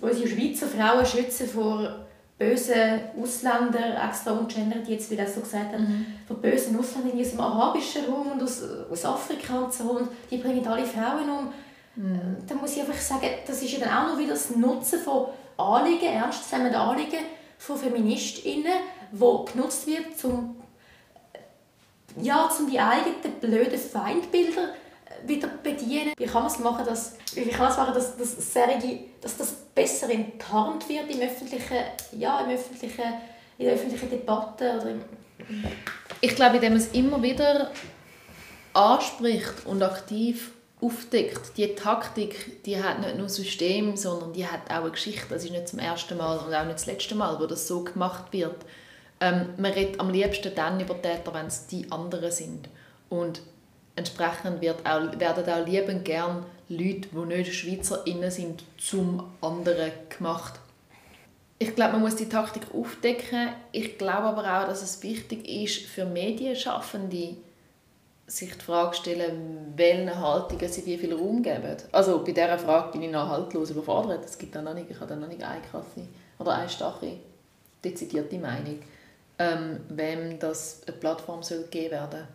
unsere 0.01 0.27
Schweizer 0.27 0.67
Frauen 0.67 1.05
schützen 1.05 1.47
vor 1.47 2.05
bösen 2.37 2.99
Ausländer, 3.21 4.03
extra 4.07 4.31
ungendert 4.31 4.87
jetzt, 4.87 5.09
wie 5.09 5.15
das 5.15 5.35
so 5.35 5.41
gesagt 5.41 5.71
hat, 5.71 5.79
mhm. 5.79 6.05
von 6.27 6.41
bösen 6.41 6.77
Ausländern 6.77 7.19
aus 7.19 7.29
dem 7.31 7.39
arabischen 7.39 8.05
Raum 8.05 8.33
und 8.33 8.43
aus, 8.43 8.61
aus 8.91 9.05
Afrika 9.05 9.59
und 9.59 9.73
so, 9.73 9.83
und 9.83 10.09
die 10.29 10.37
bringen 10.37 10.67
alle 10.67 10.85
Frauen 10.85 11.29
um. 11.29 11.53
Mhm. 11.95 12.37
Da 12.47 12.55
muss 12.55 12.75
ich 12.75 12.81
einfach 12.81 12.99
sagen, 12.99 13.27
das 13.45 13.61
ist 13.61 13.71
ja 13.71 13.79
dann 13.79 13.97
auch 13.97 14.11
noch 14.11 14.19
wieder 14.19 14.33
das 14.33 14.49
Nutzen 14.55 14.99
von 14.99 15.27
Anliegen, 15.57 16.05
ernstzunehmenden 16.05 16.79
Anliegen 16.79 17.19
von 17.57 17.77
FeministInnen, 17.77 18.73
wo 19.11 19.45
genutzt 19.45 19.87
wird, 19.87 20.23
um 20.23 20.57
ja, 22.21 22.49
um 22.59 22.69
die 22.69 22.79
eigenen 22.79 23.39
blöden 23.41 23.79
Feindbilder 23.79 24.73
wieder 25.25 25.47
bedienen? 25.47 26.13
Wie 26.17 26.25
kann 26.25 26.43
man 26.43 26.51
es 26.51 26.59
machen, 26.59 26.85
dass, 26.85 27.17
wie 27.33 27.45
kann 27.49 27.75
machen, 27.75 27.93
dass, 27.93 28.17
dass, 28.17 28.53
Serie, 28.53 28.99
dass 29.21 29.37
das 29.37 29.53
besser 29.73 30.09
enttarnt 30.09 30.87
wird 30.87 31.09
im 31.09 31.21
öffentlichen, 31.21 31.77
ja, 32.17 32.41
im 32.41 32.51
öffentlichen, 32.51 33.03
in 33.57 33.65
der 33.65 33.75
öffentlichen 33.75 34.09
Debatte? 34.09 34.79
Oder 34.79 34.91
im, 34.91 35.01
ich 36.21 36.35
glaube, 36.35 36.55
indem 36.55 36.73
man 36.73 36.81
es 36.81 36.91
immer 36.93 37.21
wieder 37.21 37.71
anspricht 38.73 39.65
und 39.65 39.81
aktiv 39.83 40.51
aufdeckt. 40.85 41.57
Die 41.57 41.75
Taktik, 41.75 42.63
die 42.63 42.81
hat 42.81 42.99
nicht 42.99 43.17
nur 43.17 43.29
System, 43.29 43.97
sondern 43.97 44.33
die 44.33 44.45
hat 44.45 44.69
auch 44.69 44.83
eine 44.83 44.91
Geschichte. 44.91 45.27
Das 45.29 45.43
ist 45.43 45.51
nicht 45.51 45.67
zum 45.67 45.79
ersten 45.79 46.17
Mal 46.17 46.37
und 46.37 46.53
auch 46.53 46.63
nicht 46.65 46.75
das 46.75 46.85
letzte 46.85 47.15
Mal, 47.15 47.39
wo 47.39 47.45
das 47.45 47.67
so 47.67 47.83
gemacht 47.83 48.31
wird. 48.31 48.65
Ähm, 49.19 49.47
man 49.57 49.71
redet 49.71 49.99
am 49.99 50.09
liebsten 50.09 50.53
dann 50.55 50.79
über 50.79 51.01
Täter, 51.01 51.33
wenn 51.33 51.47
es 51.47 51.67
die 51.67 51.89
anderen 51.91 52.31
sind. 52.31 52.69
Und 53.09 53.41
entsprechend 53.95 54.61
wird 54.61 54.85
auch, 54.85 55.19
werden 55.19 55.49
auch 55.49 55.65
liebend 55.65 56.05
gern 56.05 56.45
Leute, 56.67 57.07
die 57.11 57.25
nicht 57.25 57.53
SchweizerInnen 57.53 58.31
sind, 58.31 58.63
zum 58.77 59.31
anderen 59.41 59.91
gemacht. 60.09 60.59
Ich 61.57 61.73
glaube, 61.73 61.93
man 61.93 62.01
muss 62.01 62.17
die 62.17 62.27
Taktik 62.27 62.63
aufdecken. 62.73 63.49
Ich 63.71 63.97
glaube 63.97 64.23
aber 64.23 64.41
auch, 64.41 64.67
dass 64.67 64.81
es 64.81 65.01
wichtig 65.03 65.47
ist 65.47 65.85
für 65.85 66.05
Medienschaffende, 66.05 67.37
sich 68.27 68.53
die 68.53 68.63
Frage 68.63 68.95
stellen, 68.95 69.73
welchen 69.75 70.19
Haltungen 70.19 70.67
sie 70.67 70.85
wie 70.85 70.97
viel 70.97 71.13
Raum 71.13 71.43
geben. 71.43 71.77
Also 71.91 72.23
bei 72.23 72.31
dieser 72.31 72.57
Frage 72.57 72.91
bin 72.91 73.03
ich 73.03 73.11
noch 73.11 73.29
haltlos 73.29 73.69
überfordert. 73.69 74.25
Es 74.25 74.37
gibt 74.37 74.55
da 74.55 74.61
noch 74.61 74.73
nicht, 74.73 74.89
ich 74.89 74.99
habe 74.99 75.07
da 75.07 75.15
noch 75.15 75.27
nicht 75.27 75.43
eine 75.43 75.61
krasse 75.61 76.07
oder 76.39 76.53
eine 76.53 76.69
starke, 76.69 77.17
dezidierte 77.83 78.37
Meinung, 78.39 78.79
ähm, 79.37 79.81
wem 79.89 80.39
das 80.39 80.81
eine 80.87 80.97
Plattform 80.97 81.43
soll 81.43 81.63
geben 81.69 81.91
werden 81.91 82.27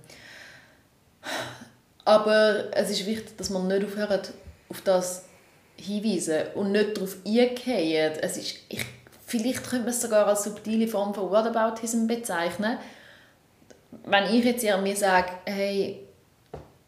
aber 2.05 2.65
es 2.73 2.91
ist 2.91 3.07
wichtig, 3.07 3.37
dass 3.37 3.51
man 3.51 3.69
nicht 3.69 3.85
aufhört, 3.85 4.33
auf 4.69 4.81
das 4.83 5.25
hinweisen 5.77 6.43
und 6.55 6.73
nicht 6.73 6.97
darauf 6.97 7.17
eingehen. 7.25 8.13
Vielleicht 9.27 9.63
könnte 9.63 9.85
man 9.85 9.89
es 9.89 10.03
sogar 10.03 10.27
als 10.27 10.45
subtile 10.45 10.89
Form 10.89 11.15
von 11.15 11.31
Whataboutism 11.31 12.07
bezeichnen. 12.07 12.79
Wenn 14.05 14.25
ich 14.35 14.45
jetzt 14.45 14.63
mir 14.63 14.97
sage, 14.97 15.31
hey, 15.45 16.07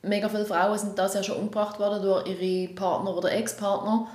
mega 0.03 0.29
viele 0.29 0.45
Frauen 0.45 0.79
sind 0.79 0.99
das 0.99 1.15
ja 1.15 1.23
schon 1.23 1.37
umgebracht 1.37 1.79
worden 1.79 2.03
durch 2.03 2.27
ihre 2.27 2.73
Partner 2.75 3.17
oder 3.17 3.33
Ex-Partner 3.33 4.09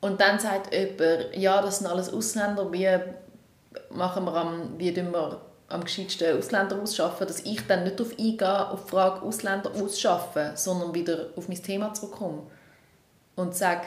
und 0.00 0.20
dann 0.20 0.38
sagt 0.38 0.74
jemand, 0.74 1.36
ja, 1.36 1.60
das 1.60 1.78
sind 1.78 1.86
alles 1.86 2.12
Ausländer, 2.12 2.72
wie 2.72 2.88
machen 3.90 4.24
wir 4.24 4.34
am, 4.34 4.78
wie 4.78 4.94
wir 4.94 5.40
am 5.68 5.84
gescheitsten 5.84 6.36
Ausländer 6.36 6.80
ausschaffen, 6.80 7.26
dass 7.26 7.40
ich 7.40 7.66
dann 7.66 7.84
nicht 7.84 8.00
darauf 8.00 8.12
eingehe, 8.18 8.70
auf 8.70 8.84
die 8.84 8.90
Frage 8.90 9.22
Ausländer 9.22 9.70
ausschaffen, 9.74 10.50
sondern 10.56 10.94
wieder 10.94 11.26
auf 11.36 11.48
mein 11.48 11.62
Thema 11.62 11.94
zurückkomme 11.94 12.42
und 13.36 13.54
sage, 13.54 13.82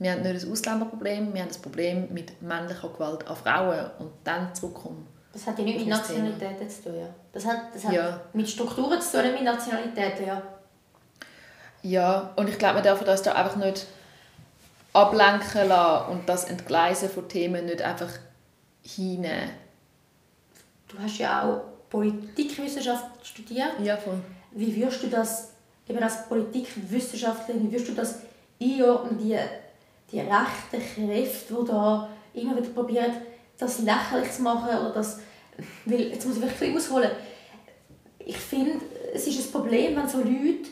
wir 0.00 0.12
haben 0.12 0.22
nicht 0.22 0.44
ein 0.44 0.52
Ausländerproblem, 0.52 1.34
wir 1.34 1.42
haben 1.42 1.50
ein 1.50 1.62
Problem 1.62 2.12
mit 2.12 2.40
männlicher 2.40 2.88
Gewalt 2.88 3.26
an 3.26 3.36
Frauen 3.36 3.90
und 3.98 4.12
dann 4.24 4.54
zurückkommen. 4.54 5.06
Das 5.32 5.46
hat 5.46 5.58
ja 5.58 5.64
nicht 5.64 5.80
mit 5.80 5.88
Nationalitäten 5.88 6.70
zu 6.70 6.84
tun, 6.84 6.94
ja. 6.98 7.08
Das 7.38 7.46
hat, 7.46 7.74
das 7.74 7.84
hat 7.84 7.92
ja. 7.92 8.20
mit 8.32 8.48
Strukturen 8.48 9.00
zu 9.00 9.22
tun, 9.22 9.32
mit 9.32 9.44
Nationalitäten, 9.44 10.26
ja. 10.26 10.42
Ja, 11.82 12.30
und 12.36 12.48
ich 12.48 12.58
glaube, 12.58 12.76
wir 12.76 12.82
dürfen 12.82 13.08
uns 13.08 13.22
da 13.22 13.32
einfach 13.32 13.56
nicht 13.56 13.86
ablenken 14.92 15.68
lassen 15.68 16.10
und 16.10 16.28
das 16.28 16.44
Entgleisen 16.44 17.08
von 17.08 17.28
Themen 17.28 17.66
nicht 17.66 17.82
einfach 17.82 18.10
hinnehmen 18.82 19.50
du 20.88 20.98
hast 20.98 21.18
ja 21.18 21.42
auch 21.42 21.60
Politikwissenschaft 21.90 23.04
studiert. 23.22 23.72
Ja, 23.82 23.96
voll. 23.96 24.20
Wie 24.52 24.74
wirst 24.76 25.02
du 25.02 25.08
das, 25.08 25.52
eben 25.88 26.02
als 26.02 26.28
Politikwissenschaftlerin, 26.28 27.68
wie 27.68 27.72
wirst 27.72 27.88
du 27.88 27.94
das 27.94 28.20
einordnen, 28.60 29.18
die, 29.18 29.36
die 30.10 30.20
rechten 30.20 31.06
Kräfte, 31.06 31.54
die 31.54 31.68
da 31.68 32.08
immer 32.34 32.56
wieder 32.56 32.70
probieren, 32.70 33.12
das 33.58 33.80
lächerlich 33.80 34.32
zu 34.32 34.42
machen 34.42 34.68
oder 34.68 34.90
das, 34.90 35.20
weil, 35.84 36.00
jetzt 36.00 36.26
muss 36.26 36.36
ich 36.36 36.42
wirklich 36.42 36.76
ausholen, 36.76 37.10
ich 38.28 38.36
finde, 38.36 38.84
es 39.14 39.26
ist 39.26 39.46
ein 39.46 39.52
Problem, 39.52 39.96
wenn 39.96 40.08
so 40.08 40.18
Leute 40.18 40.70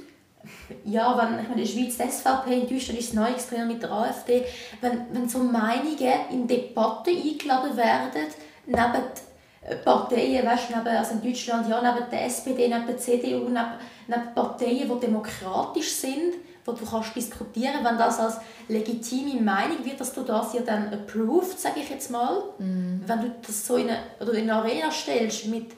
ja, 0.85 1.17
wenn 1.19 1.41
ich 1.41 1.49
meine, 1.49 1.63
in 1.63 1.67
der 1.67 1.67
Schweiz 1.67 1.97
die 1.97 2.11
SVP, 2.11 2.61
in 2.61 2.69
Deutschland 2.69 3.01
ist 3.01 3.09
es 3.09 3.15
neu 3.15 3.29
extrem 3.29 3.67
mit 3.67 3.83
der 3.83 3.91
AfD, 3.91 4.45
wenn, 4.81 5.07
wenn 5.13 5.29
so 5.29 5.39
Meinungen 5.39 5.97
in 6.31 6.47
Debatten 6.47 7.17
eingeladen 7.17 7.77
werden, 7.77 8.27
neben 8.67 9.85
Parteien, 9.85 10.47
weißt, 10.47 10.71
neben, 10.71 10.87
also 10.87 11.15
in 11.15 11.23
Deutschland 11.23 11.69
ja, 11.69 11.83
neben 11.83 12.09
der 12.11 12.27
SPD, 12.27 12.69
neben 12.69 12.87
der 12.87 12.97
CDU, 12.97 13.49
neben, 13.49 13.73
neben 14.07 14.35
Parteien, 14.35 14.89
die 14.89 15.01
demokratisch 15.01 15.93
sind, 15.93 16.35
wo 16.65 16.73
du 16.73 16.85
kannst 16.85 17.17
diskutieren, 17.17 17.83
wenn 17.83 17.99
das 17.99 18.21
als 18.21 18.37
legitime 18.69 19.41
Meinung 19.41 19.85
wird, 19.85 20.01
dass 20.01 20.13
du 20.13 20.23
das 20.23 20.53
ja 20.53 20.63
dann 20.63 20.93
approved, 20.93 21.59
sage 21.59 21.81
ich 21.81 21.91
jetzt 21.91 22.11
mal, 22.11 22.41
mm. 22.59 23.03
wenn 23.07 23.21
du 23.21 23.35
das 23.45 23.67
so 23.67 23.77
in 23.77 23.89
eine, 23.89 23.99
oder 24.21 24.33
in 24.33 24.51
eine 24.51 24.55
Arena 24.55 24.91
stellst 24.91 25.47
mit 25.47 25.73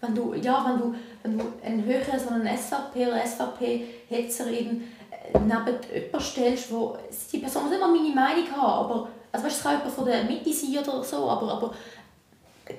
wenn 0.00 0.14
du 0.14 0.34
ja 0.34 0.64
wenn 0.66 0.78
du 0.78 0.94
wenn 1.22 1.38
du 1.38 1.44
einen 1.64 1.84
höheren 1.84 2.18
so 2.18 2.30
einen 2.30 2.56
SVP 2.56 3.06
oder 3.06 3.24
SVP 3.24 3.84
Hetzerin 4.08 4.88
äh, 5.10 5.38
neben 5.38 5.48
jemanden 5.48 6.20
stellst, 6.20 6.72
wo 6.72 6.96
die 7.32 7.38
Person 7.38 7.64
muss 7.64 7.74
immer 7.74 7.88
meine 7.88 8.14
Meinung 8.14 8.50
haben, 8.52 8.90
aber 8.90 9.08
also 9.32 9.46
weißt, 9.46 9.56
es 9.56 9.62
kann 9.62 9.76
jemand 9.76 9.94
von 9.94 10.04
der 10.04 10.24
Mitte 10.24 10.52
sein 10.52 10.78
oder 10.78 11.04
so, 11.04 11.28
aber, 11.28 11.52
aber 11.52 11.74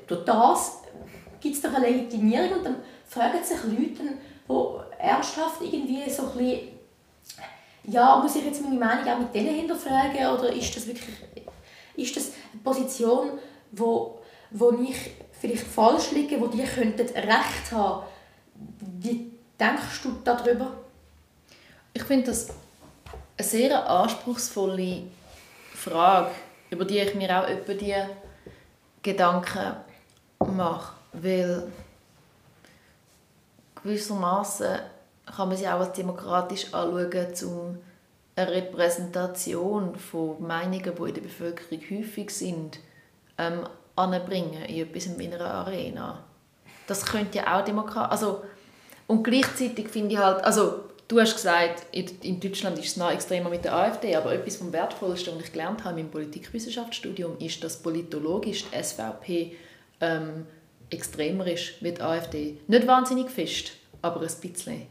durch 0.07 0.25
das 0.25 0.81
gibt 1.39 1.55
es 1.55 1.61
doch 1.61 1.73
eine 1.73 1.87
Legitimierung 1.87 2.57
und 2.57 2.65
dann 2.65 2.75
fragen 3.07 3.43
sich 3.43 3.57
Leute, 3.63 4.13
die 4.49 5.01
ernsthaft 5.01 5.61
irgendwie 5.61 6.09
so 6.09 6.23
ein 6.23 6.37
bisschen, 6.37 6.59
ja, 7.83 8.17
muss 8.17 8.35
ich 8.35 8.45
jetzt 8.45 8.61
meine 8.63 8.79
Meinung 8.79 9.07
auch 9.07 9.19
mit 9.19 9.33
denen 9.33 9.55
hinterfragen 9.55 10.27
oder 10.27 10.53
ist 10.53 10.75
das 10.75 10.87
wirklich, 10.87 11.15
ist 11.95 12.15
das 12.15 12.31
eine 12.51 12.61
Position, 12.63 13.31
wo, 13.71 14.19
wo 14.51 14.71
ich 14.71 15.11
vielleicht 15.41 15.65
falsch 15.65 16.11
liege, 16.11 16.39
wo 16.39 16.47
die 16.47 16.63
könnten 16.63 17.07
Recht 17.07 17.71
haben. 17.71 18.05
Wie 18.99 19.31
denkst 19.59 20.03
du 20.03 20.11
darüber? 20.23 20.77
Ich 21.93 22.03
finde 22.03 22.27
das 22.27 22.49
eine 23.37 23.47
sehr 23.47 23.89
anspruchsvolle 23.89 25.03
Frage, 25.73 26.31
über 26.69 26.85
die 26.85 26.99
ich 26.99 27.15
mir 27.15 27.41
auch 27.41 27.49
über 27.49 27.73
die 27.73 27.95
Gedanken 29.01 29.77
mache, 30.39 30.93
weil 31.13 31.67
gewissermaßen 33.81 34.79
kann 35.25 35.47
man 35.47 35.57
sich 35.57 35.67
auch 35.67 35.79
als 35.79 35.93
demokratisch 35.93 36.71
anschauen, 36.73 37.33
um 37.45 37.77
eine 38.35 38.51
Repräsentation 38.51 39.95
von 39.95 40.41
Meinungen, 40.45 40.95
die 40.95 41.09
in 41.09 41.13
der 41.13 41.21
Bevölkerung 41.21 41.81
häufig 41.89 42.29
sind, 42.29 42.79
ähm, 43.37 43.65
anbringen 44.01 44.63
in 44.65 44.83
etwas 44.83 45.05
in 45.05 45.33
einer 45.33 45.45
Arena. 45.45 46.23
Das 46.87 47.05
könnte 47.05 47.39
ja 47.39 47.59
auch 47.59 47.65
demokratisch... 47.65 48.11
Also, 48.11 48.43
und 49.07 49.23
gleichzeitig 49.23 49.89
finde 49.89 50.15
ich 50.15 50.17
halt... 50.19 50.43
Also, 50.43 50.85
du 51.07 51.19
hast 51.19 51.35
gesagt, 51.35 51.85
in 51.93 52.39
Deutschland 52.39 52.77
ist 52.79 52.87
es 52.87 52.97
noch 52.97 53.11
extremer 53.11 53.49
mit 53.49 53.65
der 53.65 53.75
AfD, 53.75 54.15
aber 54.15 54.33
etwas 54.33 54.57
vom 54.57 54.71
Wertvollsten, 54.71 55.35
was 55.35 55.45
ich 55.45 55.51
gelernt 55.51 55.83
habe 55.83 55.99
im 55.99 56.09
Politikwissenschaftsstudium, 56.09 57.37
ist, 57.39 57.63
dass 57.63 57.81
politologisch 57.81 58.65
die 58.69 58.83
SVP 58.83 59.55
ähm, 59.99 60.45
extremer 60.89 61.47
ist 61.47 61.81
wie 61.81 61.91
die 61.91 62.01
AfD. 62.01 62.57
Nicht 62.67 62.87
wahnsinnig 62.87 63.29
fest, 63.29 63.71
aber 64.01 64.21
ein 64.21 64.27
bisschen. 64.41 64.87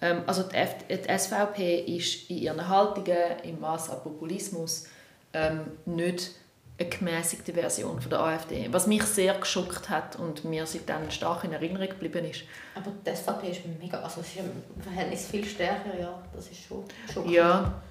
Ähm, 0.00 0.22
also 0.26 0.42
die, 0.42 0.54
F 0.54 0.74
die 0.88 1.18
SVP 1.18 1.80
ist 1.96 2.30
in 2.30 2.38
ihren 2.38 2.68
Haltungen, 2.68 3.38
im 3.42 3.60
Maß 3.60 3.90
an 3.90 4.02
Populismus, 4.02 4.86
ähm, 5.32 5.60
nicht 5.86 6.32
eine 6.76 6.88
gemäßigte 6.88 7.52
Version 7.52 8.00
von 8.00 8.10
der 8.10 8.20
AfD, 8.20 8.68
was 8.72 8.86
mich 8.86 9.04
sehr 9.04 9.34
geschockt 9.34 9.88
hat 9.88 10.16
und 10.16 10.44
mir 10.44 10.66
seitdem 10.66 11.08
stark 11.10 11.44
in 11.44 11.52
Erinnerung 11.52 11.88
geblieben 11.88 12.24
ist. 12.24 12.42
Aber 12.74 12.90
die 13.06 13.14
SVP 13.14 13.50
ist 13.50 13.60
mega, 13.80 14.00
also 14.00 14.20
ist 14.20 14.36
im 14.36 14.82
Verhältnis 14.82 15.26
viel 15.26 15.44
stärker, 15.44 15.96
ja, 15.98 16.20
das 16.34 16.48
ist 16.48 16.64
schon 16.66 16.84
schockierend. 17.12 17.34
Ja, 17.34 17.82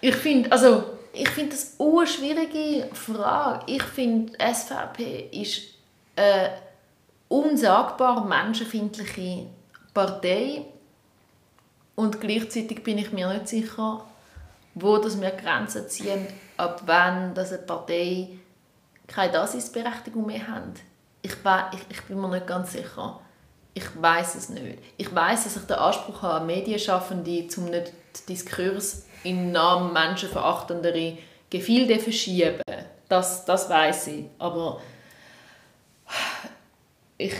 ich 0.00 0.16
finde, 0.16 0.50
also 0.50 0.84
ich 1.12 1.28
finde 1.28 1.52
das 1.52 1.76
eine 1.78 2.06
schwierige 2.06 2.88
Frage. 2.92 3.72
Ich 3.72 3.82
finde, 3.84 4.32
die 4.32 4.54
SVP 4.54 5.28
ist 5.30 5.62
eine 6.16 6.50
unsagbar 7.28 8.24
menschenfeindliche 8.24 9.46
Partei 9.92 10.64
und 11.94 12.20
gleichzeitig 12.20 12.82
bin 12.82 12.98
ich 12.98 13.12
mir 13.12 13.32
nicht 13.32 13.46
sicher, 13.46 14.04
wo 14.74 14.98
das 14.98 15.20
wir 15.20 15.30
Grenzen 15.30 15.88
ziehen, 15.88 16.26
ab 16.56 16.82
wann 16.86 17.34
dass 17.34 17.52
eine 17.52 17.62
Partei 17.62 18.28
keine 19.06 19.32
Daseinsberechtigung 19.32 20.26
mehr 20.26 20.46
haben. 20.46 20.74
Ich, 21.22 21.32
ich, 21.32 21.80
ich 21.90 22.02
bin 22.02 22.20
mir 22.20 22.28
nicht 22.28 22.46
ganz 22.46 22.72
sicher. 22.72 23.20
Ich 23.74 23.84
weiß 24.00 24.36
es 24.36 24.48
nicht. 24.50 24.78
Ich 24.96 25.14
weiß, 25.14 25.44
dass 25.44 25.56
ich 25.56 25.64
den 25.64 25.76
Anspruch 25.76 26.22
habe, 26.22 26.44
Medienschaffende, 26.44 27.48
um 27.56 27.64
nicht 27.66 27.92
Diskurs 28.28 29.06
in 29.24 29.52
Namen 29.52 29.92
menschenverachtendere 29.92 31.18
Gefilde 31.50 31.98
verschieben. 31.98 32.62
Das, 33.08 33.44
das 33.44 33.68
weiß 33.68 34.08
ich. 34.08 34.24
Aber 34.38 34.80
ich, 37.18 37.34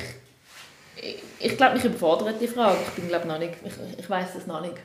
ich, 0.97 1.23
ich 1.39 1.57
glaube, 1.57 1.75
mich 1.75 1.85
überfordert 1.85 2.41
die 2.41 2.49
Frage. 2.49 2.79
Ich 2.87 2.95
bin 2.95 3.09
glaube 3.09 3.29
noch 3.29 3.39
nicht, 3.39 3.55
ich, 3.65 3.99
ich 3.99 4.11
weiß 4.11 4.35
es 4.35 4.47
noch 4.47 4.61
nicht. 4.61 4.77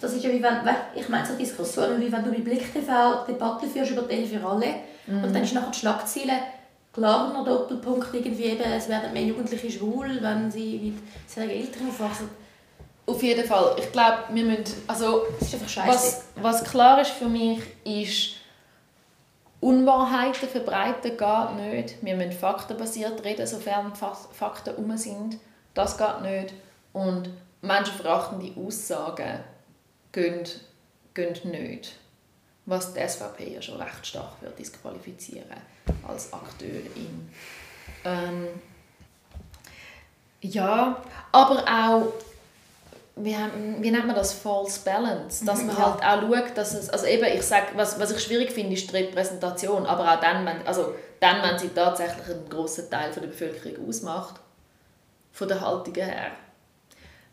Das 0.00 0.12
ist 0.12 0.24
ja 0.24 0.30
wie 0.30 0.42
wenn, 0.42 0.58
ich 0.94 1.08
meine 1.08 1.26
so 1.26 1.34
Diskussionen, 1.34 2.00
wie 2.00 2.12
wenn 2.12 2.24
du 2.24 2.30
bei 2.30 2.40
Blick 2.40 2.72
TV 2.72 3.24
Debatte 3.26 3.66
führst 3.66 3.92
über 3.92 4.02
die 4.02 4.26
für 4.26 4.44
alle 4.46 4.66
mhm. 5.06 5.24
und 5.24 5.34
dann 5.34 5.42
ist 5.42 5.54
nachher 5.54 5.70
die 5.70 5.78
Schlagzeile 5.78 6.32
klar 6.96 7.32
noch 7.32 7.44
Doppelpunkt 7.44 8.12
irgendwie 8.14 8.44
eben, 8.44 8.62
es 8.62 8.88
werden 8.88 9.12
mehr 9.12 9.24
Jugendliche 9.24 9.70
schwul, 9.70 10.18
wenn 10.22 10.50
sie 10.50 10.78
mit 10.78 10.94
sehr 11.28 11.50
Eltern 11.50 11.88
aufwachsen. 11.88 12.28
Auf 13.06 13.22
jeden 13.22 13.46
Fall. 13.46 13.76
Ich 13.78 13.92
glaube, 13.92 14.24
wir 14.30 14.44
müssen, 14.44 14.64
also 14.86 15.22
was, 15.86 16.24
was 16.36 16.64
klar 16.64 17.00
ist 17.00 17.10
für 17.10 17.28
mich, 17.28 17.60
ist, 17.84 18.36
Unwahrheiten 19.60 20.48
verbreiten 20.48 21.16
geht 21.16 21.72
nicht. 21.72 22.04
Wir 22.04 22.14
müssen 22.14 22.32
faktenbasiert 22.32 23.24
reden, 23.24 23.46
sofern 23.46 23.92
Fakten 23.94 24.74
um 24.76 24.96
sind. 24.96 25.38
Das 25.74 25.96
geht 25.96 26.22
nicht. 26.22 26.54
Und 26.92 27.30
menschenverachtende 27.62 28.52
Aussagen 28.60 29.40
gehen, 30.16 30.44
gehen 31.14 31.50
nicht. 31.50 31.94
Was 32.64 32.94
die 32.94 33.06
SVP 33.06 33.54
ja 33.54 33.62
schon 33.62 33.80
recht 33.80 34.04
stark 34.04 34.40
wird 34.42 34.58
disqualifizieren 34.58 35.46
als 36.08 36.32
Akteurin. 36.32 37.30
Ähm, 38.04 38.48
ja, 40.40 41.00
aber 41.30 41.64
auch 41.64 42.12
wie, 43.14 43.36
wie 43.78 43.90
nennt 43.90 44.06
man 44.06 44.16
das 44.16 44.34
false 44.34 44.80
balance 44.84 45.42
dass 45.44 45.62
man 45.62 45.74
ja. 45.74 46.00
halt 46.02 46.04
auch 46.04 46.20
schaut 46.20 46.56
dass 46.56 46.74
es 46.74 46.90
also 46.90 47.06
eben 47.06 47.24
ich 47.24 47.42
sag 47.42 47.74
was, 47.74 47.98
was 47.98 48.10
ich 48.10 48.20
schwierig 48.20 48.52
finde 48.52 48.74
ist 48.74 48.92
die 48.92 48.96
Repräsentation 48.96 49.86
aber 49.86 50.12
auch 50.12 50.20
dann 50.20 50.44
wenn, 50.44 50.66
also 50.66 50.94
dann 51.18 51.42
wenn 51.42 51.58
sie 51.58 51.70
tatsächlich 51.70 52.26
einen 52.26 52.46
großen 52.50 52.90
Teil 52.90 53.10
von 53.14 53.22
der 53.22 53.30
Bevölkerung 53.30 53.88
ausmacht 53.88 54.34
von 55.32 55.48
der 55.48 55.62
Haltung 55.62 55.94
her 55.94 56.32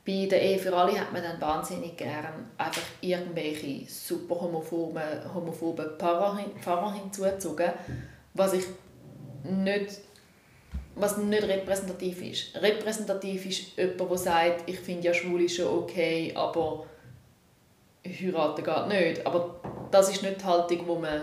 bei 0.06 0.28
der 0.30 0.42
Ehe 0.42 0.60
für 0.60 0.76
alle 0.76 1.00
hat 1.00 1.14
man 1.14 1.24
dann 1.24 1.40
wahnsinnig 1.40 1.96
gern 1.96 2.50
einfach 2.58 2.82
irgendwelche 3.00 3.90
super 3.90 4.42
homophoben 4.42 5.02
homophoben 5.34 5.98
Pfarrer, 5.98 6.40
Pfarrer 6.60 6.94
hinzugezogen 6.94 7.72
was 8.34 8.54
ich 8.54 8.66
nicht 9.44 10.00
was 10.96 11.18
nicht 11.18 11.44
repräsentativ 11.44 12.22
ist. 12.22 12.62
Repräsentativ 12.62 13.46
ist 13.46 13.78
jemand, 13.78 14.12
der 14.12 14.18
sagt, 14.18 14.70
ich 14.70 14.80
finde 14.80 15.08
ja 15.08 15.14
Schwule 15.14 15.50
schon 15.50 15.66
okay, 15.66 16.32
aber 16.36 16.86
heiraten 18.06 18.64
geht 18.64 18.88
nicht. 18.88 19.26
Aber 19.26 19.60
das 19.92 20.10
ist 20.10 20.24
nicht 20.24 20.42
die 20.42 20.46
Haltung, 20.46 20.80
die 20.80 21.02
man 21.02 21.22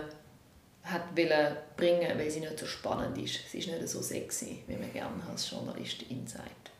hat 0.83 1.15
bringen, 1.15 2.17
weil 2.17 2.29
sie 2.29 2.39
nicht 2.39 2.59
so 2.59 2.65
spannend 2.65 3.17
ist. 3.17 3.49
Sie 3.49 3.59
ist 3.59 3.67
nicht 3.67 3.87
so 3.87 4.01
sexy, 4.01 4.63
wie 4.67 4.75
man 4.75 4.91
gerne 4.91 5.23
als 5.29 5.49
Journalistin 5.49 6.25
sagt. 6.25 6.70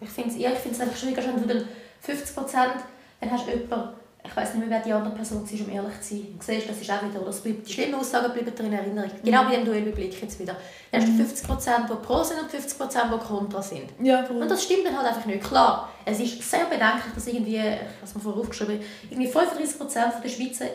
Ich 0.00 0.08
finde 0.08 0.30
es 0.30 0.38
ja, 0.38 0.50
einfach 0.50 0.96
schwieriger, 0.96 1.22
wenn 1.26 1.42
du 1.42 1.54
dann 1.54 1.68
50 2.00 2.34
Prozent, 2.34 2.74
dann 3.20 3.30
hast 3.30 3.46
du 3.46 3.50
jemanden, 3.50 4.00
ich 4.22 4.36
weiß 4.36 4.54
nicht 4.54 4.68
mehr, 4.68 4.78
wer 4.78 4.84
die 4.84 4.92
andere 4.92 5.14
Person 5.14 5.42
war, 5.42 5.66
um 5.66 5.72
ehrlich 5.72 6.00
zu 6.02 6.14
sein. 6.14 6.26
Du 6.38 6.44
siehst, 6.44 6.68
das 6.68 6.80
ist 6.80 6.90
auch 6.90 7.02
wieder, 7.02 7.20
das 7.24 7.40
bleibt, 7.40 7.66
die 7.66 7.72
schlimmen 7.72 7.94
Aussagen 7.94 8.32
bleiben 8.32 8.54
dir 8.54 8.64
in 8.64 8.72
Erinnerung. 8.72 9.10
Genau 9.24 9.48
wie 9.48 9.54
im 9.54 9.64
Duellüberblick 9.64 10.20
jetzt 10.20 10.38
wieder. 10.38 10.56
Dann 10.92 11.00
hast 11.00 11.08
du 11.08 11.52
50% 11.52 11.86
die 11.88 12.06
pro 12.06 12.22
sind 12.22 12.38
und 12.40 12.50
50% 12.50 13.12
die 13.12 13.26
kontra 13.26 13.62
sind. 13.62 13.90
Ja, 14.02 14.24
und 14.26 14.48
das 14.48 14.62
stimmt 14.62 14.86
dann 14.86 14.96
halt 14.96 15.08
einfach 15.08 15.24
nicht. 15.24 15.42
Klar, 15.42 15.90
es 16.04 16.20
ist 16.20 16.42
sehr 16.48 16.66
bedenklich, 16.66 17.14
dass 17.14 17.26
irgendwie, 17.26 17.62
was 18.00 18.14
man 18.14 18.22
vorher 18.22 18.42
aufgeschrieben 18.42 18.80
irgendwie 19.10 19.30
35% 19.30 20.20
der 20.22 20.28
Schweizer 20.28 20.66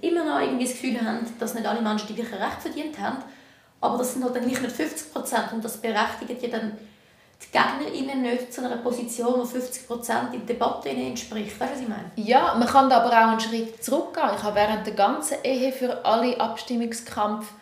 immer 0.00 0.24
noch 0.24 0.40
irgendwie 0.40 0.64
das 0.64 0.72
Gefühl 0.72 1.00
haben, 1.00 1.26
dass 1.38 1.54
nicht 1.54 1.66
alle 1.66 1.82
Menschen 1.82 2.08
die 2.08 2.14
gleichen 2.14 2.42
Rechte 2.42 2.72
verdient 2.72 2.98
haben. 2.98 3.18
Aber 3.80 3.98
das 3.98 4.14
sind 4.14 4.24
halt 4.24 4.34
dann 4.34 4.48
gleich 4.48 4.60
nicht 4.60 4.74
50% 4.74 5.52
und 5.52 5.64
das 5.64 5.76
berechtigt 5.76 6.42
ja 6.42 6.48
dann 6.48 6.72
die 7.42 7.52
GegnerInnen 7.52 8.22
nicht 8.22 8.52
zu 8.52 8.64
einer 8.64 8.78
Position, 8.78 9.40
die 9.42 9.58
50% 9.58 10.32
in 10.32 10.46
der 10.46 10.54
Debatte 10.54 10.88
entspricht. 10.88 11.58
Weißt 11.58 11.72
du, 11.72 11.74
was 11.74 11.82
ich 11.82 11.88
meine? 11.88 12.10
Ja, 12.16 12.54
man 12.54 12.66
kann 12.66 12.90
da 12.90 13.00
aber 13.00 13.10
auch 13.10 13.30
einen 13.30 13.40
Schritt 13.40 13.82
zurückgehen. 13.82 14.30
Ich 14.36 14.42
habe 14.42 14.56
während 14.56 14.86
der 14.86 14.94
ganzen 14.94 15.38
Ehe 15.44 15.72
für 15.72 16.04
alle 16.04 16.38
Abstimmungskampf 16.40 17.52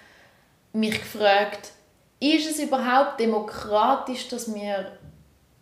mich 0.73 0.99
gefragt, 0.99 1.73
ist 2.21 2.51
es 2.51 2.59
überhaupt 2.59 3.21
demokratisch, 3.21 4.29
dass 4.29 4.53
wir 4.55 4.93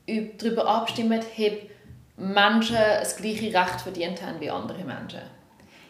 darüber 0.06 0.66
abstimmen, 0.66 1.20
ob 1.20 1.70
Menschen 2.16 2.76
das 2.76 3.16
gleiche 3.16 3.46
Recht 3.46 3.80
verdient 3.80 4.22
haben 4.22 4.40
wie 4.40 4.50
andere 4.50 4.84
Menschen? 4.84 5.22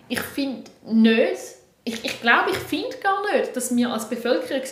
Ich 0.09 0.21
finde 0.21 0.71
nicht, 0.87 1.39
ich, 1.85 2.05
ich 2.05 2.21
glaube, 2.21 2.51
ich 2.51 2.57
finde 2.57 2.97
gar 2.99 3.23
nicht, 3.33 3.55
dass 3.55 3.75
wir 3.77 3.93
als 3.93 4.09
Bevölkerung 4.09 4.63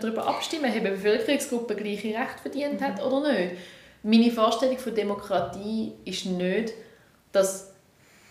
darüber 0.00 0.26
abstimmen 0.26 0.70
können, 0.70 0.78
ob 0.78 0.86
eine 0.86 0.96
Bevölkerungsgruppe 0.96 1.74
gleiche 1.74 2.08
Rechte 2.08 2.42
verdient 2.42 2.82
hat 2.82 3.02
oder 3.02 3.32
nicht. 3.32 3.56
Meine 4.02 4.30
Vorstellung 4.30 4.78
von 4.78 4.94
Demokratie 4.94 5.92
ist 6.04 6.26
nicht, 6.26 6.74
dass 7.32 7.72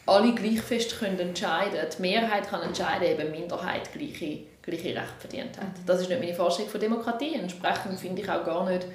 alle 0.05 0.33
gleich 0.33 0.61
fest 0.61 0.99
können 0.99 1.19
entscheiden 1.19 1.73
können. 1.73 1.91
Die 1.97 2.01
Mehrheit 2.01 2.47
kann 2.47 2.61
entscheiden, 2.61 3.13
ob 3.13 3.19
eine 3.19 3.29
Minderheit 3.29 3.91
gleiche, 3.91 4.39
gleiche 4.61 4.95
Rechte 4.95 5.19
verdient 5.19 5.57
hat. 5.57 5.67
Das 5.85 6.01
ist 6.01 6.09
nicht 6.09 6.19
meine 6.19 6.33
Vorstellung 6.33 6.71
von 6.71 6.81
Demokratie. 6.81 7.35
Entsprechend 7.35 7.99
finde 7.99 8.21
ich 8.21 8.29
auch 8.29 8.45
gar 8.45 8.69
nicht, 8.69 8.85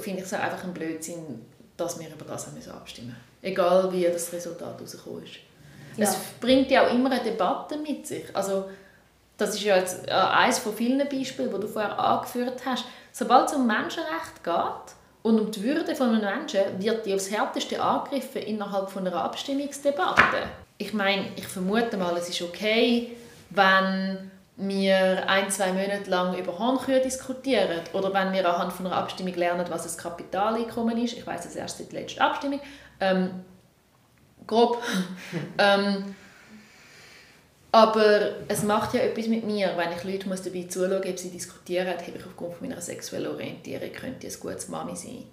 finde 0.00 0.20
ich 0.20 0.26
es 0.26 0.32
einfach 0.32 0.64
ein 0.64 0.74
Blödsinn, 0.74 1.46
dass 1.76 1.98
wir 1.98 2.08
über 2.08 2.24
das 2.26 2.48
abstimmen 2.68 3.08
müssen. 3.08 3.20
Egal 3.42 3.92
wie 3.92 4.04
das 4.04 4.32
Resultat 4.32 4.76
herausgekommen 4.76 5.24
ist. 5.24 5.38
Ja. 5.96 6.04
Es 6.04 6.16
bringt 6.40 6.70
ja 6.70 6.86
auch 6.86 6.92
immer 6.92 7.10
eine 7.10 7.22
Debatte 7.22 7.76
mit 7.76 8.06
sich. 8.06 8.24
Also, 8.34 8.68
das 9.36 9.54
ist 9.54 9.62
ja 9.62 9.76
jetzt 9.76 10.08
äh, 10.08 10.12
eines 10.12 10.58
von 10.58 10.74
vielen 10.74 11.06
Beispielen, 11.08 11.52
die 11.52 11.60
du 11.60 11.68
vorher 11.68 11.98
angeführt 11.98 12.62
hast. 12.64 12.84
Sobald 13.12 13.48
es 13.48 13.54
um 13.54 13.66
Menschenrecht 13.66 14.42
geht 14.42 14.94
und 15.22 15.40
um 15.40 15.50
die 15.50 15.62
Würde 15.62 15.94
von 15.94 16.08
einem 16.08 16.20
Menschen, 16.20 16.60
wird 16.78 17.04
die 17.06 17.14
aufs 17.14 17.30
Härteste 17.30 17.80
angegriffen 17.80 18.42
innerhalb 18.42 18.90
von 18.90 19.06
einer 19.06 19.22
Abstimmungsdebatte. 19.22 20.22
Ich 20.78 20.94
meine, 20.94 21.26
ich 21.36 21.46
vermute 21.46 21.96
mal, 21.96 22.16
es 22.16 22.28
ist 22.28 22.42
okay, 22.42 23.16
wenn 23.50 24.30
wir 24.56 25.28
ein, 25.28 25.50
zwei 25.50 25.72
Monate 25.72 26.10
lang 26.10 26.36
über 26.36 26.58
Hornkühe 26.58 27.00
diskutieren 27.00 27.80
oder 27.92 28.12
wenn 28.12 28.32
wir 28.32 28.48
anhand 28.48 28.72
von 28.72 28.86
einer 28.86 28.96
Abstimmung 28.96 29.34
lernen, 29.34 29.66
was 29.68 29.84
das 29.84 29.96
Kapitaleinkommen 29.96 30.96
ist. 30.98 31.16
Ich 31.16 31.26
weiß 31.26 31.46
es 31.46 31.56
erst 31.56 31.78
seit 31.78 31.92
der 31.92 32.00
letzten 32.00 32.20
Abstimmung. 32.20 32.60
Ähm, 33.00 33.44
grob. 34.46 34.82
ähm, 35.58 36.14
aber 37.74 38.36
es 38.48 38.62
macht 38.62 38.92
ja 38.92 39.00
etwas 39.00 39.28
mit 39.28 39.44
mir, 39.44 39.72
wenn 39.76 39.92
ich 39.92 40.04
Leute 40.04 40.28
dabei 40.28 40.68
zuschauen 40.68 40.98
muss, 40.98 41.08
ob 41.08 41.18
sie 41.18 41.30
diskutieren, 41.30 41.88
habe 41.88 42.02
ich 42.14 42.26
aufgrund 42.26 42.60
meiner 42.60 42.80
sexuellen 42.80 43.32
Orientierung 43.32 43.90
könnte 43.92 44.26
ein 44.26 44.40
gutes 44.40 44.68
Mami 44.68 44.94
sein. 44.94 45.24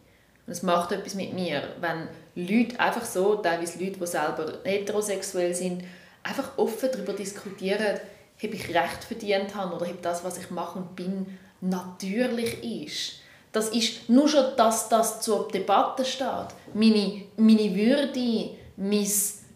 Und 0.47 0.53
es 0.53 0.63
macht 0.63 0.93
etwas 0.93 1.15
mit 1.15 1.33
mir, 1.33 1.61
wenn 1.81 2.07
Leute 2.35 2.79
einfach 2.79 3.03
so, 3.03 3.35
teilweise 3.35 3.77
Leute, 3.83 3.99
die 3.99 4.07
selber 4.07 4.59
heterosexuell 4.63 5.53
sind, 5.53 5.83
einfach 6.23 6.57
offen 6.57 6.89
darüber 6.91 7.13
diskutieren, 7.13 7.99
ob 8.41 8.53
ich 8.53 8.69
Recht 8.69 9.03
verdient 9.05 9.53
habe 9.53 9.75
oder 9.75 9.87
ob 9.87 10.01
das, 10.01 10.23
was 10.23 10.37
ich 10.37 10.49
mache 10.49 10.79
und 10.79 10.95
bin, 10.95 11.37
natürlich 11.59 12.63
ist. 12.85 13.19
Das 13.51 13.69
ist 13.69 14.09
nur 14.09 14.29
schon, 14.29 14.55
dass 14.55 14.87
das 14.89 15.21
zur 15.21 15.49
Debatte 15.49 16.05
steht. 16.05 16.47
Meine, 16.73 17.23
meine 17.35 17.75
Würde, 17.75 18.51
mein, 18.79 19.07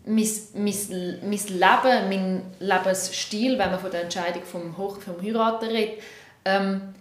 mein, 0.05 0.29
mein, 0.53 1.19
mein 1.21 1.31
Leben, 1.31 2.09
mein 2.09 2.41
Lebensstil, 2.59 3.57
wenn 3.57 3.71
man 3.71 3.79
von 3.79 3.89
der 3.89 4.03
Entscheidung 4.03 4.43
vom, 4.43 4.77
Hoch 4.77 4.97
vom 4.99 5.21
Heiraten 5.21 5.65
redet, 5.65 6.03
ähm, 6.45 6.93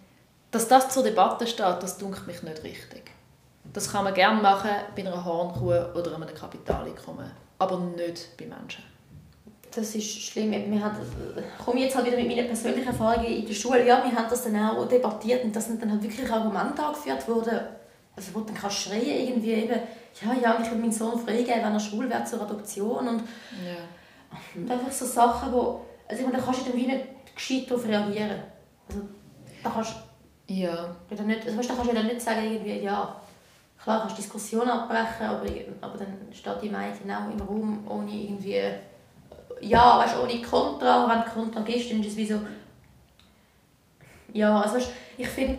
dass 0.51 0.69
das 0.69 0.91
zur 0.91 1.03
Debatte 1.03 1.47
steht, 1.47 1.83
das 1.83 1.99
dunkelt 1.99 2.27
mich 2.27 2.43
nicht 2.43 2.63
richtig. 2.63 3.11
Das 3.73 3.91
kann 3.91 4.05
man 4.05 4.15
gerne 4.15 4.41
machen 4.41 4.71
bei 4.95 5.03
einer 5.03 5.25
Hornkuh 5.25 5.73
oder 5.99 6.15
einem 6.15 6.33
Kapitaleinkommen, 6.35 7.31
aber 7.59 7.79
nicht 7.79 8.37
bei 8.37 8.47
Menschen. 8.47 8.85
Das 9.75 9.95
ist 9.95 10.23
schlimm. 10.23 10.53
Ich 10.53 11.65
komme 11.65 11.81
jetzt 11.81 11.97
halt 11.97 12.07
wieder 12.07 12.19
mit 12.19 12.29
meinen 12.29 12.47
persönlichen 12.47 12.89
Erfahrungen 12.89 13.25
in 13.25 13.47
der 13.47 13.55
Schule. 13.55 13.87
Ja, 13.87 14.05
wir 14.05 14.15
haben 14.15 14.29
das 14.29 14.45
dann 14.45 14.57
auch 14.57 14.87
debattiert 14.87 15.43
und 15.45 15.57
das 15.57 15.67
sind 15.67 15.81
dann 15.81 15.91
halt 15.91 16.03
wirklich 16.03 16.31
Argumente 16.31 16.85
angeführt 16.85 17.27
worden, 17.27 17.59
also 18.15 18.35
wo 18.35 18.41
dann 18.41 18.55
kannst 18.55 18.87
du 18.87 18.91
schreien 18.91 19.29
irgendwie 19.29 19.53
eben, 19.53 19.81
ja, 20.21 20.35
ja, 20.35 20.59
ich 20.63 20.71
will 20.71 20.79
meinen 20.79 20.93
Sohn 20.93 21.19
freigeben, 21.19 21.63
wenn 21.63 21.73
er 21.73 21.81
schwul 21.81 22.09
wird 22.09 22.29
zur 22.29 22.43
Adoption 22.43 23.09
und, 23.09 23.21
ja. 23.65 23.77
und 24.55 24.71
einfach 24.71 24.93
so 24.93 25.07
Sachen, 25.07 25.53
wo, 25.53 25.85
also 26.09 26.21
ich 26.21 26.27
meine, 26.27 26.39
da 26.39 26.45
kannst 26.45 26.61
du 26.61 26.71
dann 26.71 26.79
wie 26.79 26.87
nicht 26.87 27.05
gescheit 27.35 27.71
darauf 27.71 27.87
reagieren. 27.87 28.43
Also 28.89 29.03
da 29.63 29.71
kannst 29.71 29.95
ja. 30.47 30.95
du 31.09 31.23
nicht, 31.23 31.47
also, 31.47 31.59
weißt, 31.59 31.71
da 31.71 31.75
kannst 31.75 31.91
du 31.91 31.95
dann 31.95 32.07
nicht 32.07 32.21
sagen, 32.21 32.45
irgendwie, 32.45 32.81
ja, 32.81 33.17
klar 33.83 34.01
kannst 34.01 34.19
du 34.19 34.23
Diskussion 34.23 34.69
abbrechen, 34.69 35.27
aber, 35.27 35.47
aber 35.81 35.99
dann 35.99 36.19
steht 36.33 36.63
die 36.63 36.69
Mädchen 36.69 37.11
auch 37.11 37.31
im 37.31 37.41
Raum 37.41 37.87
ohne 37.89 38.13
irgendwie, 38.13 38.61
ja, 39.61 39.99
weißt, 39.99 40.17
ohne 40.23 40.43
Kontra, 40.43 41.09
wenn 41.09 41.25
du 41.25 41.31
Kontra 41.31 41.61
gibst, 41.63 41.91
dann 41.91 42.01
ist 42.01 42.09
es 42.09 42.17
wie 42.17 42.27
so, 42.27 42.41
Ja, 44.33 44.61
also 44.61 44.79
ich 45.17 45.29
finde, 45.29 45.59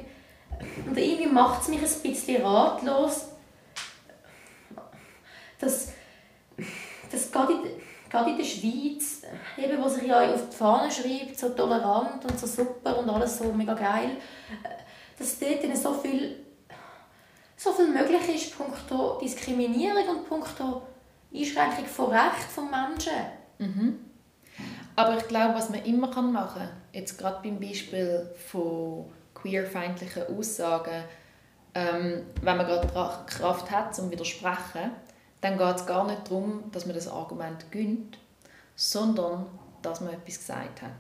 und 0.86 0.98
irgendwie 0.98 1.28
macht 1.28 1.62
es 1.62 1.68
mich 1.70 1.82
ein 1.82 2.12
bisschen 2.12 2.46
ratlos, 2.46 3.33
dass, 5.64 5.90
dass 7.12 7.32
gerade, 7.32 7.54
in, 7.54 7.60
gerade 8.10 8.32
in 8.32 8.38
der 8.38 8.44
Schweiz, 8.44 9.22
eben, 9.58 9.82
wo 9.82 9.88
sich 9.88 10.04
ja 10.04 10.34
auf 10.34 10.50
die 10.50 10.56
Fahne 10.56 10.92
schreibt, 10.92 11.38
so 11.38 11.50
tolerant 11.50 12.24
und 12.26 12.40
so 12.40 12.48
super 12.48 12.98
und 12.98 13.10
alles 13.10 13.38
so 13.38 13.52
mega 13.54 13.74
geil, 13.74 14.18
dass 15.18 15.40
dort 15.40 15.78
so 15.78 15.94
viel, 15.94 16.46
so 17.56 17.72
viel 17.72 17.88
möglich 17.88 18.36
ist, 18.36 18.58
punkto 18.58 19.20
Diskriminierung 19.22 20.08
und 20.10 20.28
punkto 20.28 20.84
Einschränkung 21.34 21.86
von 21.86 22.12
Rechten 22.12 22.50
von 22.54 22.70
Menschen. 22.70 23.14
Mhm. 23.58 24.00
Aber 24.96 25.18
ich 25.18 25.28
glaube, 25.28 25.56
was 25.56 25.70
man 25.70 25.84
immer 25.84 26.08
machen 26.22 26.34
kann, 26.34 26.70
jetzt 26.92 27.18
gerade 27.18 27.42
beim 27.42 27.60
Beispiel 27.60 28.30
von 28.52 29.06
queerfeindlichen 29.34 30.24
Aussagen, 30.38 31.04
ähm, 31.74 32.28
wenn 32.42 32.58
man 32.58 32.68
gerade 32.68 32.88
Kraft 33.26 33.72
hat 33.72 33.96
zum 33.96 34.12
Widersprechen, 34.12 34.92
dann 35.44 35.58
geht 35.58 35.76
es 35.76 35.86
gar 35.86 36.08
nicht 36.08 36.26
darum, 36.26 36.64
dass 36.72 36.86
man 36.86 36.96
das 36.96 37.10
Argument 37.10 37.70
gönnt, 37.70 38.18
sondern 38.78 39.46
dass 39.82 40.00
man 40.00 40.14
etwas 40.14 40.40
gesagt 40.40 40.82
hat. 40.82 40.92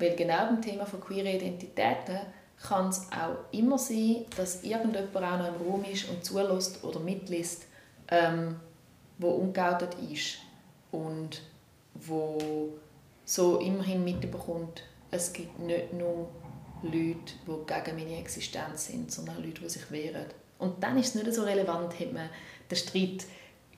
Weil 0.00 0.16
genau 0.16 0.46
beim 0.46 0.60
Thema 0.60 0.84
von 0.84 1.00
queer 1.00 1.24
Identitäten 1.24 2.18
kann 2.60 2.88
es 2.88 3.06
auch 3.12 3.52
immer 3.52 3.78
sein, 3.78 4.24
dass 4.36 4.64
irgendjemand 4.64 5.16
auch 5.16 5.38
noch 5.38 5.48
im 5.48 5.68
Raum 5.68 5.84
ist 5.84 6.08
und 6.08 6.24
zulässt 6.24 6.82
oder 6.82 6.98
mitliest, 6.98 7.66
ähm, 8.08 8.56
wo 9.18 9.30
ungeoutet 9.30 9.94
ist 10.10 10.38
und 10.90 11.42
wo 11.94 12.70
so 13.24 13.60
immerhin 13.60 14.02
mitbekommt, 14.02 14.82
es 15.12 15.32
gibt 15.32 15.60
nicht 15.60 15.92
nur 15.92 16.28
Leute, 16.82 17.34
die 17.46 17.66
gegen 17.66 17.96
meine 17.96 18.18
Existenz 18.18 18.86
sind, 18.88 19.12
sondern 19.12 19.42
Leute, 19.42 19.62
die 19.62 19.68
sich 19.68 19.90
wehren. 19.92 20.26
Und 20.58 20.82
dann 20.82 20.98
ist 20.98 21.14
es 21.14 21.22
nicht 21.22 21.34
so 21.34 21.44
relevant, 21.44 21.94
ob 22.00 22.12
man 22.12 22.28
den 22.68 22.76
Streit 22.76 23.26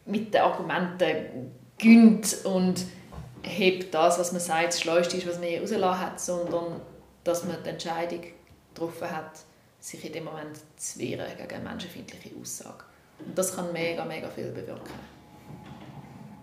mit 0.08 0.34
den 0.34 0.40
Argumenten 0.40 1.52
gönnt 1.78 2.44
und 2.44 2.84
hebt 3.42 3.94
das, 3.94 4.18
was 4.18 4.32
man 4.32 4.40
sagt, 4.40 4.68
das 4.68 4.80
Schleuste 4.80 5.16
ist, 5.16 5.28
was 5.28 5.38
man 5.38 5.48
je 5.48 5.60
rausgelassen 5.60 6.00
hat, 6.00 6.20
sondern 6.20 6.80
dass 7.24 7.44
man 7.44 7.56
die 7.62 7.70
Entscheidung 7.70 8.22
getroffen 8.74 9.10
hat, 9.10 9.32
sich 9.80 10.04
in 10.04 10.12
dem 10.12 10.24
Moment 10.24 10.58
zu 10.76 10.98
wehren 10.98 11.26
gegen 11.36 11.54
eine 11.54 11.64
menschenfeindliche 11.64 12.30
Aussage. 12.40 12.84
Und 13.24 13.36
das 13.36 13.54
kann 13.54 13.72
mega, 13.72 14.04
mega 14.04 14.28
viel 14.28 14.50
bewirken. 14.50 14.94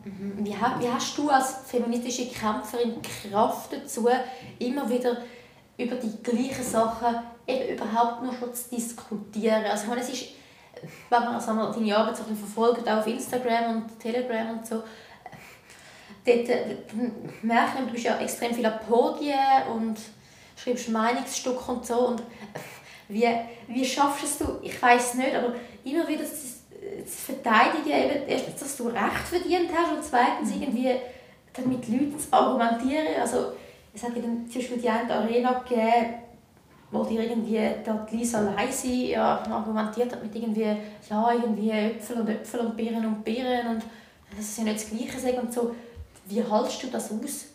Mhm. 0.05 0.45
Wie, 0.45 0.55
hast 0.55 1.17
du 1.17 1.29
als 1.29 1.55
feministische 1.65 2.27
Kämpferin 2.27 3.01
Kraft 3.01 3.73
dazu, 3.73 4.07
immer 4.59 4.89
wieder 4.89 5.17
über 5.77 5.95
die 5.95 6.21
gleichen 6.21 6.63
Sachen 6.63 7.15
eben 7.47 7.75
überhaupt 7.75 8.23
nur 8.23 8.33
schon 8.33 8.53
zu 8.53 8.69
diskutieren? 8.69 9.65
Also, 9.65 9.83
ich 9.83 9.89
meine, 9.89 10.01
es 10.01 10.09
ist, 10.09 10.25
wenn 11.09 11.19
man 11.19 11.35
also 11.35 11.53
deine 11.71 11.97
Arbeit 11.97 12.17
so 12.17 12.23
verfolgt, 12.23 12.87
auch 12.87 12.97
auf 12.97 13.07
Instagram 13.07 13.75
und 13.75 13.99
Telegram 13.99 14.57
und 14.57 14.65
so, 14.65 14.83
dort, 16.25 16.47
dort 16.47 17.43
merke 17.43 17.79
ich, 17.79 17.85
du 17.85 17.91
bist 17.91 18.05
ja 18.05 18.17
extrem 18.19 18.53
viel 18.53 18.65
an 18.65 18.79
Podien 18.87 19.37
und 19.73 19.97
schreibst 20.55 20.89
Meinungsstücke 20.89 21.71
und 21.71 21.85
so. 21.85 22.07
Und 22.07 22.23
wie, 23.07 23.27
wie 23.67 23.85
schaffst 23.85 24.41
du 24.41 24.45
es? 24.45 24.49
Ich 24.63 24.81
weiß 24.81 25.15
nicht, 25.15 25.35
aber 25.35 25.53
immer 25.83 26.07
wieder 26.07 26.23
zu 26.25 26.55
verteidigen, 27.05 27.91
eben, 27.91 28.27
erstens, 28.27 28.59
dass 28.59 28.77
du 28.77 28.87
Recht 28.87 29.27
verdient 29.29 29.69
hast 29.75 29.91
und 29.91 30.03
zweitens 30.03 30.55
mhm. 30.55 30.61
irgendwie 30.61 30.95
dann 31.53 31.69
mit 31.69 31.87
Leuten 31.87 32.19
zu 32.19 32.31
argumentieren. 32.31 33.07
Also, 33.19 33.53
es 33.93 34.03
hat 34.03 34.15
dann 34.15 34.49
zum 34.49 34.61
Beispiel 34.61 34.77
die 34.77 34.89
eine 34.89 35.13
Arena 35.13 35.63
gegeben, 35.67 36.15
die 36.91 37.17
irgendwie 37.17 37.59
dort 37.85 38.11
Lisa 38.11 38.39
Leise 38.41 38.87
ja, 38.87 39.43
argumentiert 39.49 40.11
hat 40.11 40.23
mit 40.23 40.35
irgendwie, 40.35 40.77
ja, 41.09 41.31
irgendwie 41.33 41.71
Äpfel 41.71 42.21
und 42.21 42.29
Äpfel 42.29 42.61
und 42.61 42.77
Beeren 42.77 43.05
und 43.05 43.23
Beeren 43.23 43.67
und 43.75 43.83
dass 44.35 44.45
es 44.45 44.57
ja 44.57 44.63
nicht 44.63 44.75
das 44.77 44.89
Gleiche 44.89 45.29
ist 45.29 45.43
und 45.43 45.53
so. 45.53 45.75
Wie 46.25 46.43
haltest 46.43 46.83
du 46.83 46.87
das 46.87 47.11
aus? 47.11 47.45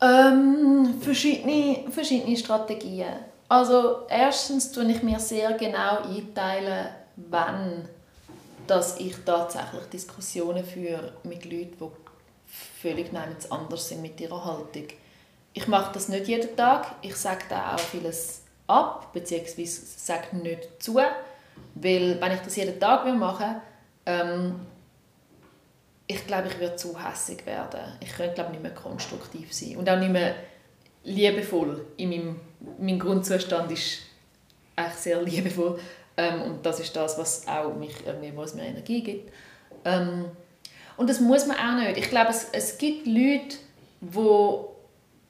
Ähm, 0.00 1.00
verschiedene, 1.00 1.90
verschiedene 1.90 2.36
Strategien. 2.36 3.14
Also 3.48 4.06
erstens 4.08 4.70
tue 4.72 4.84
ich 4.90 5.02
mir 5.02 5.18
sehr 5.18 5.52
genau 5.54 6.02
einteilen, 6.02 6.88
wann 7.16 7.88
dass 8.68 9.00
ich 9.00 9.16
tatsächlich 9.24 9.84
Diskussionen 9.92 10.64
führe 10.64 11.12
mit 11.24 11.44
Leuten, 11.44 11.76
die 11.80 11.90
völlig 12.80 13.10
anders 13.50 13.88
sind 13.88 14.02
mit 14.02 14.20
ihrer 14.20 14.44
Haltung. 14.44 14.86
Ich 15.54 15.66
mache 15.66 15.92
das 15.92 16.08
nicht 16.08 16.28
jeden 16.28 16.56
Tag. 16.56 16.94
Ich 17.02 17.16
sage 17.16 17.44
da 17.48 17.74
auch 17.74 17.80
vieles 17.80 18.42
ab, 18.66 19.12
beziehungsweise 19.12 19.82
sage 19.96 20.36
nicht 20.36 20.82
zu. 20.82 20.96
Weil, 21.74 22.20
wenn 22.20 22.32
ich 22.32 22.40
das 22.40 22.56
jeden 22.56 22.78
Tag 22.78 23.04
würde, 23.04 23.60
ähm, 24.06 24.60
ich 26.06 26.26
glaube, 26.26 26.48
ich 26.48 26.58
würde 26.58 26.76
zu 26.76 26.96
hässig 27.02 27.44
werden. 27.44 27.80
Ich 28.00 28.14
könnte, 28.16 28.34
glaube 28.34 28.50
nicht 28.52 28.62
mehr 28.62 28.74
konstruktiv 28.74 29.52
sein. 29.52 29.76
Und 29.76 29.88
auch 29.88 29.98
nicht 29.98 30.10
mehr 30.12 30.34
liebevoll. 31.04 31.84
In 31.96 32.10
meinem, 32.10 32.40
mein 32.78 32.98
Grundzustand 32.98 33.70
ist 33.70 33.98
eigentlich 34.74 34.94
sehr 34.94 35.22
liebevoll. 35.22 35.78
Ähm, 36.16 36.42
und 36.42 36.66
das 36.66 36.80
ist 36.80 36.96
das, 36.96 37.18
was 37.18 37.46
auch 37.46 37.74
mich 37.74 37.94
irgendwie, 38.06 38.32
was 38.34 38.54
mir 38.54 38.62
Energie 38.62 39.02
gibt. 39.02 39.32
Ähm, 39.84 40.26
und 40.96 41.08
das 41.08 41.20
muss 41.20 41.46
man 41.46 41.56
auch 41.56 41.80
nicht. 41.80 41.98
Ich 41.98 42.10
glaube, 42.10 42.30
es, 42.30 42.48
es 42.52 42.78
gibt 42.78 43.06
Leute, 43.06 43.56
die 44.00 44.77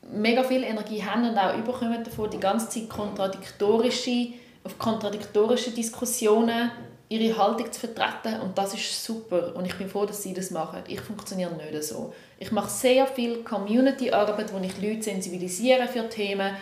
mega 0.02 0.42
viel 0.42 0.62
Energie 0.62 1.02
haben 1.02 1.28
und 1.28 1.38
auch 1.38 1.56
überkommen 1.56 2.02
davon, 2.02 2.30
die 2.30 2.40
ganze 2.40 2.68
Zeit 2.68 2.88
kontradiktorische, 2.88 4.28
auf 4.64 4.78
kontradiktorische 4.78 5.70
Diskussionen 5.70 6.70
ihre 7.10 7.36
Haltung 7.38 7.72
zu 7.72 7.80
vertreten 7.80 8.40
und 8.42 8.56
das 8.58 8.74
ist 8.74 9.02
super 9.02 9.54
und 9.56 9.64
ich 9.64 9.74
bin 9.76 9.88
froh, 9.88 10.04
dass 10.04 10.22
sie 10.22 10.34
das 10.34 10.50
machen. 10.50 10.82
Ich 10.88 11.00
funktioniere 11.00 11.54
nicht 11.54 11.84
so. 11.84 12.12
Ich 12.38 12.52
mache 12.52 12.68
sehr 12.68 13.06
viel 13.06 13.42
Community-Arbeit, 13.44 14.52
wo 14.52 14.58
ich 14.58 14.80
Leute 14.80 15.02
sensibilisiere 15.02 15.88
für 15.88 16.08
Themen, 16.08 16.54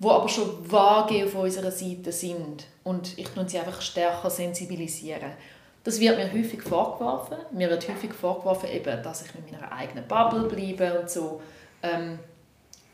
wo 0.00 0.10
aber 0.10 0.28
schon 0.28 0.70
vage 0.70 1.24
auf 1.24 1.34
unserer 1.36 1.70
Seite 1.70 2.10
sind 2.10 2.64
und 2.82 3.16
ich 3.16 3.28
sie 3.46 3.58
einfach 3.58 3.80
stärker 3.80 4.28
sensibilisieren. 4.28 5.32
Das 5.84 6.00
wird 6.00 6.18
mir 6.18 6.32
häufig 6.32 6.62
vorgeworfen. 6.62 7.36
Mir 7.52 7.70
wird 7.70 7.88
häufig 7.88 8.12
vorgeworfen, 8.12 8.68
eben, 8.70 9.02
dass 9.04 9.24
ich 9.24 9.32
mit 9.36 9.52
meiner 9.52 9.70
eigenen 9.70 10.06
Bubble 10.08 10.48
bleibe 10.48 10.98
und 10.98 11.08
so. 11.08 11.40
Ähm, 11.80 12.18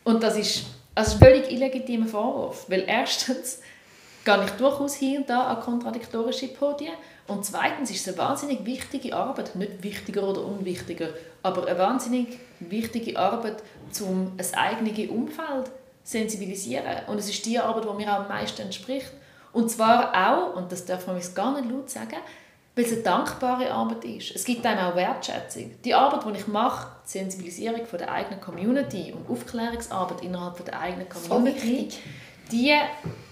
und 0.04 0.22
das 0.22 0.36
ist 0.36 0.64
ein 0.94 1.04
völlig 1.04 1.50
illegitimer 1.50 2.06
Vorwurf, 2.06 2.66
weil 2.68 2.84
erstens 2.86 3.60
gehe 4.24 4.44
ich 4.44 4.50
durchaus 4.52 4.94
hier 4.94 5.20
und 5.20 5.28
da 5.28 5.48
an 5.48 5.60
kontradiktorische 5.60 6.48
Podien 6.48 6.94
und 7.26 7.44
zweitens 7.44 7.90
ist 7.90 8.06
es 8.06 8.08
eine 8.08 8.18
wahnsinnig 8.18 8.64
wichtige 8.64 9.14
Arbeit, 9.14 9.54
nicht 9.54 9.82
wichtiger 9.82 10.28
oder 10.28 10.44
unwichtiger, 10.44 11.08
aber 11.42 11.66
eine 11.66 11.78
wahnsinnig 11.78 12.38
wichtige 12.60 13.18
Arbeit, 13.18 13.62
um 14.00 14.32
ein 14.36 14.54
eigenes 14.54 15.10
Umfeld 15.10 15.70
sensibilisieren. 16.02 17.06
Und 17.06 17.18
es 17.18 17.28
ist 17.28 17.46
die 17.46 17.58
Arbeit, 17.58 17.84
die 17.84 17.96
mir 17.96 18.12
am 18.12 18.28
meisten 18.28 18.62
entspricht. 18.62 19.12
Und 19.52 19.70
zwar 19.70 20.12
auch, 20.14 20.56
und 20.56 20.72
das 20.72 20.84
darf 20.84 21.06
man 21.06 21.20
gar 21.34 21.60
nicht 21.60 21.70
laut 21.70 21.90
sagen, 21.90 22.16
weil 22.74 22.84
es 22.84 22.92
eine 22.92 23.02
dankbare 23.02 23.70
Arbeit 23.70 24.04
ist. 24.04 24.34
Es 24.34 24.44
gibt 24.44 24.64
einem 24.64 24.80
auch 24.80 24.96
Wertschätzung. 24.96 25.72
Die 25.84 25.94
Arbeit, 25.94 26.24
die 26.26 26.38
ich 26.38 26.46
mache, 26.46 26.88
die 27.04 27.10
Sensibilisierung 27.10 27.84
von 27.84 27.98
der 27.98 28.10
eigenen 28.10 28.40
Community 28.40 29.12
und 29.12 29.28
Aufklärungsarbeit 29.30 30.22
innerhalb 30.22 30.56
von 30.56 30.66
der 30.66 30.80
eigenen 30.80 31.08
Community, 31.08 31.88
die 32.50 32.74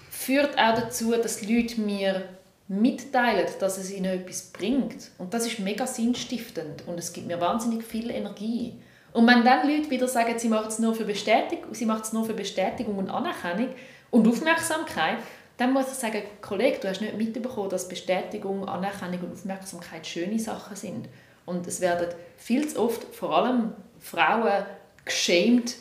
führt 0.09 0.57
auch 0.57 0.75
dazu, 0.75 1.11
dass 1.13 1.41
Leute 1.41 1.81
mir 1.81 2.23
mitteilen, 2.67 3.47
dass 3.59 3.77
es 3.77 3.91
ihnen 3.91 4.21
etwas 4.21 4.51
bringt. 4.51 5.09
Und 5.17 5.33
das 5.33 5.47
ist 5.47 5.59
mega 5.59 5.87
sinnstiftend 5.87 6.87
und 6.87 6.97
es 6.99 7.11
gibt 7.11 7.27
mir 7.27 7.41
wahnsinnig 7.41 7.83
viel 7.83 8.11
Energie. 8.11 8.75
Und 9.13 9.27
wenn 9.27 9.43
dann 9.43 9.67
Leute 9.67 9.89
wieder 9.89 10.07
sagen, 10.07 10.37
sie 10.39 10.47
machen 10.47 10.67
es 10.69 10.79
nur 10.79 10.95
für 10.95 11.03
Bestätigung, 11.03 11.73
sie 11.73 11.85
machen 11.85 12.03
es 12.03 12.13
nur 12.13 12.23
für 12.25 12.33
Bestätigung 12.33 12.97
und 12.97 13.09
Anerkennung 13.09 13.69
und 14.09 14.27
Aufmerksamkeit, 14.27 15.17
dann 15.61 15.73
muss 15.73 15.91
ich 15.91 15.93
sagen, 15.93 16.23
Kollege, 16.41 16.79
du 16.79 16.89
hast 16.89 17.01
nicht 17.01 17.15
mitbekommen, 17.15 17.69
dass 17.69 17.87
Bestätigung, 17.87 18.67
Anerkennung 18.67 19.19
und 19.19 19.33
Aufmerksamkeit 19.33 20.07
schöne 20.07 20.39
Sachen 20.39 20.75
sind. 20.75 21.07
Und 21.45 21.67
es 21.67 21.79
werden 21.81 22.07
viel 22.35 22.67
zu 22.67 22.81
oft 22.81 23.03
vor 23.13 23.37
allem 23.37 23.73
Frauen 23.99 24.65
geschämt 25.05 25.75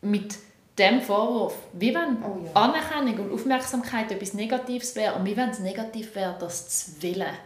mit 0.00 0.36
dem 0.76 1.00
Vorwurf. 1.00 1.54
Wie 1.74 1.94
wenn 1.94 2.20
oh 2.24 2.44
ja. 2.44 2.52
Anerkennung 2.54 3.26
und 3.26 3.32
Aufmerksamkeit 3.32 4.10
etwas 4.10 4.34
Negatives 4.34 4.96
wäre 4.96 5.14
und 5.14 5.24
wie 5.24 5.36
wenn 5.36 5.50
es 5.50 5.60
negativ 5.60 6.12
wäre, 6.16 6.36
das 6.40 6.68
zu 6.68 7.02
wollen. 7.04 7.36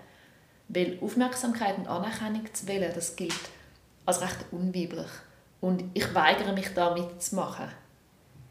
Weil 0.69 0.99
Aufmerksamkeit 1.03 1.77
und 1.77 1.87
Anerkennung 1.87 2.47
zu 2.55 2.67
wollen, 2.67 2.93
das 2.95 3.15
gilt 3.15 3.35
als 4.07 4.23
recht 4.23 4.39
unweiblich. 4.53 5.11
Und 5.61 5.85
ich 5.93 6.15
weigere 6.15 6.55
mich 6.55 6.73
da 6.73 6.95
mitzumachen. 6.95 7.69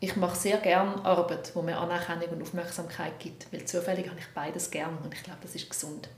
Ich 0.03 0.17
mache 0.17 0.35
sehr 0.35 0.57
gerne 0.57 1.05
Arbeit, 1.05 1.51
wo 1.53 1.61
mir 1.61 1.77
Anerkennung 1.77 2.27
und 2.31 2.41
Aufmerksamkeit 2.41 3.17
gibt, 3.19 3.47
weil 3.53 3.63
zufällig 3.63 4.09
habe 4.09 4.19
ich 4.19 4.27
beides 4.35 4.69
gern 4.69 4.97
und 5.01 5.13
ich 5.13 5.23
glaube, 5.23 5.39
das 5.41 5.55
ist 5.55 5.69
gesund. 5.69 6.09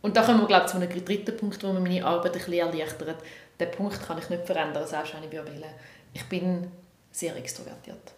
Und 0.00 0.16
da 0.16 0.22
kommen 0.22 0.38
wir, 0.38 0.46
glaube 0.46 0.66
ich, 0.66 0.70
zu 0.70 0.76
einem 0.76 1.04
dritten 1.04 1.36
Punkt, 1.36 1.60
wo 1.64 1.72
mir 1.72 1.80
meine 1.80 2.04
Arbeit 2.04 2.26
ein 2.26 2.38
bisschen 2.38 2.52
erleichtert. 2.52 3.16
Den 3.58 3.70
Punkt 3.72 4.00
kann 4.00 4.18
ich 4.18 4.30
nicht 4.30 4.46
verändern, 4.46 4.86
selbst 4.86 5.14
wenn 5.14 5.24
ich 5.24 5.32
will. 5.32 5.64
Ich 6.14 6.24
bin 6.26 6.70
sehr 7.10 7.34
extrovertiert. 7.34 8.12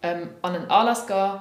ähm, 0.00 0.30
an 0.42 0.54
einen 0.54 0.70
Anlass 0.70 1.08
gehen, 1.08 1.40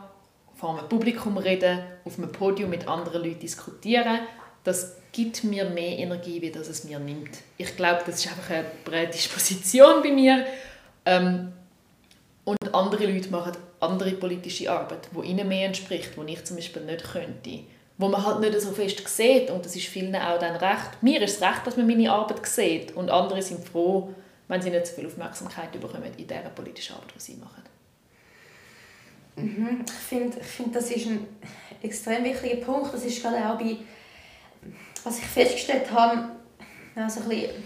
vor 0.56 0.76
einem 0.76 0.90
Publikum 0.90 1.38
reden, 1.38 1.80
auf 2.06 2.18
einem 2.18 2.32
Podium 2.32 2.72
mit 2.72 2.88
anderen 2.88 3.24
Leuten 3.24 3.40
diskutieren, 3.40 4.22
das 4.64 4.96
gibt 5.12 5.44
mir 5.44 5.66
mehr 5.70 6.00
Energie, 6.00 6.42
wie 6.42 6.52
das 6.52 6.70
es 6.70 6.86
mir 6.86 6.98
nimmt. 6.98 7.38
Ich 7.56 7.76
glaube, 7.76 8.02
das 8.04 8.16
ist 8.16 8.32
einfach 8.32 8.50
eine 8.50 8.66
Prädisposition 8.84 10.02
bei 10.02 10.12
mir. 10.12 10.48
Ähm, 11.06 11.54
und 12.46 12.74
andere 12.74 13.06
Leute 13.06 13.30
machen 13.30 13.54
andere 13.80 14.12
politische 14.12 14.72
Arbeit, 14.72 15.10
die 15.16 15.28
ihnen 15.28 15.48
mehr 15.48 15.68
entspricht, 15.68 16.12
die 16.18 16.34
ich 16.34 16.44
zum 16.44 16.58
Beispiel 16.58 16.84
nicht 16.84 17.04
könnte. 17.04 17.60
Wo 17.98 18.08
man 18.08 18.26
halt 18.26 18.40
nicht 18.40 18.60
so 18.60 18.72
fest 18.72 19.08
sieht 19.08 19.50
und 19.50 19.64
das 19.64 19.76
ist 19.76 19.86
vielen 19.86 20.16
auch 20.16 20.40
dann 20.40 20.56
recht. 20.56 21.02
Mir 21.02 21.22
ist 21.22 21.36
es 21.36 21.42
recht, 21.42 21.66
dass 21.66 21.78
man 21.78 21.88
meine 21.88 22.12
Arbeit 22.12 22.46
sieht 22.46 22.96
und 22.96 23.10
andere 23.10 23.42
sind 23.42 23.66
froh, 23.66 24.14
wenn 24.48 24.62
sie 24.62 24.72
nicht 24.72 24.88
so 24.88 24.96
viel 24.96 25.08
Aufmerksamkeit 25.08 25.72
bekommen 25.72 26.12
in 26.18 26.28
dieser 26.28 26.50
politischen 26.54 26.96
Arbeit, 26.96 27.14
die 27.16 27.22
sie 27.22 27.36
machen. 27.36 27.64
Mhm. 29.36 29.86
Ich 29.86 29.92
finde, 29.92 30.38
ich 30.40 30.46
find, 30.46 30.76
das 30.76 30.92
ist 30.92 31.08
ein 31.08 31.28
extrem 31.82 32.24
wichtiger 32.24 32.58
Punkt. 32.58 32.94
Das 32.94 33.06
ist 33.06 33.22
gerade 33.22 33.38
auch 33.38 33.58
bei, 33.58 33.78
was 35.04 35.20
ich 35.20 35.26
festgestellt 35.26 35.92
habe, 35.92 36.30
also 36.96 37.22
ein 37.22 37.30
bisschen, 37.30 37.64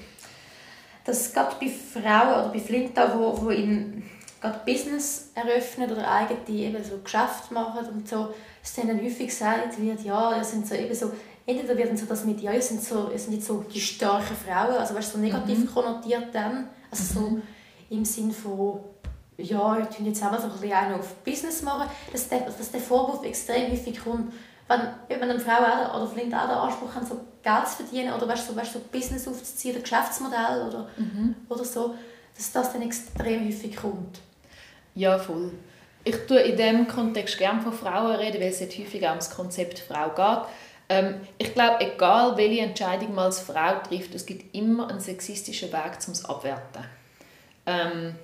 dass 1.03 1.33
gerade 1.33 1.55
bei 1.59 1.67
Frauen 1.67 2.41
oder 2.41 2.49
bei 2.53 2.59
Flinta, 2.59 3.17
wo, 3.17 3.41
wo 3.41 3.49
in 3.49 4.03
gerade 4.41 4.59
Business 4.65 5.31
eröffnen 5.33 5.91
oder 5.91 6.09
eigene 6.09 6.39
eben 6.47 6.83
so 6.83 6.97
Geschäft 7.03 7.51
machen 7.51 7.85
und 7.87 8.07
so, 8.07 8.33
dass 8.61 8.75
dann 8.75 9.01
häufig 9.01 9.27
gesagt 9.27 9.79
wird, 9.81 10.01
ja, 10.03 10.35
ihr 10.35 10.43
sind 10.43 10.67
so 10.67 10.75
eben 10.75 10.93
so, 10.93 11.11
entweder 11.45 11.77
wird 11.77 11.97
so 11.97 12.05
das 12.05 12.25
mit, 12.25 12.41
ja, 12.41 12.51
ihr 12.51 12.61
sind, 12.61 12.83
so, 12.83 13.09
ihr 13.11 13.19
sind 13.19 13.33
jetzt 13.33 13.47
so 13.47 13.65
die 13.73 13.79
starken 13.79 14.35
Frauen, 14.35 14.75
also 14.75 14.93
weißt, 14.93 15.13
so 15.13 15.17
negativ 15.17 15.59
mhm. 15.59 15.73
konnotiert 15.73 16.33
dann, 16.33 16.69
also 16.91 17.19
mhm. 17.19 17.25
so 17.25 17.41
im 17.89 18.05
Sinn 18.05 18.31
von, 18.31 18.79
ja, 19.37 19.77
ihr 19.77 19.89
tun 19.89 20.05
jetzt 20.05 20.21
einfach 20.21 20.41
so 20.41 20.47
ein 20.47 20.59
bisschen 20.59 20.93
auf 20.93 21.15
Business 21.23 21.61
machen, 21.61 21.89
dass 22.11 22.27
der, 22.27 22.41
dass 22.41 22.71
der 22.71 22.81
Vorwurf 22.81 23.23
extrem 23.23 23.71
häufig 23.71 24.03
kommt, 24.03 24.33
wenn, 24.67 24.81
wenn 25.07 25.29
eine 25.29 25.39
Frau 25.39 25.63
auch, 25.63 25.95
oder 25.95 26.07
vielleicht 26.07 26.33
auch 26.33 26.47
den 26.47 26.57
Anspruch 26.57 26.93
hat, 26.93 27.07
so 27.07 27.21
Geld 27.41 27.67
zu 27.67 27.83
verdienen 27.83 28.13
oder 28.13 28.27
weißt, 28.27 28.47
so, 28.47 28.55
weißt, 28.55 28.73
so 28.73 28.79
Business 28.91 29.27
aufzuziehen, 29.27 29.77
ein 29.77 29.81
Geschäftsmodell 29.81 30.67
oder, 30.67 30.89
mhm. 30.97 31.35
oder 31.47 31.63
so, 31.63 31.95
dass 32.35 32.51
das 32.51 32.73
dann 32.73 32.81
extrem 32.81 33.47
häufig 33.47 33.75
kommt. 33.75 34.19
Ja, 34.97 35.19
voll. 35.19 35.51
Ich 36.03 36.15
tue 36.25 36.39
in 36.39 36.57
diesem 36.57 36.87
Kontext 36.87 37.37
gerne 37.37 37.61
von 37.61 37.71
Frauen 37.71 38.15
reden, 38.15 38.41
weil 38.41 38.49
es 38.49 38.61
häufig 38.61 39.05
auch 39.05 39.11
um 39.11 39.17
das 39.19 39.29
Konzept 39.29 39.77
Frau 39.77 40.09
geht. 40.09 40.49
Ähm, 40.89 41.21
ich 41.37 41.53
glaube, 41.53 41.81
egal 41.81 42.35
welche 42.35 42.63
Entscheidung 42.63 43.13
man 43.13 43.25
als 43.25 43.41
Frau 43.41 43.75
trifft, 43.87 44.15
es 44.15 44.25
gibt 44.25 44.55
immer 44.55 44.89
einen 44.89 44.99
sexistischen 44.99 45.71
Weg 45.71 46.01
zum 46.01 46.15
Abwerten. 46.25 46.83
Ähm, 47.67 48.15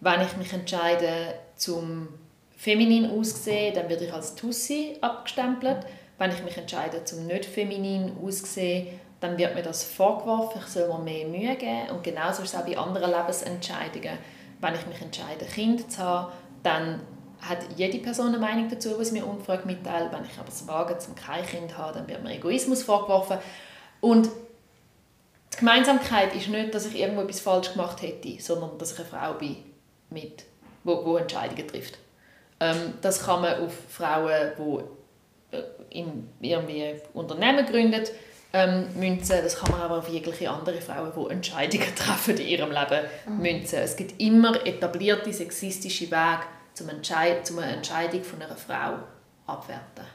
wenn 0.00 0.20
ich 0.20 0.36
mich 0.36 0.52
entscheide, 0.52 1.36
zum 1.56 2.08
feminin 2.54 3.10
auszusehen, 3.10 3.74
dann 3.74 3.88
werde 3.88 4.04
ich 4.04 4.12
als 4.12 4.34
Tussi 4.34 4.98
abgestempelt. 5.00 5.86
Wenn 6.18 6.32
ich 6.32 6.42
mich 6.42 6.58
entscheide, 6.58 7.02
zum 7.04 7.26
nicht 7.26 7.46
feminin 7.46 8.12
auszusehen, 8.22 8.88
dann 9.20 9.38
wird 9.38 9.54
mir 9.54 9.62
das 9.62 9.84
vorgeworfen, 9.84 10.60
ich 10.62 10.70
soll 10.70 10.86
mir 10.88 10.98
mehr 10.98 11.26
Mühe 11.26 11.56
geben. 11.56 11.88
Und 11.94 12.04
genauso 12.04 12.42
ist 12.42 12.52
es 12.52 12.60
auch 12.60 12.66
bei 12.66 12.76
anderen 12.76 13.10
Lebensentscheidungen 13.10 14.18
wenn 14.60 14.74
ich 14.74 14.86
mich 14.86 15.00
entscheide, 15.00 15.44
ein 15.44 15.50
Kind 15.50 15.90
zu 15.90 15.98
haben, 15.98 16.32
dann 16.62 17.00
hat 17.40 17.58
jede 17.76 17.98
Person 17.98 18.28
eine 18.28 18.38
Meinung 18.38 18.68
dazu, 18.68 18.98
was 18.98 19.12
mir 19.12 19.26
Umfrage 19.26 19.66
mitteilt. 19.66 20.12
Wenn 20.12 20.24
ich 20.24 20.38
aber 20.38 20.48
es 20.48 20.66
wage, 20.68 20.98
zum 20.98 21.14
kein 21.14 21.44
Kind 21.44 21.70
zu 21.70 21.78
haben, 21.78 21.94
dann 21.94 22.08
wird 22.08 22.22
mir 22.22 22.34
Egoismus 22.34 22.82
vorgeworfen. 22.82 23.38
Und 24.00 24.28
die 25.52 25.56
Gemeinsamkeit 25.58 26.34
ist 26.34 26.48
nicht, 26.48 26.74
dass 26.74 26.86
ich 26.86 26.98
irgendwo 26.98 27.22
etwas 27.22 27.40
falsch 27.40 27.72
gemacht 27.72 28.02
hätte, 28.02 28.40
sondern 28.40 28.78
dass 28.78 28.92
ich 28.92 28.98
eine 28.98 29.08
Frau 29.08 29.34
bin, 29.34 29.56
mit, 30.10 30.44
wo, 30.84 31.04
wo 31.04 31.16
Entscheidungen 31.16 31.66
trifft. 31.66 31.98
Ähm, 32.60 32.94
das 33.00 33.24
kann 33.24 33.40
man 33.42 33.64
auf 33.64 33.72
Frauen, 33.88 34.52
die 34.58 35.56
äh, 35.56 35.62
in, 35.90 36.28
irgendwie 36.40 37.00
Unternehmen 37.14 37.64
gründen, 37.66 38.04
ähm, 38.52 38.86
münzen. 38.98 39.38
Das 39.42 39.56
kann 39.56 39.70
man 39.70 39.80
aber 39.80 39.98
auf 39.98 40.08
jegliche 40.08 40.50
andere 40.50 40.80
Frauen, 40.80 41.12
die 41.16 41.32
Entscheidungen 41.32 41.94
treffen 41.96 42.36
in 42.36 42.46
ihrem 42.46 42.70
Leben, 42.70 43.06
mhm. 43.26 43.42
münzen. 43.42 43.78
Es 43.80 43.96
gibt 43.96 44.20
immer 44.20 44.66
etablierte 44.66 45.32
sexistische 45.32 46.10
Wege, 46.10 46.42
zum 46.74 46.88
Entscheid 46.88 47.46
zum 47.46 47.58
eine 47.58 47.76
Entscheidung 47.76 48.22
von 48.24 48.40
einer 48.40 48.56
Frau 48.56 48.98
abwerten. 49.46 50.06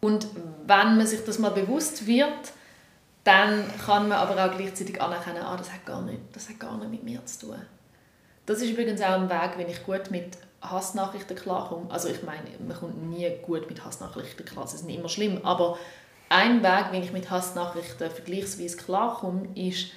Und 0.00 0.26
wenn 0.66 0.96
man 0.96 1.06
sich 1.06 1.24
das 1.24 1.38
mal 1.38 1.50
bewusst 1.50 2.06
wird, 2.06 2.52
dann 3.22 3.64
kann 3.86 4.08
man 4.08 4.18
aber 4.18 4.32
auch 4.32 4.54
gleichzeitig 4.54 5.00
anerkennen, 5.00 5.42
ah, 5.42 5.56
das 5.56 5.72
hat 5.72 5.86
gar 5.86 6.02
nicht, 6.02 6.20
das 6.32 6.48
hat 6.50 6.60
gar 6.60 6.76
nicht 6.76 6.90
mit 6.90 7.04
mir 7.04 7.24
zu 7.24 7.46
tun. 7.46 7.56
Das 8.44 8.60
ist 8.60 8.70
übrigens 8.70 9.00
auch 9.00 9.14
ein 9.14 9.30
Weg, 9.30 9.52
wenn 9.56 9.70
ich 9.70 9.82
gut 9.82 10.10
mit 10.10 10.36
Hassnachrichten 10.60 11.36
klarkomme. 11.36 11.90
Also 11.90 12.08
ich 12.08 12.22
meine, 12.22 12.50
man 12.66 12.76
kommt 12.76 13.02
nie 13.08 13.30
gut 13.42 13.68
mit 13.68 13.82
Hassnachrichten 13.82 14.44
klar, 14.44 14.66
sie 14.66 14.76
sind 14.76 14.90
immer 14.90 15.08
schlimm, 15.08 15.40
aber 15.42 15.78
ein 16.34 16.64
Weg, 16.64 16.86
wie 16.90 16.98
ich 16.98 17.12
mit 17.12 17.30
Hassnachrichten 17.30 18.10
vergleichsweise 18.10 18.76
klarkomme, 18.76 19.48
ist 19.54 19.90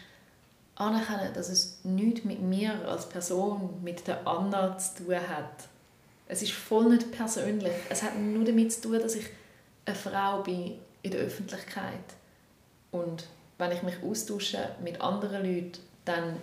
anerkennen, 0.76 1.34
dass 1.34 1.50
es 1.50 1.80
nichts 1.84 2.26
mit 2.26 2.40
mir 2.40 2.88
als 2.88 3.10
Person, 3.10 3.82
mit 3.84 4.06
der 4.06 4.28
Anna 4.28 4.78
zu 4.78 5.04
tun 5.04 5.16
hat. 5.16 5.68
Es 6.28 6.44
ist 6.44 6.52
voll 6.52 6.90
nicht 6.90 7.12
persönlich. 7.12 7.74
Es 7.90 8.04
hat 8.04 8.20
nur 8.20 8.46
damit 8.46 8.72
zu 8.72 8.82
tun, 8.82 9.00
dass 9.00 9.16
ich 9.16 9.26
eine 9.86 9.96
Frau 9.96 10.44
bin 10.44 10.78
in 11.02 11.10
der 11.10 11.22
Öffentlichkeit. 11.22 11.94
Und 12.92 13.26
wenn 13.58 13.72
ich 13.72 13.82
mich 13.82 13.96
austausche 14.04 14.60
mit 14.84 15.02
anderen 15.02 15.44
Leuten, 15.44 15.80
dann 16.06 16.40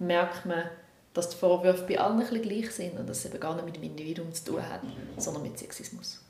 merkt 0.00 0.44
man, 0.44 0.64
dass 1.14 1.30
die 1.30 1.36
Vorwürfe 1.36 1.84
bei 1.84 2.00
allen 2.00 2.18
ein 2.18 2.26
bisschen 2.26 2.42
gleich 2.42 2.72
sind 2.72 2.98
und 2.98 3.08
dass 3.08 3.18
es 3.18 3.26
eben 3.26 3.38
gar 3.38 3.54
nicht 3.54 3.64
mit 3.64 3.76
dem 3.76 3.84
Individuum 3.84 4.32
zu 4.34 4.44
tun 4.44 4.68
hat, 4.68 4.80
sondern 5.18 5.44
mit 5.44 5.56
Sexismus. 5.56 6.20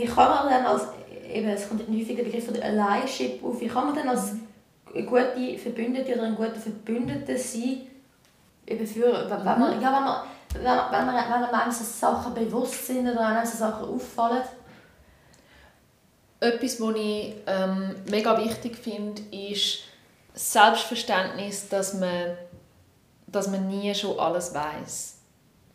Wie 0.00 0.06
kann 0.06 0.30
man 0.30 0.48
dann 0.48 0.64
als, 0.64 0.84
eben, 1.30 1.48
es 1.50 1.68
kommt 1.68 1.86
ein 1.86 1.94
häufiger 1.94 2.22
Begriff 2.22 2.46
von 2.46 2.54
der 2.54 2.64
Allyship 2.64 3.44
auf, 3.44 3.60
wie 3.60 3.66
kann 3.66 3.84
man 3.84 3.94
dann 3.94 4.08
als 4.08 4.32
gute 4.94 5.58
Verbündete 5.58 6.14
oder 6.14 6.22
ein 6.22 6.34
guter 6.34 6.54
Verbündeter 6.54 7.36
sein, 7.36 7.82
eben 8.66 8.86
für, 8.86 9.28
wenn 9.28 9.44
man, 9.44 9.76
mhm. 9.76 9.82
ja, 9.82 9.92
wenn 9.92 10.04
man, 10.04 10.22
wenn, 10.54 10.64
wenn, 10.64 11.06
man, 11.06 11.42
wenn 11.42 11.54
einem 11.54 11.70
so 11.70 11.84
Sachen 11.84 12.32
bewusst 12.32 12.86
sind 12.86 13.10
oder 13.10 13.26
einem 13.26 13.44
so 13.44 13.58
Sachen 13.58 13.94
auffallen? 13.94 14.42
Etwas, 16.40 16.80
was 16.80 16.96
ich 16.96 17.34
ähm, 17.46 17.94
mega 18.10 18.38
wichtig 18.42 18.78
finde, 18.78 19.20
ist 19.30 19.80
das 20.32 20.50
Selbstverständnis, 20.50 21.68
dass 21.68 21.92
man, 21.92 22.38
dass 23.26 23.48
man 23.48 23.68
nie 23.68 23.94
schon 23.94 24.18
alles 24.18 24.54
weiß. 24.54 25.18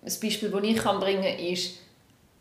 Ein 0.02 0.14
Beispiel, 0.20 0.50
das 0.50 0.64
ich 0.64 0.84
bringen 0.84 1.22
kann, 1.22 1.40
ist, 1.46 1.85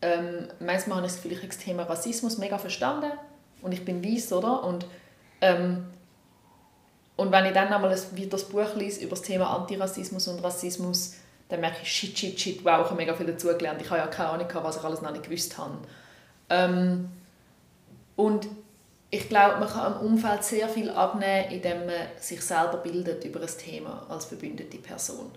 ähm, 0.01 0.47
manchmal 0.59 0.97
habe 0.97 1.07
ich 1.07 1.13
das 1.13 1.21
Gefühl, 1.21 1.31
ich 1.33 1.37
habe 1.39 1.47
das 1.47 1.57
Thema 1.57 1.83
Rassismus 1.83 2.37
mega 2.37 2.57
verstanden 2.57 3.11
und 3.61 3.71
ich 3.71 3.83
bin 3.83 4.03
weiß, 4.03 4.33
oder? 4.33 4.63
Und, 4.63 4.85
ähm, 5.41 5.85
und 7.15 7.31
wenn 7.31 7.45
ich 7.45 7.53
dann 7.53 7.71
einmal 7.71 7.97
wieder 8.13 8.29
das 8.31 8.43
Buch 8.45 8.75
lese 8.75 9.01
über 9.01 9.11
das 9.11 9.21
Thema 9.21 9.55
Antirassismus 9.55 10.27
und 10.27 10.43
Rassismus, 10.43 11.15
dann 11.49 11.61
merke 11.61 11.77
ich, 11.83 11.91
shit, 11.91 12.17
shit, 12.17 12.39
shit, 12.39 12.65
wow, 12.65 12.81
ich 12.81 12.85
habe 12.85 12.95
mega 12.95 13.13
viel 13.13 13.27
dazugelernt. 13.27 13.81
Ich 13.81 13.89
habe 13.89 13.99
ja 13.99 14.07
keine 14.07 14.29
Ahnung, 14.29 14.47
was 14.53 14.77
ich 14.77 14.83
alles 14.83 15.01
noch 15.01 15.11
nicht 15.11 15.23
gewusst 15.23 15.57
habe. 15.57 15.77
Ähm, 16.49 17.09
und 18.15 18.47
ich 19.11 19.29
glaube, 19.29 19.59
man 19.59 19.69
kann 19.69 19.93
im 19.93 19.99
Umfeld 19.99 20.43
sehr 20.43 20.67
viel 20.67 20.89
abnehmen, 20.89 21.51
indem 21.51 21.85
man 21.85 21.95
sich 22.19 22.41
selber 22.41 22.77
bildet 22.77 23.23
über 23.23 23.39
ein 23.39 23.47
Thema 23.47 24.05
als 24.09 24.25
verbündete 24.25 24.77
Person. 24.77 25.31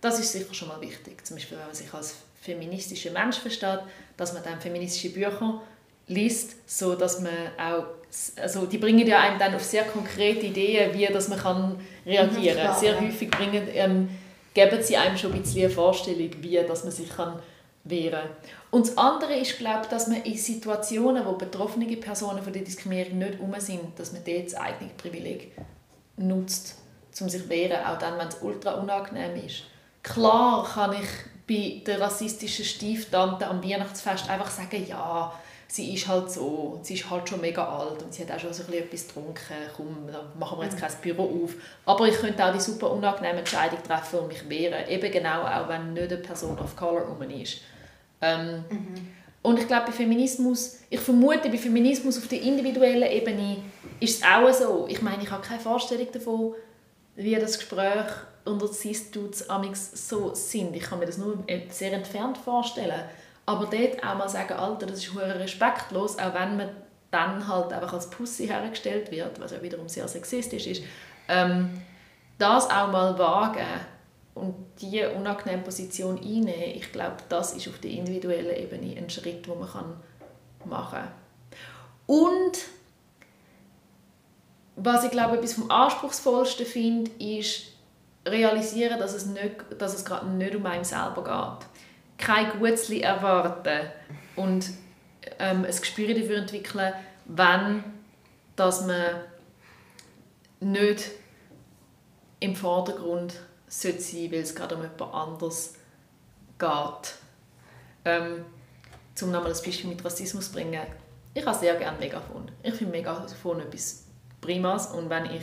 Das 0.00 0.18
ist 0.18 0.32
sicher 0.32 0.54
schon 0.54 0.68
mal 0.68 0.80
wichtig. 0.80 1.26
Zum 1.26 1.36
Beispiel, 1.36 1.58
wenn 1.58 1.66
man 1.66 1.74
sich 1.74 1.92
als 1.92 2.16
feministischer 2.40 3.10
Mensch 3.10 3.38
versteht, 3.38 3.80
dass 4.16 4.32
man 4.32 4.42
dann 4.42 4.60
feministische 4.60 5.10
Bücher 5.10 5.60
liest, 6.06 6.56
so 6.66 6.94
dass 6.94 7.20
man 7.20 7.32
auch 7.58 7.84
also 8.40 8.66
die 8.66 8.78
bringen 8.78 9.06
ja 9.06 9.20
einem 9.20 9.38
dann 9.38 9.54
auf 9.54 9.62
sehr 9.62 9.84
konkrete 9.84 10.46
Ideen, 10.46 10.94
wie 10.94 11.06
dass 11.06 11.28
man 11.28 11.38
kann 11.38 11.78
reagieren 12.06 12.56
kann. 12.56 12.74
Mhm, 12.74 12.80
sehr 12.80 13.00
häufig 13.00 13.30
bringen, 13.30 13.68
ähm, 13.74 14.08
geben 14.54 14.82
sie 14.82 14.96
einem 14.96 15.16
schon 15.16 15.32
ein 15.32 15.42
bisschen 15.42 15.64
eine 15.64 15.70
Vorstellung, 15.70 16.30
wie 16.40 16.56
dass 16.66 16.84
man 16.84 16.92
sich 16.92 17.10
kann 17.10 17.38
wehren 17.84 18.12
kann. 18.12 18.30
Und 18.70 18.88
das 18.88 18.98
andere 18.98 19.34
ist, 19.34 19.58
glaube 19.58 19.82
ich, 19.82 19.88
dass 19.88 20.08
man 20.08 20.22
in 20.22 20.36
Situationen, 20.36 21.24
wo 21.26 21.32
betroffene 21.32 21.86
Personen 21.96 22.42
von 22.42 22.52
der 22.52 22.62
Diskriminierung 22.62 23.18
nicht 23.18 23.40
um 23.40 23.54
sind, 23.58 23.98
dass 23.98 24.12
man 24.12 24.22
dort 24.24 24.46
das 24.46 24.54
eigene 24.54 24.90
Privileg 24.96 25.52
nutzt, 26.16 26.76
um 27.20 27.28
sich 27.28 27.42
zu 27.42 27.48
wehren, 27.48 27.84
auch 27.84 27.98
dann, 27.98 28.18
wenn 28.18 28.28
es 28.28 28.38
ultra 28.40 28.72
unangenehm 28.72 29.44
ist. 29.44 29.64
Klar 30.02 30.66
kann 30.72 30.94
ich 30.94 31.08
bei 31.48 31.82
der 31.86 32.00
rassistischen 32.00 32.64
Stieftante 32.64 33.46
am 33.46 33.64
Weihnachtsfest 33.64 34.28
einfach 34.28 34.50
sagen, 34.50 34.84
ja, 34.86 35.32
sie 35.66 35.94
ist 35.94 36.08
halt 36.08 36.30
so, 36.30 36.80
sie 36.82 36.94
ist 36.94 37.10
halt 37.10 37.28
schon 37.28 37.40
mega 37.40 37.64
alt 37.66 38.02
und 38.02 38.12
sie 38.12 38.22
hat 38.22 38.32
auch 38.32 38.40
schon 38.40 38.52
so 38.52 38.64
ein 38.64 38.72
etwas 38.72 39.06
getrunken, 39.06 39.54
komm, 39.76 40.08
da 40.10 40.24
machen 40.38 40.58
wir 40.58 40.64
jetzt 40.64 40.78
kein 40.78 40.90
Büro 41.02 41.44
auf. 41.44 41.54
Aber 41.84 42.06
ich 42.06 42.16
könnte 42.16 42.44
auch 42.44 42.52
die 42.52 42.60
super 42.60 42.90
unangenehme 42.90 43.40
Entscheidung 43.40 43.82
treffen 43.82 44.20
und 44.20 44.28
mich 44.28 44.48
wehren, 44.48 44.88
eben 44.88 45.10
genau 45.10 45.42
auch, 45.42 45.68
wenn 45.68 45.92
nicht 45.92 46.12
eine 46.12 46.20
Person 46.22 46.58
of 46.58 46.76
Color 46.76 47.02
rum 47.02 47.22
ist. 47.30 47.58
Ähm, 48.20 48.64
mhm. 48.68 49.08
Und 49.42 49.58
ich 49.58 49.66
glaube, 49.66 49.86
bei 49.86 49.92
Feminismus, 49.92 50.80
ich 50.90 51.00
vermute, 51.00 51.48
bei 51.48 51.58
Feminismus 51.58 52.18
auf 52.18 52.28
der 52.28 52.42
individuellen 52.42 53.10
Ebene 53.10 53.58
ist 54.00 54.18
es 54.18 54.26
auch 54.26 54.52
so. 54.52 54.86
Ich 54.88 55.00
meine, 55.00 55.22
ich 55.22 55.30
habe 55.30 55.46
keine 55.46 55.60
Vorstellung 55.60 56.08
davon, 56.12 56.54
wie 57.14 57.34
das 57.34 57.58
Gespräch 57.58 58.06
unter 58.48 58.68
Cis-Dudes 58.68 59.46
so 59.94 60.34
sind. 60.34 60.74
Ich 60.74 60.82
kann 60.82 60.98
mir 60.98 61.06
das 61.06 61.18
nur 61.18 61.38
sehr 61.70 61.92
entfernt 61.92 62.38
vorstellen. 62.38 63.02
Aber 63.46 63.66
dort 63.66 64.02
auch 64.04 64.16
mal 64.16 64.28
sagen, 64.28 64.54
Alter, 64.54 64.86
das 64.86 64.98
ist 64.98 65.16
respektlos, 65.16 66.18
auch 66.18 66.34
wenn 66.34 66.56
man 66.56 66.70
dann 67.10 67.46
halt 67.48 67.72
einfach 67.72 67.94
als 67.94 68.10
Pussy 68.10 68.46
hergestellt 68.46 69.10
wird, 69.10 69.40
was 69.40 69.52
ja 69.52 69.62
wiederum 69.62 69.88
sehr 69.88 70.06
sexistisch 70.08 70.66
ist. 70.66 70.82
Ähm, 71.28 71.80
das 72.38 72.68
auch 72.70 72.90
mal 72.90 73.18
wagen 73.18 73.66
und 74.34 74.54
diese 74.80 75.10
unangenehme 75.10 75.62
Position 75.62 76.18
einnehmen, 76.18 76.76
ich 76.76 76.92
glaube, 76.92 77.16
das 77.28 77.54
ist 77.54 77.68
auf 77.68 77.78
der 77.78 77.90
individuellen 77.90 78.56
Ebene 78.56 78.96
ein 78.96 79.10
Schritt, 79.10 79.46
den 79.46 79.58
man 79.58 79.96
machen 80.64 80.90
kann. 80.90 81.08
Und 82.06 82.58
was 84.76 85.04
ich 85.04 85.10
glaube, 85.10 85.38
etwas 85.38 85.54
vom 85.54 85.70
anspruchsvollsten 85.70 86.66
finde, 86.66 87.10
ist 87.18 87.77
realisieren, 88.30 88.98
dass 88.98 89.14
es, 89.14 89.26
nicht, 89.26 89.56
dass 89.78 89.94
es 89.94 90.04
gerade 90.04 90.26
nicht 90.26 90.54
um 90.54 90.66
einen 90.66 90.84
selber 90.84 91.24
geht. 91.24 91.68
Kein 92.26 92.58
Gutzli 92.58 93.00
erwarten 93.00 93.88
und 94.36 94.70
ähm, 95.38 95.64
ein 95.64 95.76
Gespür 95.76 96.14
dafür 96.14 96.38
entwickeln, 96.38 96.92
wenn 97.26 97.84
dass 98.58 98.84
man 98.84 99.20
nicht 100.60 101.12
im 102.40 102.56
Vordergrund 102.56 103.34
sollte 103.68 104.00
sein, 104.00 104.32
weil 104.32 104.40
es 104.40 104.54
gerade 104.54 104.74
um 104.74 104.82
jemand 104.82 105.14
anderes 105.14 105.74
geht. 106.58 107.14
Ähm, 108.04 108.44
um 109.22 109.30
nochmal 109.30 109.52
ein 109.52 109.62
Beispiel 109.64 109.90
mit 109.90 110.04
Rassismus 110.04 110.46
zu 110.46 110.52
bringen. 110.52 110.80
Ich 111.34 111.44
habe 111.44 111.58
sehr 111.58 111.74
gerne 111.76 111.98
Megafon. 111.98 112.50
Ich 112.62 112.74
finde 112.74 112.92
Megafon 112.92 113.60
etwas 113.60 114.04
Primas 114.40 114.92
und 114.92 115.10
wenn 115.10 115.26
ich 115.26 115.42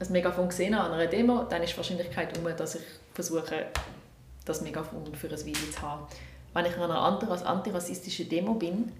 ein 0.00 0.12
Megafon 0.12 0.48
gesehen 0.48 0.76
habe 0.76 0.88
an 0.90 0.98
einer 0.98 1.10
Demo, 1.10 1.44
dann 1.44 1.62
ist 1.62 1.72
die 1.72 1.76
Wahrscheinlichkeit 1.76 2.36
um, 2.38 2.44
dass 2.56 2.74
ich 2.76 2.82
versuche, 3.12 3.66
das 4.44 4.60
Megafon 4.60 5.14
für 5.14 5.28
ein 5.28 5.44
Video 5.44 5.70
zu 5.70 5.82
haben. 5.82 6.06
Wenn 6.52 6.66
ich 6.66 6.76
an 6.76 6.90
einer 6.90 7.00
antirassistischen 7.00 8.28
Demo 8.28 8.54
bin, 8.54 8.92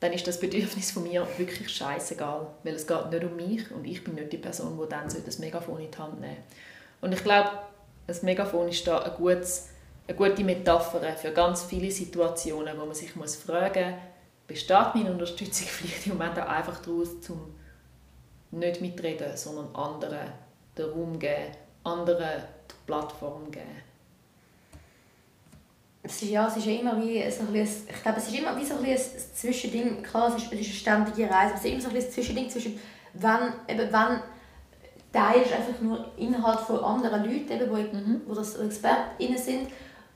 dann 0.00 0.12
ist 0.12 0.26
das 0.26 0.40
Bedürfnis 0.40 0.90
von 0.90 1.02
mir 1.02 1.26
wirklich 1.36 1.68
scheißegal, 1.68 2.46
weil 2.64 2.74
es 2.74 2.86
geht 2.86 3.10
nicht 3.10 3.24
um 3.24 3.36
mich 3.36 3.70
und 3.70 3.84
ich 3.84 4.02
bin 4.02 4.14
nicht 4.14 4.32
die 4.32 4.38
Person, 4.38 4.78
die 4.82 4.88
dann 4.88 5.08
das 5.24 5.38
Megafon 5.38 5.80
in 5.80 5.90
die 5.90 5.98
Hand 5.98 6.20
nehmen 6.20 6.38
Und 7.02 7.12
ich 7.12 7.22
glaube, 7.22 7.50
das 8.06 8.22
Megafon 8.22 8.68
ist 8.68 8.86
da 8.86 8.98
ein 8.98 9.12
gutes, 9.16 9.68
eine 10.08 10.16
gute 10.16 10.42
Metapher 10.42 11.00
für 11.16 11.32
ganz 11.32 11.64
viele 11.64 11.90
Situationen, 11.90 12.78
wo 12.78 12.86
man 12.86 12.94
sich 12.94 13.12
fragen 13.12 13.90
muss, 13.90 14.00
besteht 14.48 14.94
meine 14.94 15.12
Unterstützung 15.12 15.66
vielleicht 15.68 16.06
im 16.06 16.14
Moment 16.14 16.38
auch 16.40 16.48
einfach 16.48 16.80
daraus, 16.80 17.20
zum 17.20 17.54
nicht 18.50 18.80
mitreden, 18.80 19.36
sondern 19.36 19.74
anderen 19.74 20.28
den 20.76 20.90
Raum 20.90 21.18
geben, 21.18 21.52
anderen 21.84 22.42
die 22.70 22.74
Plattform 22.86 23.50
geben. 23.50 23.66
Es 26.02 26.22
ist, 26.22 26.30
ja, 26.30 26.48
es 26.48 26.56
ist 26.56 26.66
ja 26.66 26.72
immer 26.72 26.98
wie 27.00 27.30
so 27.30 27.42
ein 27.42 27.52
bisschen, 27.52 27.88
ich 27.88 28.02
glaube, 28.02 28.18
es 28.18 28.28
ist 28.28 28.38
immer 28.38 28.56
wie 28.56 28.64
so 28.64 28.74
ein, 28.74 28.84
ein 28.84 28.98
Zwischending. 29.34 30.02
Klar, 30.02 30.28
es 30.28 30.42
ist, 30.42 30.52
es 30.52 30.60
ist 30.60 30.66
eine 30.66 31.04
ständige 31.04 31.30
Reise, 31.30 31.52
aber 31.52 31.54
es 31.56 31.64
ist 31.64 31.70
immer 31.70 31.80
so 31.80 31.88
ein, 31.90 31.96
ein 31.96 32.10
Zwischending 32.10 32.48
zwischen, 32.48 32.80
wenn, 33.12 33.52
eben, 33.68 33.92
wenn 33.92 34.20
teilst 35.12 35.52
einfach 35.52 35.80
nur 35.80 36.12
Inhalt 36.16 36.60
von 36.60 36.82
anderen 36.82 37.24
Leuten, 37.24 37.52
eben, 37.52 37.90
die, 37.90 37.96
mhm. 37.96 38.20
wo 38.26 38.34
das 38.34 38.56
ExpertInnen 38.56 39.38
sind, 39.38 39.68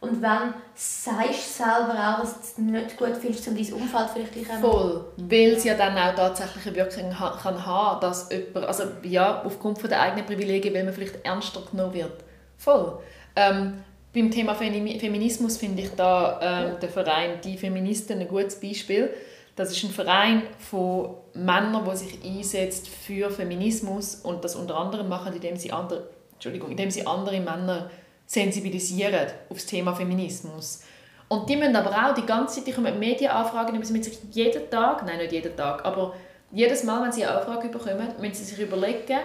und 0.04 0.22
wenn 0.22 0.54
sagst 0.74 1.58
du 1.58 1.64
selber 1.64 1.94
auch, 1.94 2.20
dass 2.20 2.54
du 2.54 2.62
nicht 2.62 2.96
gut 2.96 3.16
findest, 3.20 3.48
um 3.48 3.56
dein 3.56 3.72
Umfeld 3.72 4.10
vielleicht 4.12 4.32
gleich 4.32 4.60
Voll, 4.60 5.04
weil 5.16 5.52
es 5.52 5.64
ja 5.64 5.74
dann 5.74 5.96
auch 5.96 6.14
tatsächlich 6.14 6.66
eine 6.66 6.76
Wirkung 6.76 7.10
kann 7.10 7.66
haben 7.66 8.00
dass 8.00 8.30
jemand, 8.30 8.66
also 8.66 8.84
ja, 9.02 9.42
aufgrund 9.44 9.78
von 9.78 9.88
der 9.88 10.00
eigenen 10.00 10.26
Privilegien, 10.26 10.74
weil 10.74 10.84
man 10.84 10.94
vielleicht 10.94 11.24
ernster 11.24 11.62
genommen 11.70 11.94
wird. 11.94 12.24
Voll. 12.56 12.98
Ähm, 13.36 13.84
beim 14.14 14.30
Thema 14.30 14.54
Feminismus 14.54 15.56
finde 15.56 15.82
ich 15.82 15.90
da 15.96 16.38
ähm, 16.40 16.80
der 16.80 16.88
Verein 16.88 17.40
Die 17.42 17.58
Feministen 17.58 18.20
ein 18.20 18.28
gutes 18.28 18.60
Beispiel. 18.60 19.10
Das 19.56 19.70
ist 19.70 19.82
ein 19.84 19.90
Verein 19.90 20.42
von 20.58 21.16
Männern, 21.34 21.84
die 21.88 21.96
sich 21.96 22.24
einsetzt 22.24 22.88
für 22.88 23.30
Feminismus 23.30 24.16
und 24.16 24.44
das 24.44 24.54
unter 24.56 24.76
anderem 24.76 25.08
machen, 25.08 25.32
indem 25.34 25.56
sie 25.56 25.72
andere, 25.72 26.08
Entschuldigung, 26.34 26.70
indem 26.70 26.90
sie 26.90 27.06
andere 27.06 27.40
Männer 27.40 27.90
sensibilisieren 28.26 29.28
auf 29.48 29.56
das 29.56 29.66
Thema 29.66 29.94
Feminismus. 29.94 30.82
Und 31.28 31.48
die 31.48 31.56
müssen 31.56 31.76
aber 31.76 31.90
auch 31.90 32.14
die 32.14 32.26
ganze 32.26 32.56
Zeit, 32.56 32.66
die 32.66 32.72
kommen 32.72 32.98
Medienanfragen, 32.98 33.78
müssen 33.78 34.02
sich 34.02 34.18
jeden 34.30 34.70
Tag, 34.70 35.04
nein 35.04 35.18
nicht 35.18 35.32
jeden 35.32 35.56
Tag, 35.56 35.84
aber 35.84 36.14
jedes 36.52 36.84
Mal, 36.84 37.02
wenn 37.02 37.12
sie 37.12 37.24
eine 37.24 37.38
Anfrage 37.38 37.68
bekommen, 37.68 38.08
müssen 38.20 38.34
sie 38.34 38.44
sich 38.44 38.60
überlegen, 38.60 39.18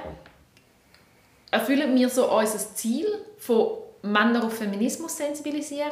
erfüllen 1.52 1.96
wir 1.96 2.10
so 2.10 2.32
unser 2.32 2.58
Ziel 2.58 3.06
von 3.38 3.70
Männer 4.02 4.44
auf 4.44 4.58
Feminismus 4.58 5.18
sensibilisieren 5.18 5.92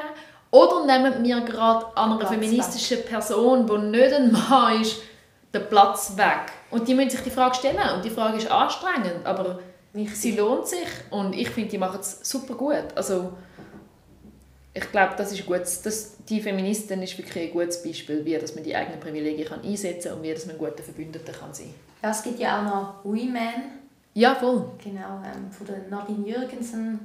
oder 0.50 0.86
nehmen 0.86 1.24
wir 1.24 1.42
gerade 1.42 1.86
an 1.96 2.12
einer 2.12 2.20
Platz 2.20 2.32
feministischen 2.32 2.98
weg. 3.00 3.10
Person, 3.10 3.68
die 3.68 3.98
nicht 3.98 4.14
ein 4.14 4.32
Mann 4.32 4.82
ist, 4.82 5.02
den 5.54 5.68
Platz 5.68 6.14
weg? 6.16 6.52
Und 6.72 6.88
die 6.88 6.96
müssen 6.96 7.10
sich 7.10 7.22
die 7.22 7.32
Frage 7.32 7.56
stellen 7.56 7.96
und 7.96 8.04
die 8.04 8.10
Frage 8.10 8.38
ist 8.38 8.50
anstrengend, 8.50 9.26
aber 9.26 9.60
sie 10.06 10.32
lohnt 10.32 10.68
sich 10.68 10.88
und 11.10 11.34
ich 11.34 11.50
finde, 11.50 11.70
die 11.70 11.78
machen 11.78 12.00
es 12.00 12.20
super 12.24 12.56
gut. 12.56 12.86
Also 12.96 13.34
ich 14.74 14.92
glaube, 14.92 15.16
das 15.18 15.32
ist 15.32 15.46
gut. 15.46 15.62
Das, 15.62 16.18
die 16.30 16.40
Feministin 16.42 17.02
ist 17.02 17.18
wirklich 17.18 17.50
ein 17.50 17.54
gutes 17.54 17.82
Beispiel, 17.82 18.24
wie 18.24 18.38
dass 18.38 18.54
man 18.54 18.64
die 18.64 18.76
eigenen 18.76 19.00
Privilegien 19.00 19.48
kann 19.48 19.62
einsetzen 19.62 20.10
kann 20.10 20.18
und 20.18 20.24
wie 20.24 20.34
dass 20.34 20.46
man 20.46 20.56
ein 20.56 20.60
guter 20.60 20.84
Verbündeter 20.84 21.34
kann 21.34 21.54
sein 21.54 21.74
kann. 22.02 22.12
es 22.12 22.24
gibt 22.24 22.40
ja 22.40 22.60
auch 22.60 22.64
noch 22.64 23.06
Women. 23.06 23.80
Ja, 24.14 24.36
voll. 24.36 24.70
Genau, 24.84 25.22
ähm, 25.24 25.52
von 25.52 25.68
der 25.68 25.88
Nadine 25.90 26.28
Jürgensen, 26.28 27.00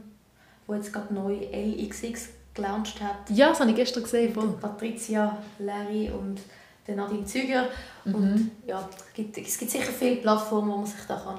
die 0.66 0.72
jetzt 0.72 0.92
gerade 0.92 1.12
neu 1.14 1.34
LXX 1.52 2.28
gelauncht 2.54 3.00
hat. 3.00 3.30
Ja, 3.30 3.50
das 3.50 3.60
habe 3.60 3.70
ich 3.70 3.76
gestern 3.76 4.02
gesehen. 4.02 4.32
Voll. 4.32 4.56
Patricia 4.60 5.38
Larry 5.58 6.10
und 6.10 6.40
der 6.86 6.96
Nadine 6.96 7.24
Züger. 7.24 7.68
Mhm. 8.04 8.14
Und 8.14 8.50
ja, 8.66 8.88
es 8.96 9.14
gibt, 9.14 9.38
es 9.38 9.58
gibt 9.58 9.70
sicher 9.70 9.92
viele 9.92 10.16
Plattformen, 10.16 10.70
wo 10.72 10.76
man 10.76 10.86
sich 10.86 11.00
da 11.06 11.16
kann 11.16 11.38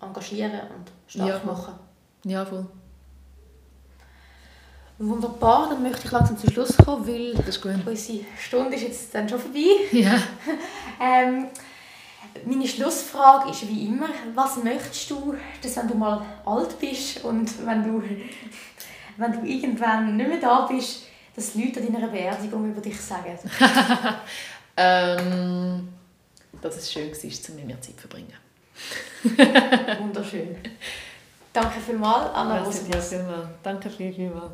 engagieren 0.00 0.52
und 0.52 0.90
stark 1.06 1.28
ja, 1.28 1.40
machen 1.44 1.74
Ja, 2.24 2.44
voll. 2.44 2.66
Wunderbar, 4.98 5.70
dann 5.70 5.82
möchte 5.82 6.06
ich 6.06 6.12
langsam 6.12 6.38
zum 6.38 6.50
Schluss 6.50 6.76
kommen, 6.76 7.06
weil 7.06 7.32
unsere 7.32 8.24
Stunde 8.38 8.76
ist 8.76 8.82
jetzt 8.82 9.14
dann 9.14 9.28
schon 9.28 9.40
vorbei. 9.40 9.66
Ja. 9.92 10.14
ähm, 11.00 11.48
meine 12.44 12.66
Schlussfrage 12.66 13.50
ist 13.50 13.68
wie 13.68 13.86
immer, 13.86 14.08
was 14.34 14.62
möchtest 14.62 15.10
du, 15.10 15.34
dass 15.62 15.76
wenn 15.76 15.88
du 15.88 15.94
mal 15.94 16.24
alt 16.44 16.78
bist 16.78 17.24
und 17.24 17.66
wenn 17.66 17.82
du, 17.82 18.02
wenn 19.16 19.32
du 19.32 19.46
irgendwann 19.46 20.16
nicht 20.16 20.28
mehr 20.28 20.40
da 20.40 20.66
bist, 20.66 21.04
dass 21.34 21.54
Leute 21.56 21.80
an 21.80 21.92
deiner 21.92 22.08
Beerdigung 22.08 22.70
über 22.70 22.80
dich 22.80 23.00
sagen? 23.00 23.36
ähm, 24.76 25.88
dass 26.62 26.76
es 26.76 26.92
schön 26.92 27.10
war, 27.10 27.50
um 27.50 27.56
mit 27.56 27.66
mir 27.66 27.80
Zeit 27.80 27.96
zu 27.96 28.00
verbringen. 28.00 28.32
Wunderschön. 30.00 30.56
Danke 31.52 31.80
vielmals, 31.80 32.34
Anna 32.34 32.60
Merci, 32.60 32.90
Danke 33.62 33.88
viel, 33.88 34.12
vielmals. 34.12 34.52